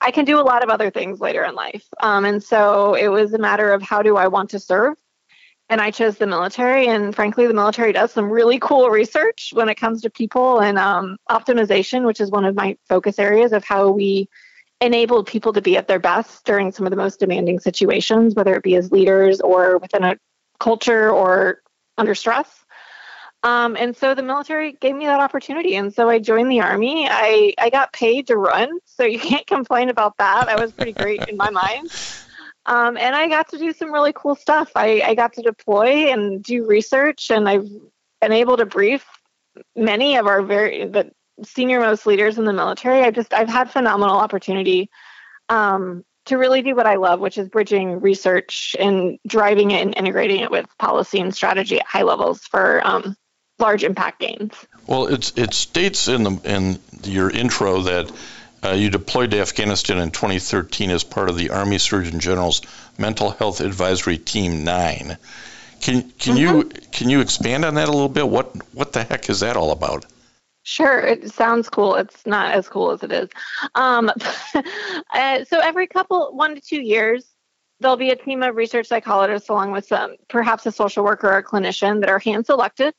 I 0.02 0.12
can 0.12 0.26
do 0.26 0.40
a 0.40 0.44
lot 0.44 0.64
of 0.64 0.70
other 0.70 0.92
things 0.92 1.22
later 1.22 1.46
in 1.46 1.56
life, 1.56 1.86
um, 2.02 2.26
and 2.26 2.44
so 2.44 2.94
it 2.94 3.08
was 3.08 3.34
a 3.34 3.40
matter 3.40 3.72
of 3.72 3.82
how 3.82 4.02
do 4.02 4.18
I 4.18 4.28
want 4.28 4.50
to 4.52 4.60
serve. 4.60 4.96
And 5.72 5.80
I 5.80 5.92
chose 5.92 6.18
the 6.18 6.28
military, 6.28 6.88
and 6.88 7.16
frankly, 7.16 7.48
the 7.48 7.54
military 7.54 7.94
does 7.94 8.12
some 8.12 8.30
really 8.30 8.60
cool 8.60 8.90
research 8.90 9.52
when 9.54 9.70
it 9.70 9.76
comes 9.76 10.02
to 10.02 10.10
people 10.10 10.60
and 10.60 10.78
um, 10.78 11.18
optimization, 11.30 12.06
which 12.06 12.20
is 12.20 12.32
one 12.32 12.44
of 12.44 12.56
my 12.56 12.76
focus 12.90 13.18
areas 13.18 13.54
of 13.54 13.64
how 13.64 13.92
we 13.92 14.28
enabled 14.82 15.28
people 15.28 15.54
to 15.54 15.62
be 15.62 15.78
at 15.78 15.88
their 15.88 16.00
best 16.00 16.46
during 16.46 16.72
some 16.72 16.86
of 16.86 16.92
the 16.92 16.98
most 16.98 17.20
demanding 17.20 17.60
situations, 17.60 18.36
whether 18.36 18.54
it 18.56 18.64
be 18.64 18.76
as 18.76 18.92
leaders 18.92 19.42
or 19.42 19.78
within 19.78 20.04
a 20.04 20.18
culture 20.60 21.10
or 21.10 21.62
under 21.98 22.16
stress. 22.16 22.64
Um, 23.44 23.78
and 23.78 23.96
so 23.96 24.16
the 24.16 24.24
military 24.24 24.74
gave 24.74 24.96
me 24.96 25.06
that 25.06 25.20
opportunity. 25.20 25.76
And 25.76 25.94
so 25.94 26.10
I 26.10 26.20
joined 26.20 26.52
the 26.52 26.62
Army. 26.62 27.08
I, 27.10 27.54
I 27.58 27.70
got 27.70 27.94
paid 27.94 28.28
to 28.28 28.38
run, 28.38 28.70
so 28.86 29.04
you 29.04 29.20
can't 29.30 29.48
complain 29.48 29.90
about 29.90 30.18
that. 30.18 30.48
That 30.48 30.60
was 30.60 30.72
pretty 30.72 30.94
great 30.94 31.28
in 31.28 31.38
my 31.38 31.50
mind. 31.50 31.92
Um, 32.66 32.98
and 32.98 33.16
I 33.16 33.28
got 33.28 33.50
to 33.50 33.58
do 33.58 33.74
some 33.74 33.92
really 33.92 34.14
cool 34.14 34.36
stuff. 34.36 34.72
I, 34.76 35.02
I 35.06 35.16
got 35.16 35.34
to 35.34 35.42
deploy 35.42 36.12
and 36.12 36.44
do 36.44 36.66
research, 36.66 37.32
and 37.32 37.48
I've 37.48 37.70
been 38.22 38.34
able 38.34 38.58
to 38.58 38.66
brief 38.66 39.06
many 39.76 40.18
of 40.18 40.28
our 40.28 40.42
very 40.42 40.86
the 40.86 41.12
senior 41.44 41.80
most 41.80 42.06
leaders 42.06 42.38
in 42.38 42.46
the 42.46 42.54
military. 42.54 43.02
I 43.02 43.12
just 43.12 43.34
I've 43.34 43.50
had 43.50 43.72
phenomenal 43.72 44.18
opportunity 44.18 44.90
um, 45.50 46.04
to 46.26 46.38
really 46.38 46.62
do 46.62 46.76
what 46.76 46.86
I 46.86 46.96
love, 46.96 47.20
which 47.20 47.38
is 47.38 47.50
bridging 47.50 48.02
research 48.02 48.76
and 48.80 49.20
driving 49.26 49.72
it 49.72 49.82
and 49.82 49.98
integrating 49.98 50.42
it 50.42 50.52
with 50.52 50.66
policy 50.78 51.20
and 51.20 51.34
strategy 51.34 51.80
at 51.80 51.86
high 51.86 52.04
levels 52.04 52.42
for 52.44 52.86
um, 52.86 53.16
large 53.58 53.84
impact 53.84 54.20
gains. 54.20 54.54
Well, 54.88 55.08
it's, 55.08 55.34
it 55.38 55.54
states 55.54 56.08
in 56.08 56.24
the 56.24 56.40
in 56.44 56.80
your 57.04 57.30
intro 57.30 57.82
that 57.82 58.12
uh, 58.64 58.72
you 58.72 58.90
deployed 58.90 59.32
to 59.32 59.40
Afghanistan 59.40 60.00
in 60.00 60.12
2013 60.12 60.90
as 60.92 61.04
part 61.04 61.30
of 61.30 61.38
the 61.38 61.52
Army 61.52 61.78
Surgeon 61.78 62.20
General's 62.20 62.62
Mental 62.98 63.32
Health 63.32 63.62
Advisory 63.62 64.18
Team 64.18 64.64
Nine. 64.64 65.18
Can 65.82 66.10
can 66.12 66.36
mm-hmm. 66.36 66.38
you 66.38 66.64
can 66.92 67.10
you 67.10 67.22
expand 67.22 67.64
on 67.66 67.76
that 67.76 67.88
a 67.88 67.92
little 67.92 68.10
bit? 68.10 68.28
What 68.28 68.56
what 68.74 68.94
the 68.94 69.04
heck 69.04 69.30
is 69.30 69.40
that 69.40 69.56
all 69.56 69.72
about? 69.72 70.06
Sure, 70.70 71.00
it 71.00 71.32
sounds 71.32 71.68
cool. 71.68 71.96
It's 71.96 72.28
not 72.28 72.54
as 72.54 72.70
cool 72.70 72.92
as 72.92 73.02
it 73.02 73.12
is. 73.12 73.28
Um, 73.74 74.12
uh, 75.14 75.44
so 75.44 75.60
every 75.60 75.88
couple, 75.88 76.30
one 76.36 76.54
to 76.54 76.62
two 76.62 76.84
years, 76.84 77.26
there'll 77.80 77.98
be 77.98 78.12
a 78.12 78.16
team 78.16 78.44
of 78.44 78.56
research 78.56 78.86
psychologists 78.86 79.50
along 79.50 79.72
with 79.72 79.88
some, 79.88 80.16
perhaps 80.28 80.68
a 80.68 80.72
social 80.72 81.04
worker 81.04 81.28
or 81.28 81.38
a 81.38 81.44
clinician 81.44 82.02
that 82.02 82.10
are 82.10 82.20
hand 82.20 82.46
selected 82.46 82.94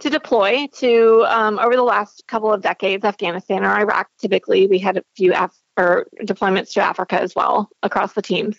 to 0.00 0.10
deploy 0.10 0.66
to 0.74 1.24
um, 1.28 1.58
over 1.58 1.74
the 1.74 1.82
last 1.82 2.22
couple 2.28 2.52
of 2.52 2.60
decades, 2.60 3.02
Afghanistan 3.02 3.64
or 3.64 3.70
Iraq. 3.70 4.08
Typically, 4.20 4.66
we 4.66 4.78
had 4.78 4.98
a 4.98 5.02
few 5.16 5.32
Af- 5.34 5.58
or 5.78 6.08
deployments 6.20 6.74
to 6.74 6.82
Africa 6.82 7.18
as 7.18 7.34
well 7.34 7.70
across 7.82 8.12
the 8.12 8.20
teams 8.20 8.58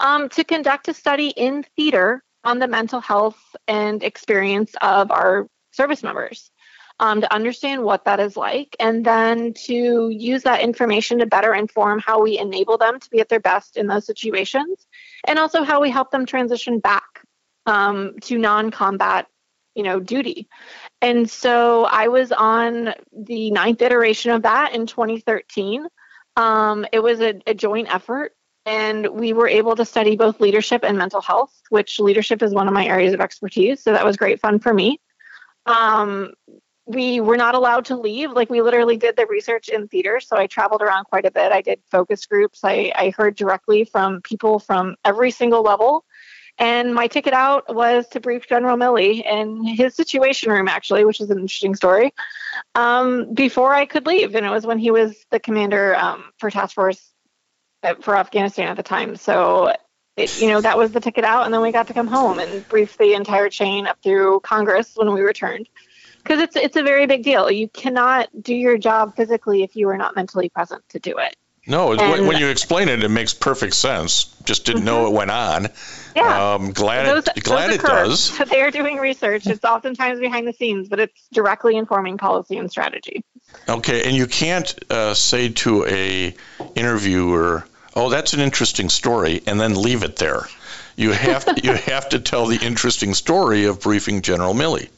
um, 0.00 0.30
to 0.30 0.42
conduct 0.42 0.88
a 0.88 0.94
study 0.94 1.34
in 1.36 1.66
theater 1.76 2.24
on 2.44 2.60
the 2.60 2.66
mental 2.66 3.00
health 3.00 3.38
and 3.68 4.02
experience 4.02 4.74
of 4.80 5.10
our 5.10 5.46
service 5.70 6.02
members 6.02 6.50
um, 7.00 7.22
to 7.22 7.34
understand 7.34 7.82
what 7.82 8.04
that 8.04 8.20
is 8.20 8.36
like, 8.36 8.76
and 8.78 9.04
then 9.04 9.54
to 9.54 10.10
use 10.10 10.42
that 10.42 10.60
information 10.60 11.18
to 11.18 11.26
better 11.26 11.54
inform 11.54 11.98
how 11.98 12.20
we 12.20 12.38
enable 12.38 12.76
them 12.76 13.00
to 13.00 13.10
be 13.10 13.20
at 13.20 13.28
their 13.30 13.40
best 13.40 13.78
in 13.78 13.86
those 13.86 14.04
situations, 14.06 14.86
and 15.26 15.38
also 15.38 15.64
how 15.64 15.80
we 15.80 15.90
help 15.90 16.10
them 16.10 16.26
transition 16.26 16.78
back 16.78 17.22
um, 17.64 18.16
to 18.20 18.36
non-combat, 18.36 19.26
you 19.74 19.82
know, 19.82 19.98
duty. 19.98 20.46
And 21.00 21.28
so 21.28 21.86
I 21.86 22.08
was 22.08 22.32
on 22.32 22.94
the 23.12 23.50
ninth 23.50 23.80
iteration 23.80 24.32
of 24.32 24.42
that 24.42 24.74
in 24.74 24.86
2013. 24.86 25.86
Um, 26.36 26.86
it 26.92 27.00
was 27.00 27.20
a, 27.20 27.40
a 27.46 27.54
joint 27.54 27.92
effort 27.92 28.32
and 28.66 29.06
we 29.06 29.32
were 29.32 29.48
able 29.48 29.74
to 29.76 29.86
study 29.86 30.16
both 30.16 30.38
leadership 30.40 30.84
and 30.84 30.98
mental 30.98 31.22
health, 31.22 31.52
which 31.70 31.98
leadership 31.98 32.42
is 32.42 32.52
one 32.52 32.68
of 32.68 32.74
my 32.74 32.84
areas 32.84 33.14
of 33.14 33.20
expertise. 33.20 33.82
So 33.82 33.92
that 33.92 34.04
was 34.04 34.18
great 34.18 34.40
fun 34.40 34.58
for 34.58 34.72
me. 34.72 35.00
Um, 35.66 36.32
we 36.86 37.20
were 37.20 37.36
not 37.36 37.54
allowed 37.54 37.84
to 37.86 37.96
leave. 37.96 38.32
Like 38.32 38.50
we 38.50 38.62
literally 38.62 38.96
did 38.96 39.16
the 39.16 39.26
research 39.26 39.68
in 39.68 39.88
theater. 39.88 40.20
So 40.20 40.36
I 40.36 40.46
traveled 40.46 40.82
around 40.82 41.04
quite 41.04 41.26
a 41.26 41.30
bit. 41.30 41.52
I 41.52 41.62
did 41.62 41.80
focus 41.90 42.26
groups. 42.26 42.60
I, 42.64 42.92
I 42.96 43.10
heard 43.16 43.36
directly 43.36 43.84
from 43.84 44.22
people 44.22 44.58
from 44.58 44.96
every 45.04 45.30
single 45.30 45.62
level. 45.62 46.04
And 46.58 46.94
my 46.94 47.06
ticket 47.06 47.32
out 47.32 47.74
was 47.74 48.06
to 48.08 48.20
brief 48.20 48.46
General 48.46 48.76
Milley 48.76 49.24
in 49.24 49.64
his 49.64 49.94
situation 49.94 50.50
room, 50.50 50.68
actually, 50.68 51.04
which 51.04 51.20
is 51.20 51.30
an 51.30 51.38
interesting 51.38 51.74
story, 51.74 52.12
um, 52.74 53.32
before 53.32 53.74
I 53.74 53.86
could 53.86 54.06
leave. 54.06 54.34
And 54.34 54.44
it 54.44 54.50
was 54.50 54.66
when 54.66 54.78
he 54.78 54.90
was 54.90 55.24
the 55.30 55.40
commander 55.40 55.96
um, 55.96 56.24
for 56.38 56.50
task 56.50 56.74
force 56.74 57.00
for 58.00 58.14
Afghanistan 58.14 58.68
at 58.68 58.76
the 58.76 58.82
time. 58.82 59.16
So, 59.16 59.74
it, 60.18 60.38
you 60.42 60.48
know, 60.48 60.60
that 60.60 60.76
was 60.76 60.92
the 60.92 61.00
ticket 61.00 61.24
out. 61.24 61.44
And 61.44 61.54
then 61.54 61.62
we 61.62 61.72
got 61.72 61.86
to 61.86 61.94
come 61.94 62.08
home 62.08 62.38
and 62.38 62.68
brief 62.68 62.98
the 62.98 63.14
entire 63.14 63.48
chain 63.48 63.86
up 63.86 63.98
through 64.02 64.40
Congress 64.40 64.92
when 64.96 65.14
we 65.14 65.22
returned 65.22 65.66
because 66.22 66.40
it's 66.40 66.56
it's 66.56 66.76
a 66.76 66.82
very 66.82 67.06
big 67.06 67.22
deal. 67.22 67.50
You 67.50 67.68
cannot 67.68 68.28
do 68.40 68.54
your 68.54 68.78
job 68.78 69.16
physically 69.16 69.62
if 69.62 69.76
you 69.76 69.88
are 69.88 69.96
not 69.96 70.16
mentally 70.16 70.48
present 70.48 70.88
to 70.90 70.98
do 70.98 71.18
it. 71.18 71.36
No, 71.66 71.92
and, 71.92 72.26
when 72.26 72.38
you 72.38 72.48
explain 72.48 72.88
it, 72.88 73.04
it 73.04 73.10
makes 73.10 73.34
perfect 73.34 73.74
sense. 73.74 74.34
Just 74.44 74.64
didn't 74.64 74.78
mm-hmm. 74.78 74.86
know 74.86 75.06
it 75.06 75.12
went 75.12 75.30
on. 75.30 75.68
Yeah, 76.16 76.54
um, 76.54 76.72
glad 76.72 77.06
those, 77.06 77.26
it, 77.28 77.44
glad 77.44 77.70
it 77.70 77.82
does. 77.82 78.36
They 78.48 78.62
are 78.62 78.70
doing 78.70 78.96
research. 78.96 79.46
It's 79.46 79.64
oftentimes 79.64 80.20
behind 80.20 80.48
the 80.48 80.52
scenes, 80.52 80.88
but 80.88 80.98
it's 80.98 81.28
directly 81.32 81.76
informing 81.76 82.18
policy 82.18 82.56
and 82.56 82.70
strategy. 82.70 83.24
Okay, 83.68 84.04
and 84.04 84.16
you 84.16 84.26
can't 84.26 84.74
uh, 84.90 85.14
say 85.14 85.50
to 85.50 85.84
a 85.86 86.34
interviewer, 86.74 87.64
"Oh, 87.94 88.08
that's 88.08 88.32
an 88.32 88.40
interesting 88.40 88.88
story," 88.88 89.42
and 89.46 89.60
then 89.60 89.80
leave 89.80 90.02
it 90.02 90.16
there. 90.16 90.48
You 90.96 91.12
have 91.12 91.44
to, 91.44 91.60
you 91.62 91.74
have 91.74 92.08
to 92.08 92.20
tell 92.20 92.46
the 92.46 92.58
interesting 92.58 93.14
story 93.14 93.66
of 93.66 93.80
briefing 93.80 94.22
General 94.22 94.54
Milley. 94.54 94.88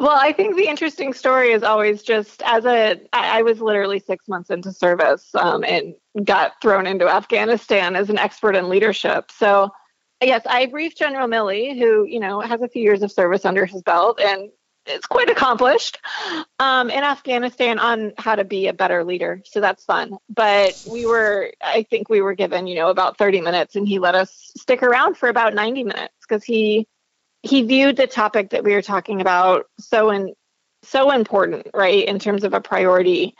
Well, 0.00 0.16
I 0.18 0.32
think 0.32 0.56
the 0.56 0.66
interesting 0.66 1.12
story 1.12 1.52
is 1.52 1.62
always 1.62 2.02
just 2.02 2.42
as 2.42 2.64
a. 2.64 2.98
I, 3.12 3.40
I 3.40 3.42
was 3.42 3.60
literally 3.60 4.00
six 4.00 4.26
months 4.28 4.48
into 4.48 4.72
service 4.72 5.28
um, 5.34 5.62
and 5.62 5.94
got 6.24 6.52
thrown 6.62 6.86
into 6.86 7.06
Afghanistan 7.06 7.94
as 7.94 8.08
an 8.08 8.16
expert 8.16 8.56
in 8.56 8.70
leadership. 8.70 9.30
So 9.30 9.70
yes, 10.22 10.40
I 10.48 10.66
briefed 10.66 10.96
General 10.96 11.28
Milley, 11.28 11.78
who 11.78 12.06
you 12.06 12.18
know 12.18 12.40
has 12.40 12.62
a 12.62 12.68
few 12.68 12.82
years 12.82 13.02
of 13.02 13.12
service 13.12 13.44
under 13.44 13.66
his 13.66 13.82
belt 13.82 14.18
and 14.20 14.48
is 14.86 15.04
quite 15.04 15.28
accomplished 15.28 15.98
um, 16.58 16.88
in 16.88 17.04
Afghanistan 17.04 17.78
on 17.78 18.14
how 18.16 18.36
to 18.36 18.44
be 18.44 18.68
a 18.68 18.72
better 18.72 19.04
leader. 19.04 19.42
So 19.44 19.60
that's 19.60 19.84
fun. 19.84 20.16
But 20.30 20.82
we 20.90 21.04
were, 21.04 21.52
I 21.60 21.82
think 21.82 22.08
we 22.08 22.22
were 22.22 22.34
given, 22.34 22.66
you 22.66 22.76
know, 22.76 22.88
about 22.88 23.18
30 23.18 23.42
minutes, 23.42 23.76
and 23.76 23.86
he 23.86 23.98
let 23.98 24.14
us 24.14 24.50
stick 24.56 24.82
around 24.82 25.18
for 25.18 25.28
about 25.28 25.52
90 25.52 25.84
minutes 25.84 26.14
because 26.26 26.42
he 26.42 26.88
he 27.42 27.62
viewed 27.62 27.96
the 27.96 28.06
topic 28.06 28.50
that 28.50 28.64
we 28.64 28.74
were 28.74 28.82
talking 28.82 29.20
about 29.20 29.66
so 29.78 30.10
in 30.10 30.34
so 30.82 31.10
important, 31.10 31.66
right, 31.74 32.04
in 32.06 32.18
terms 32.18 32.44
of 32.44 32.54
a 32.54 32.60
priority. 32.60 33.34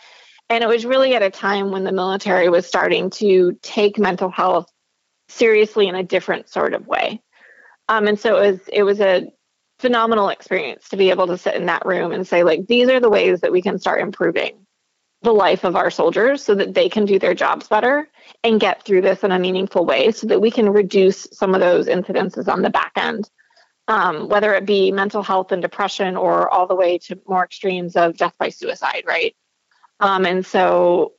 And 0.48 0.62
it 0.62 0.68
was 0.68 0.84
really 0.84 1.14
at 1.14 1.22
a 1.22 1.30
time 1.30 1.70
when 1.70 1.84
the 1.84 1.92
military 1.92 2.48
was 2.48 2.66
starting 2.66 3.10
to 3.10 3.58
take 3.62 3.98
mental 3.98 4.30
health 4.30 4.70
seriously 5.28 5.88
in 5.88 5.94
a 5.94 6.02
different 6.02 6.48
sort 6.48 6.74
of 6.74 6.86
way. 6.86 7.22
Um, 7.88 8.06
and 8.06 8.18
so 8.18 8.36
it 8.36 8.50
was 8.50 8.60
it 8.72 8.82
was 8.82 9.00
a 9.00 9.30
phenomenal 9.78 10.28
experience 10.28 10.88
to 10.90 10.96
be 10.96 11.10
able 11.10 11.26
to 11.28 11.38
sit 11.38 11.54
in 11.54 11.66
that 11.66 11.86
room 11.86 12.12
and 12.12 12.26
say 12.26 12.42
like 12.42 12.66
these 12.66 12.88
are 12.90 13.00
the 13.00 13.08
ways 13.08 13.40
that 13.40 13.52
we 13.52 13.62
can 13.62 13.78
start 13.78 14.02
improving 14.02 14.66
the 15.22 15.32
life 15.32 15.64
of 15.64 15.74
our 15.74 15.90
soldiers 15.90 16.42
so 16.42 16.54
that 16.54 16.74
they 16.74 16.88
can 16.88 17.06
do 17.06 17.18
their 17.18 17.34
jobs 17.34 17.68
better 17.68 18.08
and 18.44 18.60
get 18.60 18.84
through 18.84 19.00
this 19.00 19.24
in 19.24 19.32
a 19.32 19.38
meaningful 19.38 19.86
way 19.86 20.12
so 20.12 20.26
that 20.26 20.40
we 20.40 20.50
can 20.50 20.68
reduce 20.68 21.26
some 21.32 21.54
of 21.54 21.60
those 21.60 21.86
incidences 21.86 22.46
on 22.46 22.60
the 22.62 22.70
back 22.70 22.92
end 22.96 23.28
um, 23.90 24.28
whether 24.28 24.54
it 24.54 24.64
be 24.64 24.92
mental 24.92 25.22
health 25.22 25.50
and 25.50 25.60
depression 25.60 26.16
or 26.16 26.48
all 26.48 26.68
the 26.68 26.76
way 26.76 26.96
to 26.98 27.20
more 27.26 27.44
extremes 27.44 27.96
of 27.96 28.16
death 28.16 28.34
by 28.38 28.48
suicide 28.48 29.02
right? 29.06 29.34
Um, 29.98 30.24
and 30.24 30.46
so 30.46 31.14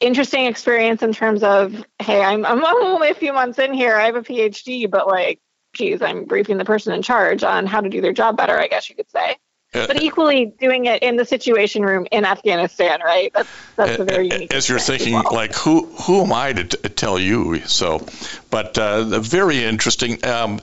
interesting 0.00 0.46
experience 0.46 1.02
in 1.02 1.12
terms 1.12 1.42
of 1.42 1.84
hey 1.98 2.22
I'm, 2.22 2.46
I'm 2.46 2.64
only 2.86 3.10
a 3.10 3.14
few 3.14 3.34
months 3.34 3.58
in 3.58 3.74
here 3.74 3.94
i 3.94 4.06
have 4.06 4.16
a 4.16 4.22
phd 4.22 4.90
but 4.90 5.06
like 5.06 5.38
geez 5.74 6.00
i'm 6.00 6.24
briefing 6.24 6.56
the 6.56 6.64
person 6.64 6.94
in 6.94 7.02
charge 7.02 7.44
on 7.44 7.66
how 7.66 7.82
to 7.82 7.90
do 7.90 8.00
their 8.00 8.14
job 8.14 8.38
better 8.38 8.58
i 8.58 8.68
guess 8.68 8.88
you 8.88 8.96
could 8.96 9.10
say. 9.10 9.36
Uh, 9.74 9.86
but 9.86 10.00
equally 10.00 10.46
doing 10.46 10.86
it 10.86 11.02
in 11.02 11.16
the 11.16 11.26
situation 11.26 11.82
room 11.82 12.06
in 12.10 12.24
afghanistan 12.24 13.00
right? 13.04 13.30
That's 13.34 13.50
that's 13.76 13.98
a 13.98 14.04
very 14.04 14.30
unique 14.30 14.54
as 14.54 14.66
you're 14.66 14.78
thinking 14.78 15.12
well. 15.12 15.28
like 15.32 15.54
who 15.54 15.84
who 15.86 16.22
am 16.22 16.32
i 16.32 16.52
to 16.54 16.64
t- 16.64 16.88
tell 16.88 17.18
you? 17.18 17.60
So 17.66 18.06
but 18.48 18.78
uh, 18.78 19.20
very 19.20 19.62
interesting. 19.62 20.24
Um, 20.24 20.60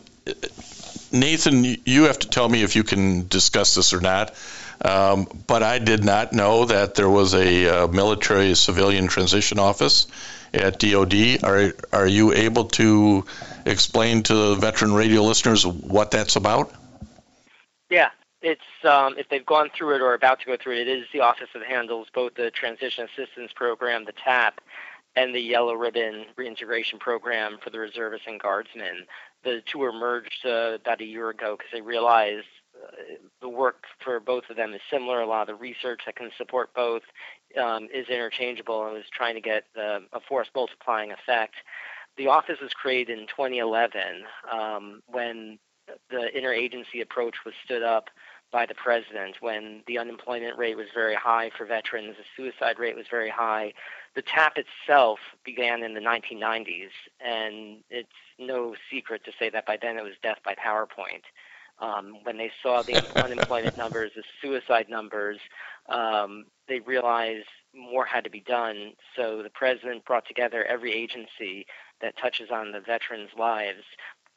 nathan 1.14 1.64
you 1.86 2.04
have 2.04 2.20
to 2.20 2.30
tell 2.30 2.50
me 2.50 2.64
if 2.64 2.76
you 2.76 2.84
can 2.84 3.28
discuss 3.28 3.76
this 3.76 3.94
or 3.94 4.02
not 4.02 4.34
um, 4.84 5.28
but 5.48 5.64
I 5.64 5.80
did 5.80 6.04
not 6.04 6.34
know 6.34 6.66
that 6.66 6.96
there 6.96 7.10
was 7.10 7.34
a 7.34 7.68
uh, 7.68 7.88
military 7.88 8.54
civilian 8.56 9.08
transition 9.08 9.58
office 9.58 10.08
at 10.54 10.80
DoD. 10.80 11.44
Are 11.44 11.74
are 11.94 12.08
you 12.08 12.34
able 12.34 12.66
to 12.66 13.26
explain 13.66 14.24
to 14.24 14.34
the 14.34 14.56
veteran 14.56 14.94
radio 14.94 15.24
listeners 15.24 15.66
what 15.66 16.12
that's 16.12 16.36
about? 16.36 16.74
Yeah, 17.90 18.10
it's 18.42 18.62
um, 18.84 19.16
if 19.18 19.30
they've 19.30 19.46
gone 19.46 19.70
through 19.70 19.96
it 19.96 20.02
or 20.02 20.14
about 20.14 20.42
to 20.42 20.46
go 20.46 20.58
through 20.58 20.74
it, 20.74 20.88
it 20.88 21.00
is 21.00 21.06
the 21.14 21.22
office 21.22 21.50
that 21.54 21.64
handles 21.64 22.08
both 22.14 22.36
the 22.36 22.52
Transition 22.52 23.06
Assistance 23.06 23.54
Program, 23.54 24.04
the 24.04 24.12
TAP, 24.12 24.60
and 25.16 25.34
the 25.34 25.40
Yellow 25.40 25.76
Ribbon 25.76 26.26
Reintegration 26.36 27.00
Program 27.00 27.58
for 27.64 27.70
the 27.70 27.80
reservists 27.80 28.28
and 28.28 28.40
guardsmen. 28.40 29.06
The 29.44 29.62
two 29.66 29.80
were 29.80 29.92
merged 29.92 30.46
uh, 30.46 30.76
about 30.76 31.02
a 31.02 31.06
year 31.06 31.30
ago 31.30 31.56
because 31.58 31.72
they 31.74 31.82
realized 31.82 32.46
the 33.42 33.50
work 33.50 33.84
for 34.04 34.20
both 34.20 34.44
of 34.50 34.56
them 34.56 34.74
is 34.74 34.82
similar. 34.90 35.22
A 35.22 35.28
lot 35.28 35.42
of 35.42 35.48
the 35.48 35.56
research 35.56 36.02
that 36.06 36.16
can 36.16 36.32
support 36.38 36.74
both 36.74 37.04
um, 37.62 37.88
is 37.94 38.08
interchangeable 38.10 38.86
and 38.86 38.94
was 38.94 39.04
trying 39.12 39.36
to 39.36 39.42
get 39.42 39.66
the, 39.76 40.00
a 40.14 40.20
force 40.20 40.48
multiplying 40.56 41.12
effect. 41.12 41.56
The 42.18 42.28
office 42.28 42.60
was 42.62 42.74
created 42.74 43.18
in 43.18 43.28
2011 43.28 44.02
um, 44.52 45.02
when 45.08 45.60
the 46.10 46.30
interagency 46.36 47.02
approach 47.02 47.36
was 47.46 47.54
stood 47.66 47.84
up 47.84 48.10
by 48.52 48.66
the 48.68 48.76
president 48.76 49.36
when 49.42 49.82
the 49.88 49.98
unemployment 49.98 50.58
rate 50.58 50.78
was 50.78 50.86
very 50.94 51.16
high 51.16 51.50
for 51.58 51.66
veterans, 51.66 52.16
the 52.18 52.24
suicide 52.38 52.78
rate 52.78 52.96
was 52.96 53.08
very 53.10 53.30
high. 53.30 53.74
The 54.16 54.22
TAP 54.22 54.58
itself 54.58 55.20
began 55.44 55.84
in 55.84 55.94
the 55.94 56.00
1990s, 56.00 56.90
and 57.20 57.84
it's 57.90 58.10
no 58.38 58.76
secret 58.92 59.24
to 59.26 59.32
say 59.40 59.50
that 59.50 59.66
by 59.66 59.78
then 59.82 59.98
it 59.98 60.04
was 60.04 60.14
death 60.22 60.40
by 60.46 60.56
PowerPoint 60.56 61.24
um, 61.80 62.18
when 62.24 62.38
they 62.38 62.52
saw 62.62 62.84
the 62.84 63.00
unemployment 63.20 63.78
numbers, 63.78 64.12
the 64.16 64.24
suicide 64.42 64.88
numbers, 64.90 65.40
um, 65.90 66.46
they 66.68 66.80
realized 66.80 67.48
more 67.76 68.06
had 68.06 68.24
to 68.24 68.30
be 68.30 68.40
done. 68.42 68.94
So 69.16 69.42
the 69.44 69.50
president 69.50 70.06
brought 70.06 70.28
together 70.28 70.64
every 70.66 70.94
agency 70.94 71.66
that 72.02 72.18
touches 72.18 72.50
on 72.52 72.72
the 72.72 72.80
veterans' 72.80 73.32
lives. 73.38 73.84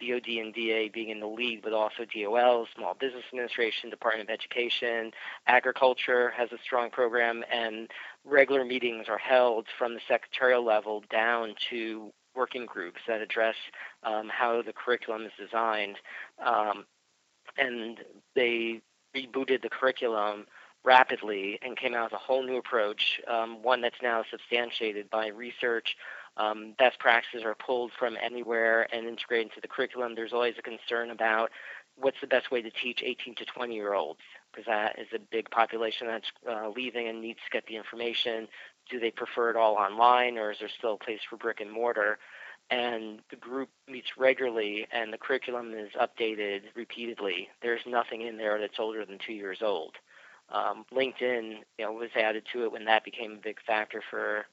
DOD 0.01 0.29
and 0.29 0.55
DA 0.55 0.89
being 0.89 1.11
in 1.11 1.21
the 1.21 1.27
lead, 1.27 1.63
but 1.63 1.73
also 1.73 2.05
DOL, 2.05 2.67
Small 2.75 2.95
Business 2.95 3.25
Administration, 3.33 3.91
Department 3.91 4.29
of 4.29 4.33
Education, 4.33 5.13
Agriculture 5.47 6.33
has 6.37 6.51
a 6.53 6.59
strong 6.63 6.91
program, 6.91 7.45
and 7.53 7.91
regular 8.25 8.65
meetings 8.65 9.07
are 9.09 9.19
held 9.19 9.67
from 9.79 9.95
the 9.95 10.01
secretarial 10.09 10.65
level 10.65 11.03
down 11.11 11.55
to 11.71 12.13
working 12.35 12.67
groups 12.67 13.01
that 13.09 13.21
address 13.21 13.57
um, 14.03 14.29
how 14.29 14.63
the 14.63 14.73
curriculum 14.73 15.23
is 15.23 15.33
designed. 15.39 15.97
Um, 16.45 16.85
and 17.57 18.01
they 18.35 18.83
rebooted 19.17 19.63
the 19.63 19.71
curriculum 19.71 20.47
rapidly 20.85 21.59
and 21.63 21.77
came 21.77 21.95
out 21.95 22.13
with 22.13 22.21
a 22.21 22.25
whole 22.25 22.45
new 22.47 22.57
approach, 22.57 23.21
um, 23.27 23.63
one 23.63 23.81
that's 23.81 24.01
now 24.03 24.23
substantiated 24.31 25.11
by 25.11 25.29
research. 25.29 25.97
Um, 26.37 26.75
best 26.79 26.99
practices 26.99 27.43
are 27.45 27.55
pulled 27.55 27.93
from 27.99 28.17
anywhere 28.23 28.87
and 28.93 29.07
integrated 29.07 29.49
into 29.49 29.61
the 29.61 29.69
curriculum. 29.69 30.15
There's 30.15 30.33
always 30.33 30.55
a 30.59 30.63
concern 30.63 31.11
about 31.11 31.51
what's 31.97 32.21
the 32.21 32.27
best 32.27 32.51
way 32.51 32.61
to 32.61 32.71
teach 32.71 33.03
18 33.03 33.37
to 33.37 33.45
20 33.47 33.75
year 33.75 33.95
olds 33.95 34.21
because 34.53 34.67
that 34.67 34.99
is 34.99 35.09
a 35.15 35.19
big 35.19 35.51
population 35.51 36.07
that's 36.07 36.27
uh, 36.49 36.69
leaving 36.69 37.09
and 37.09 37.21
needs 37.23 37.39
to 37.39 37.51
get 37.51 37.67
the 37.67 37.77
information. 37.77 38.49
Do 38.91 39.01
they 39.01 39.11
prefer 39.11 39.51
it 39.51 39.57
all 39.57 39.77
online 39.77 40.37
or 40.37 40.53
is 40.53 40.59
there 40.61 40.69
still 40.77 40.95
a 40.95 41.05
place 41.05 41.21
for 41.29 41.37
brick 41.37 41.61
and 41.61 41.73
mortar? 41.73 42.19
and 42.71 43.21
the 43.31 43.37
group 43.37 43.69
meets 43.89 44.09
regularly 44.19 44.87
and 44.91 45.13
the 45.13 45.19
curriculum 45.19 45.73
is 45.75 45.91
updated 46.01 46.63
repeatedly. 46.75 47.49
There's 47.63 47.81
nothing 47.87 48.23
in 48.23 48.37
there 48.37 48.59
that's 48.59 48.79
older 48.79 49.05
than 49.05 49.19
two 49.25 49.35
years 49.35 49.59
old. 49.63 49.95
Um, 50.51 50.85
LinkedIn, 50.93 51.59
you 51.79 51.85
know, 51.85 51.93
was 51.93 52.11
added 52.17 52.45
to 52.53 52.65
it 52.65 52.73
when 52.73 52.85
that 52.85 53.05
became 53.05 53.33
a 53.33 53.43
big 53.43 53.59
factor 53.67 54.03
for 54.11 54.47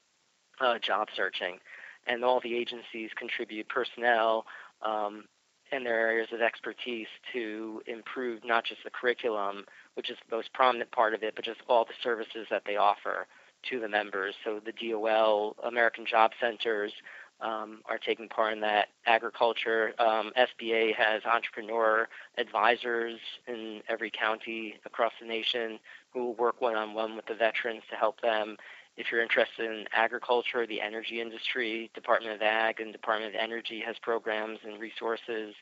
uh, 0.60 0.78
job 0.78 1.08
searching, 1.14 1.58
and 2.06 2.24
all 2.24 2.40
the 2.40 2.54
agencies 2.54 3.10
contribute 3.16 3.68
personnel 3.68 4.46
um, 4.82 5.24
and 5.72 5.86
their 5.86 5.98
areas 5.98 6.28
of 6.32 6.40
expertise 6.40 7.06
to 7.32 7.82
improve 7.86 8.44
not 8.44 8.64
just 8.64 8.84
the 8.84 8.90
curriculum, 8.90 9.64
which 9.94 10.10
is 10.10 10.16
the 10.28 10.36
most 10.36 10.52
prominent 10.52 10.90
part 10.92 11.14
of 11.14 11.22
it, 11.22 11.34
but 11.34 11.44
just 11.44 11.60
all 11.68 11.84
the 11.84 11.94
services 12.02 12.46
that 12.50 12.62
they 12.66 12.76
offer 12.76 13.26
to 13.70 13.80
the 13.80 13.88
members. 13.88 14.34
So 14.44 14.60
the 14.64 14.72
DOL, 14.72 15.56
American 15.64 16.04
Job 16.06 16.32
Centers, 16.40 16.92
um, 17.40 17.80
are 17.86 17.98
taking 17.98 18.28
part 18.28 18.52
in 18.52 18.60
that. 18.60 18.88
Agriculture, 19.06 19.92
um, 19.98 20.32
SBA 20.36 20.94
has 20.94 21.22
entrepreneur 21.24 22.08
advisors 22.38 23.18
in 23.46 23.82
every 23.88 24.10
county 24.10 24.76
across 24.86 25.12
the 25.20 25.26
nation 25.26 25.78
who 26.12 26.30
work 26.32 26.60
one 26.60 26.76
on 26.76 26.94
one 26.94 27.16
with 27.16 27.26
the 27.26 27.34
veterans 27.34 27.82
to 27.90 27.96
help 27.96 28.20
them. 28.20 28.56
If 28.96 29.06
you're 29.10 29.22
interested 29.22 29.70
in 29.70 29.86
agriculture, 29.92 30.66
the 30.66 30.80
energy 30.80 31.20
industry, 31.20 31.90
Department 31.94 32.34
of 32.34 32.42
Ag 32.42 32.80
and 32.80 32.92
Department 32.92 33.34
of 33.34 33.40
Energy 33.40 33.82
has 33.84 33.96
programs 34.00 34.60
and 34.64 34.80
resources. 34.80 35.54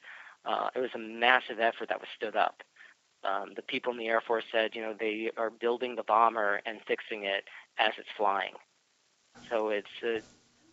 Uh, 0.45 0.69
it 0.75 0.81
was 0.81 0.91
a 0.95 0.99
massive 0.99 1.59
effort 1.59 1.89
that 1.89 2.01
was 2.01 2.09
stood 2.17 2.37
up. 2.37 2.63
Um, 3.25 3.53
the 3.55 3.63
people 3.63 3.93
in 3.93 3.99
the 3.99 4.09
Air 4.09 4.21
Force 4.21 4.45
said, 4.51 4.75
you 4.75 4.83
know, 4.83 4.95
they 4.99 5.31
are 5.37 5.51
building 5.51 5.95
the 5.95 6.03
bomber 6.03 6.61
and 6.67 6.81
fixing 6.87 7.25
it 7.25 7.45
as 7.79 7.93
it's 7.97 8.09
flying. 8.17 8.55
So 9.49 9.69
it's 9.69 9.87
a 10.03 10.21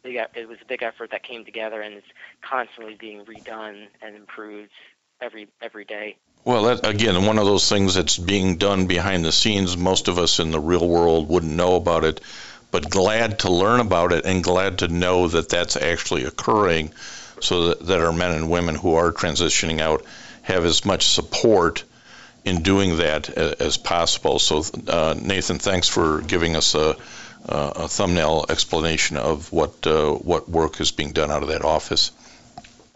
big, 0.04 0.18
it 0.36 0.48
was 0.48 0.58
a 0.62 0.68
big 0.68 0.82
effort 0.84 1.12
that 1.12 1.24
came 1.24 1.46
together 1.46 1.82
and 1.82 1.96
it's 1.96 2.08
constantly 2.42 2.96
being 3.00 3.24
redone 3.26 3.86
and 4.02 4.16
improved 4.16 4.72
every 5.22 5.48
every 5.62 5.86
day. 5.86 6.18
Well, 6.46 6.64
that, 6.64 6.86
again, 6.88 7.26
one 7.26 7.38
of 7.38 7.46
those 7.46 7.68
things 7.70 7.96
that's 7.96 8.18
being 8.18 8.58
done 8.58 8.88
behind 8.88 9.26
the 9.26 9.32
scenes. 9.32 9.78
Most 9.78 10.08
of 10.08 10.18
us 10.18 10.40
in 10.40 10.52
the 10.52 10.60
real 10.60 10.88
world 10.88 11.28
wouldn't 11.30 11.52
know 11.52 11.76
about 11.76 12.06
it, 12.06 12.22
but 12.72 12.90
glad 12.90 13.40
to 13.40 13.52
learn 13.52 13.80
about 13.80 14.14
it 14.14 14.26
and 14.26 14.44
glad 14.44 14.80
to 14.80 14.88
know 14.88 15.28
that 15.28 15.50
that's 15.50 15.76
actually 15.76 16.24
occurring, 16.24 16.92
so 17.42 17.70
that, 17.70 17.86
that 17.88 18.02
our 18.02 18.14
men 18.14 18.32
and 18.32 18.50
women 18.50 18.76
who 18.76 18.96
are 18.96 19.12
transitioning 19.12 19.80
out 19.80 20.04
have 20.42 20.66
as 20.66 20.86
much 20.86 21.08
support 21.08 21.84
in 22.46 22.64
doing 22.64 22.98
that 22.98 23.30
as, 23.30 23.78
possible. 23.78 24.40
So, 24.40 24.64
uh, 24.88 25.14
Nathan, 25.22 25.60
thanks 25.60 25.88
for 25.88 26.22
giving 26.22 26.56
us 26.56 26.74
a 26.74 26.96
a 27.48 27.88
thumbnail 27.88 28.46
explanation 28.50 29.18
of 29.18 29.52
what 29.52 29.88
uh, 29.88 30.12
what 30.12 30.50
work 30.50 30.82
is 30.82 30.92
being 30.92 31.12
done 31.14 31.32
out 31.32 31.42
of 31.42 31.50
that 31.50 31.64
office. 31.64 32.12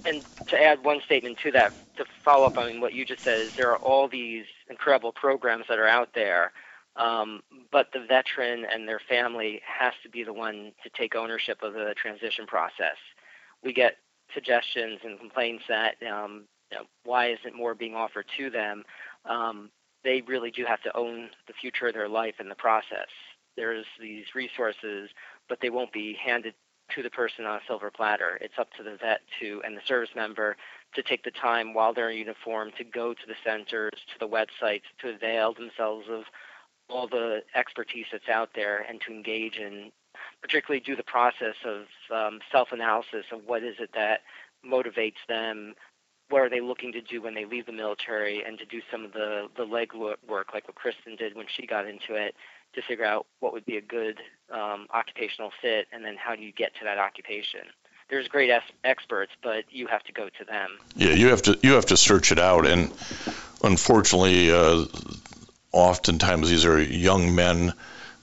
And 0.06 0.24
to 0.48 0.62
add 0.62 0.84
one 0.84 1.02
statement 1.06 1.38
to 1.44 1.52
that, 1.52 1.74
to 1.98 2.06
follow 2.26 2.46
up 2.46 2.58
on 2.58 2.82
what 2.82 2.94
you 2.94 3.06
just 3.06 3.24
said, 3.24 3.40
is 3.40 3.54
there 3.56 3.72
are 3.72 3.78
all 3.78 4.08
these 4.08 4.46
incredible 4.70 5.12
programs 5.12 5.66
that 5.70 5.80
are 5.80 5.88
out 5.88 6.10
there, 6.14 6.52
um, 6.96 7.42
but 7.72 7.88
the 7.94 8.06
veteran 8.08 8.66
and 8.72 8.88
their 8.88 9.00
family 9.08 9.62
has 9.66 9.94
to 10.04 10.10
be 10.10 10.24
the 10.24 10.34
one 10.34 10.74
to 10.84 10.90
take 10.90 11.16
ownership 11.16 11.64
of 11.64 11.74
the 11.74 11.94
transition 11.96 12.46
process. 12.46 12.98
We 13.64 13.74
get 13.74 13.98
suggestions 14.34 15.00
and 15.04 15.20
complaints 15.20 15.64
that 15.70 15.96
um, 16.04 16.46
you 16.72 16.78
know, 16.78 16.86
why 17.04 17.32
isn't 17.32 17.56
more 17.56 17.76
being 17.76 17.96
offered 17.96 18.26
to 18.38 18.50
them, 18.50 18.84
um, 19.26 19.70
they 20.04 20.22
really 20.22 20.52
do 20.52 20.66
have 20.66 20.82
to 20.82 20.96
own 20.98 21.30
the 21.48 21.54
future 21.54 21.88
of 21.88 21.94
their 21.94 22.10
life 22.10 22.36
in 22.40 22.50
the 22.50 22.56
process. 22.56 23.08
There's 23.56 23.86
these 24.02 24.26
resources, 24.36 25.10
but 25.48 25.60
they 25.62 25.70
won't 25.70 25.94
be 25.94 26.18
handed 26.24 26.56
to 26.96 27.04
the 27.04 27.10
person 27.10 27.46
on 27.46 27.58
a 27.58 27.62
silver 27.68 27.92
platter. 27.92 28.38
It's 28.42 28.60
up 28.60 28.72
to 28.78 28.84
the 28.84 28.98
vet 28.98 29.22
to 29.40 29.62
and 29.66 29.76
the 29.76 29.82
service 29.86 30.10
member 30.16 30.56
to 30.96 31.04
take 31.04 31.24
the 31.24 31.32
time 31.32 31.74
while 31.74 31.94
they're 31.94 32.10
in 32.10 32.18
uniform 32.18 32.72
to 32.78 32.84
go 32.84 33.14
to 33.14 33.28
the 33.28 33.36
centers, 33.44 33.92
to 34.14 34.20
the 34.20 34.28
websites, 34.28 34.84
to 35.02 35.10
avail 35.10 35.54
themselves 35.54 36.08
of 36.10 36.24
all 36.90 37.08
the 37.08 37.42
expertise 37.56 38.06
that's 38.12 38.30
out 38.30 38.50
there 38.56 38.86
and 38.88 39.02
to 39.02 39.12
engage 39.12 39.56
in 39.56 39.92
particularly 40.42 40.80
do 40.80 40.96
the 40.96 41.04
process 41.04 41.56
of 41.66 41.86
um, 42.16 42.40
self-analysis 42.52 43.26
of 43.32 43.42
what 43.46 43.64
is 43.64 43.76
it 43.80 43.90
that 43.94 44.20
motivates 44.66 45.22
them 45.28 45.74
what 46.30 46.42
are 46.42 46.50
they 46.50 46.62
looking 46.62 46.92
to 46.92 47.02
do 47.02 47.22
when 47.22 47.34
they 47.34 47.46
leave 47.46 47.66
the 47.66 47.72
military 47.72 48.44
and 48.44 48.58
to 48.58 48.66
do 48.66 48.82
some 48.92 49.04
of 49.06 49.14
the 49.14 49.48
the 49.58 49.64
leg 49.64 49.92
work 49.94 50.48
like 50.54 50.68
what 50.68 50.76
Kristin 50.76 51.18
did 51.18 51.36
when 51.36 51.46
she 51.48 51.66
got 51.66 51.88
into 51.88 52.16
it 52.16 52.36
to 52.74 52.82
figure 52.82 53.06
out 53.06 53.26
what 53.40 53.54
would 53.54 53.66
be 53.66 53.78
a 53.78 53.82
good 53.82 54.20
um, 54.52 54.88
occupational 54.94 55.52
fit 55.62 55.88
and 55.92 56.04
then 56.04 56.16
how 56.16 56.36
do 56.36 56.42
you 56.42 56.52
get 56.52 56.74
to 56.76 56.84
that 56.84 56.98
occupation 56.98 57.62
there's 58.10 58.28
great 58.28 58.50
es- 58.50 58.62
experts 58.84 59.32
but 59.42 59.64
you 59.70 59.88
have 59.88 60.04
to 60.04 60.12
go 60.12 60.30
to 60.38 60.46
them 60.46 60.70
yeah 60.96 61.12
you 61.12 61.28
have 61.28 61.42
to 61.42 61.58
you 61.64 61.74
have 61.74 61.86
to 61.86 61.98
search 61.98 62.32
it 62.32 62.40
out 62.40 62.66
and 62.68 62.92
unfortunately 63.64 64.52
uh, 64.52 64.86
oftentimes 65.74 66.50
these 66.50 66.66
are 66.66 66.82
young 66.82 67.36
men 67.36 67.74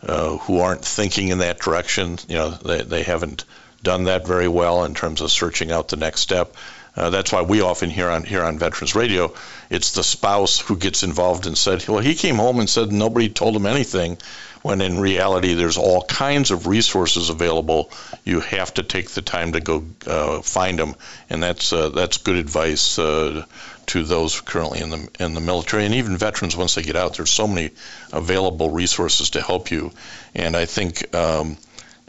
uh, 0.03 0.39
who 0.39 0.61
aren't 0.61 0.85
thinking 0.85 1.29
in 1.29 1.39
that 1.39 1.59
direction. 1.59 2.19
You 2.29 2.37
know, 2.37 2.51
they, 2.51 2.83
they 2.83 3.03
haven't 3.03 3.45
done 3.83 4.05
that 4.05 4.27
very 4.27 4.49
well 4.49 4.85
in 4.85 4.95
terms 4.95 5.21
of 5.21 5.31
searching 5.31 5.71
out 5.71 5.89
the 5.89 5.97
next 5.97 6.21
step. 6.21 6.55
Uh, 6.97 7.11
that's 7.11 7.33
why 7.33 7.43
we 7.43 7.61
often 7.61 7.91
hear 7.91 8.09
on 8.09 8.25
here 8.25 8.43
on 8.43 8.59
Veterans 8.59 8.95
Radio, 8.95 9.33
it's 9.71 9.93
the 9.93 10.03
spouse 10.03 10.59
who 10.59 10.77
gets 10.77 11.03
involved 11.03 11.47
and 11.47 11.57
said, 11.57 11.87
"Well, 11.87 12.01
he 12.01 12.15
came 12.15 12.37
home 12.37 12.59
and 12.59 12.69
said 12.69 12.91
nobody 12.93 13.29
told 13.29 13.55
him 13.55 13.67
anything," 13.67 14.19
when 14.63 14.81
in 14.81 14.99
reality 14.99 15.55
there's 15.55 15.79
all 15.79 16.03
kinds 16.03 16.51
of 16.51 16.67
resources 16.67 17.31
available. 17.31 17.91
You 18.25 18.41
have 18.41 18.75
to 18.75 18.83
take 18.83 19.11
the 19.11 19.23
time 19.23 19.53
to 19.53 19.61
go 19.61 19.85
uh, 20.07 20.43
find 20.43 20.79
them, 20.79 20.95
and 21.29 21.43
that's 21.43 21.73
uh, 21.73 21.91
that's 21.91 22.19
good 22.19 22.37
advice 22.37 22.99
uh, 22.99 23.45
to 23.87 24.05
those 24.05 24.41
currently 24.41 24.81
in 24.81 24.91
the 24.91 25.09
in 25.21 25.35
the 25.35 25.41
military 25.41 25.85
and 25.85 25.95
even 25.95 26.17
veterans 26.17 26.57
once 26.57 26.75
they 26.75 26.83
get 26.83 26.97
out. 26.97 27.17
There's 27.17 27.31
so 27.31 27.47
many 27.47 27.71
available 28.13 28.71
resources 28.71 29.31
to 29.31 29.43
help 29.43 29.71
you, 29.71 29.93
and 30.35 30.57
I 30.57 30.65
think. 30.65 31.15
Um, 31.15 31.57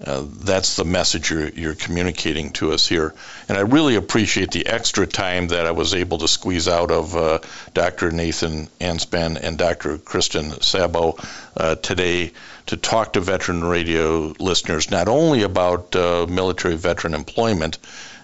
uh, 0.06 0.26
that's 0.26 0.76
the 0.76 0.86
message 0.86 1.30
you're, 1.30 1.50
you're 1.50 1.76
communicating 1.76 2.52
to 2.52 2.72
us 2.72 2.88
here. 2.88 3.14
And 3.48 3.58
I 3.58 3.62
really 3.62 3.96
appreciate 3.96 4.52
the 4.52 4.66
extra 4.66 5.06
time 5.06 5.50
that 5.50 5.66
I 5.66 5.72
was 5.72 5.94
able 5.94 6.18
to 6.20 6.28
squeeze 6.28 6.68
out 6.68 6.92
of 6.92 7.16
uh, 7.16 7.40
Dr. 7.74 8.12
Nathan 8.12 8.68
Ainspan 8.80 9.38
and 9.42 9.58
Dr. 9.58 9.98
Kristin 9.98 10.62
Saboe 10.64 11.20
uh, 11.56 11.76
today 11.76 12.32
to 12.68 12.78
talk 12.78 13.14
to 13.14 13.22
veteran 13.22 13.64
radio 13.64 14.34
listeners 14.40 14.90
not 14.90 15.08
only 15.08 15.44
about 15.44 15.96
uh, 15.96 16.26
military 16.28 16.76
veteran 16.76 17.14
employment 17.14 17.78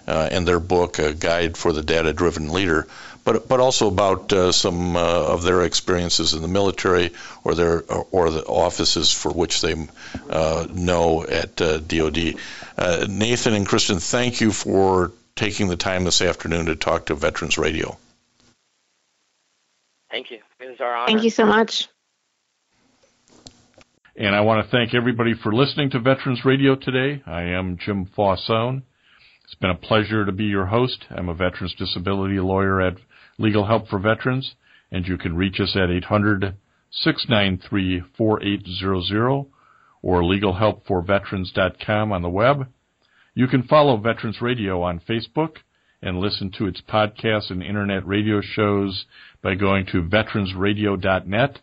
uh, 0.08 0.28
and 0.32 0.48
their 0.48 0.60
book, 0.60 0.98
A 0.98 1.12
Guide 1.12 1.56
for 1.56 1.72
the 1.72 1.82
Data 1.82 2.12
Driven 2.12 2.48
Leader, 2.48 2.88
but 3.28 3.46
but 3.46 3.60
also 3.60 3.88
about 3.88 4.32
uh, 4.32 4.52
some 4.52 4.96
uh, 4.96 5.00
of 5.00 5.42
their 5.42 5.62
experiences 5.62 6.32
in 6.32 6.40
the 6.40 6.48
military 6.48 7.12
or 7.44 7.54
their 7.54 7.82
or 8.10 8.30
the 8.30 8.42
offices 8.44 9.12
for 9.12 9.30
which 9.30 9.60
they 9.60 9.74
uh, 10.30 10.66
know 10.72 11.26
at 11.26 11.56
DoD. 11.56 12.18
Uh, 12.18 12.32
uh, 12.78 13.06
Nathan 13.06 13.52
and 13.52 13.66
Kristin, 13.66 14.00
thank 14.00 14.40
you 14.40 14.50
for 14.50 15.12
taking 15.36 15.68
the 15.68 15.76
time 15.76 16.04
this 16.04 16.22
afternoon 16.22 16.66
to 16.66 16.76
talk 16.76 17.06
to 17.06 17.14
Veterans 17.14 17.58
Radio. 17.58 17.98
Thank 20.10 20.30
you. 20.30 20.38
It 20.58 20.70
was 20.70 20.80
our 20.80 20.96
honor. 20.96 21.06
Thank 21.08 21.22
you 21.22 21.30
so 21.30 21.44
much. 21.44 21.86
And 24.16 24.34
I 24.34 24.40
want 24.40 24.64
to 24.64 24.70
thank 24.70 24.94
everybody 24.94 25.34
for 25.34 25.52
listening 25.52 25.90
to 25.90 26.00
Veterans 26.00 26.46
Radio 26.46 26.76
today. 26.76 27.22
I 27.26 27.42
am 27.42 27.76
Jim 27.76 28.08
Fausone. 28.16 28.84
It's 29.44 29.54
been 29.54 29.70
a 29.70 29.74
pleasure 29.74 30.24
to 30.24 30.32
be 30.32 30.44
your 30.44 30.66
host. 30.66 31.04
I'm 31.10 31.28
a 31.28 31.34
veterans 31.34 31.74
disability 31.74 32.40
lawyer 32.40 32.80
at 32.80 32.94
Legal 33.38 33.66
Help 33.66 33.88
for 33.88 33.98
Veterans, 33.98 34.54
and 34.90 35.06
you 35.06 35.16
can 35.16 35.36
reach 35.36 35.60
us 35.60 35.76
at 35.76 35.90
800 35.90 36.56
693 36.90 38.02
4800 38.16 39.46
or 40.02 40.22
legalhelpforveterans.com 40.22 42.12
on 42.12 42.22
the 42.22 42.28
web. 42.28 42.68
You 43.34 43.46
can 43.46 43.62
follow 43.62 43.96
Veterans 43.96 44.40
Radio 44.40 44.82
on 44.82 45.00
Facebook 45.00 45.56
and 46.00 46.18
listen 46.18 46.50
to 46.58 46.66
its 46.66 46.80
podcasts 46.80 47.50
and 47.50 47.62
internet 47.62 48.06
radio 48.06 48.40
shows 48.40 49.04
by 49.42 49.54
going 49.54 49.86
to 49.86 50.02
veteransradio.net. 50.02 51.58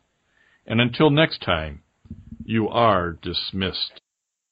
And 0.67 0.81
until 0.81 1.09
next 1.09 1.41
time, 1.41 1.81
you 2.43 2.67
are 2.69 3.13
dismissed. 3.21 4.01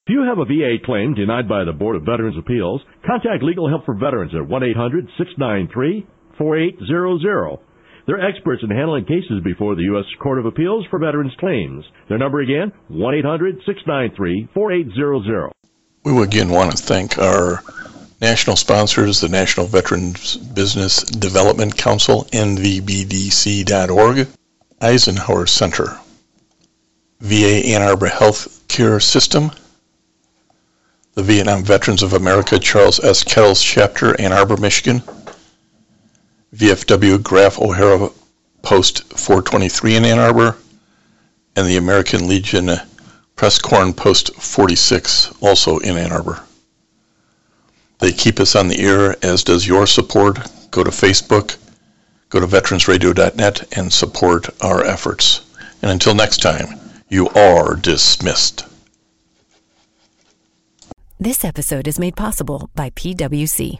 If 0.06 0.14
you 0.14 0.24
have 0.24 0.40
a 0.40 0.46
VA 0.46 0.84
claim 0.84 1.14
denied 1.14 1.48
by 1.48 1.64
the 1.64 1.72
Board 1.72 1.96
of 1.96 2.04
Veterans 2.04 2.38
Appeals, 2.38 2.82
contact 3.06 3.44
Legal 3.44 3.70
Help 3.70 3.86
for 3.86 3.94
Veterans 3.94 4.34
at 4.36 4.48
1 4.48 4.64
800 4.64 5.08
693 5.18 6.08
4800. 6.38 7.60
They're 8.06 8.20
experts 8.20 8.62
in 8.64 8.70
handling 8.70 9.06
cases 9.06 9.42
before 9.44 9.76
the 9.76 9.84
U.S. 9.84 10.04
Court 10.20 10.40
of 10.40 10.46
Appeals 10.46 10.86
for 10.90 11.00
Veterans 11.00 11.32
Claims. 11.40 11.86
Their 12.10 12.18
number 12.18 12.42
again, 12.42 12.74
1-800-693-4800. 12.92 15.52
We 16.04 16.22
again 16.22 16.50
want 16.50 16.76
to 16.76 16.84
thank 16.84 17.18
our 17.18 17.64
national 18.20 18.58
sponsors, 18.58 19.22
the 19.22 19.30
National 19.30 19.68
Veterans 19.68 20.36
Business 20.36 21.04
Development 21.04 21.78
Council, 21.78 22.26
nvbdc.org, 22.32 24.28
Eisenhower 24.82 25.46
Center, 25.46 25.98
VA 27.22 27.68
Ann 27.68 27.82
Arbor 27.82 28.08
Health 28.08 28.68
Care 28.68 29.00
System, 29.00 29.50
the 31.14 31.24
Vietnam 31.24 31.64
Veterans 31.64 32.04
of 32.04 32.12
America 32.12 32.60
Charles 32.60 33.00
S. 33.00 33.24
Kettles 33.24 33.62
Chapter, 33.62 34.20
Ann 34.20 34.34
Arbor, 34.34 34.58
Michigan, 34.58 35.02
VFW 36.54 37.22
Graf 37.24 37.60
O'Hara 37.60 38.10
Post 38.62 39.04
423 39.14 39.96
in 39.96 40.06
Ann 40.06 40.20
Arbor, 40.20 40.56
and 41.56 41.68
the 41.68 41.78
American 41.78 42.28
Legion 42.28 42.70
Press 43.36 43.58
Corn 43.58 43.92
Post 43.92 44.36
46, 44.36 45.34
also 45.42 45.80
in 45.80 45.98
Ann 45.98 46.12
Arbor. 46.12 46.44
They 48.00 48.12
keep 48.12 48.40
us 48.40 48.56
on 48.56 48.68
the 48.68 48.80
air, 48.80 49.16
as 49.24 49.44
does 49.44 49.66
your 49.66 49.88
support. 49.88 50.38
Go 50.70 50.84
to 50.84 50.92
Facebook, 50.92 51.58
go 52.30 52.40
to 52.40 52.46
veteransradio.net, 52.46 53.76
and 53.76 53.92
support 53.92 54.50
our 54.62 54.86
efforts. 54.86 55.42
And 55.82 55.90
until 55.90 56.14
next 56.14 56.42
time, 56.42 56.80
you 57.10 57.30
are 57.30 57.76
dismissed. 57.76 58.66
This 61.20 61.44
episode 61.44 61.88
is 61.88 62.00
made 62.00 62.16
possible 62.16 62.70
by 62.76 62.92
PWC. 62.92 63.80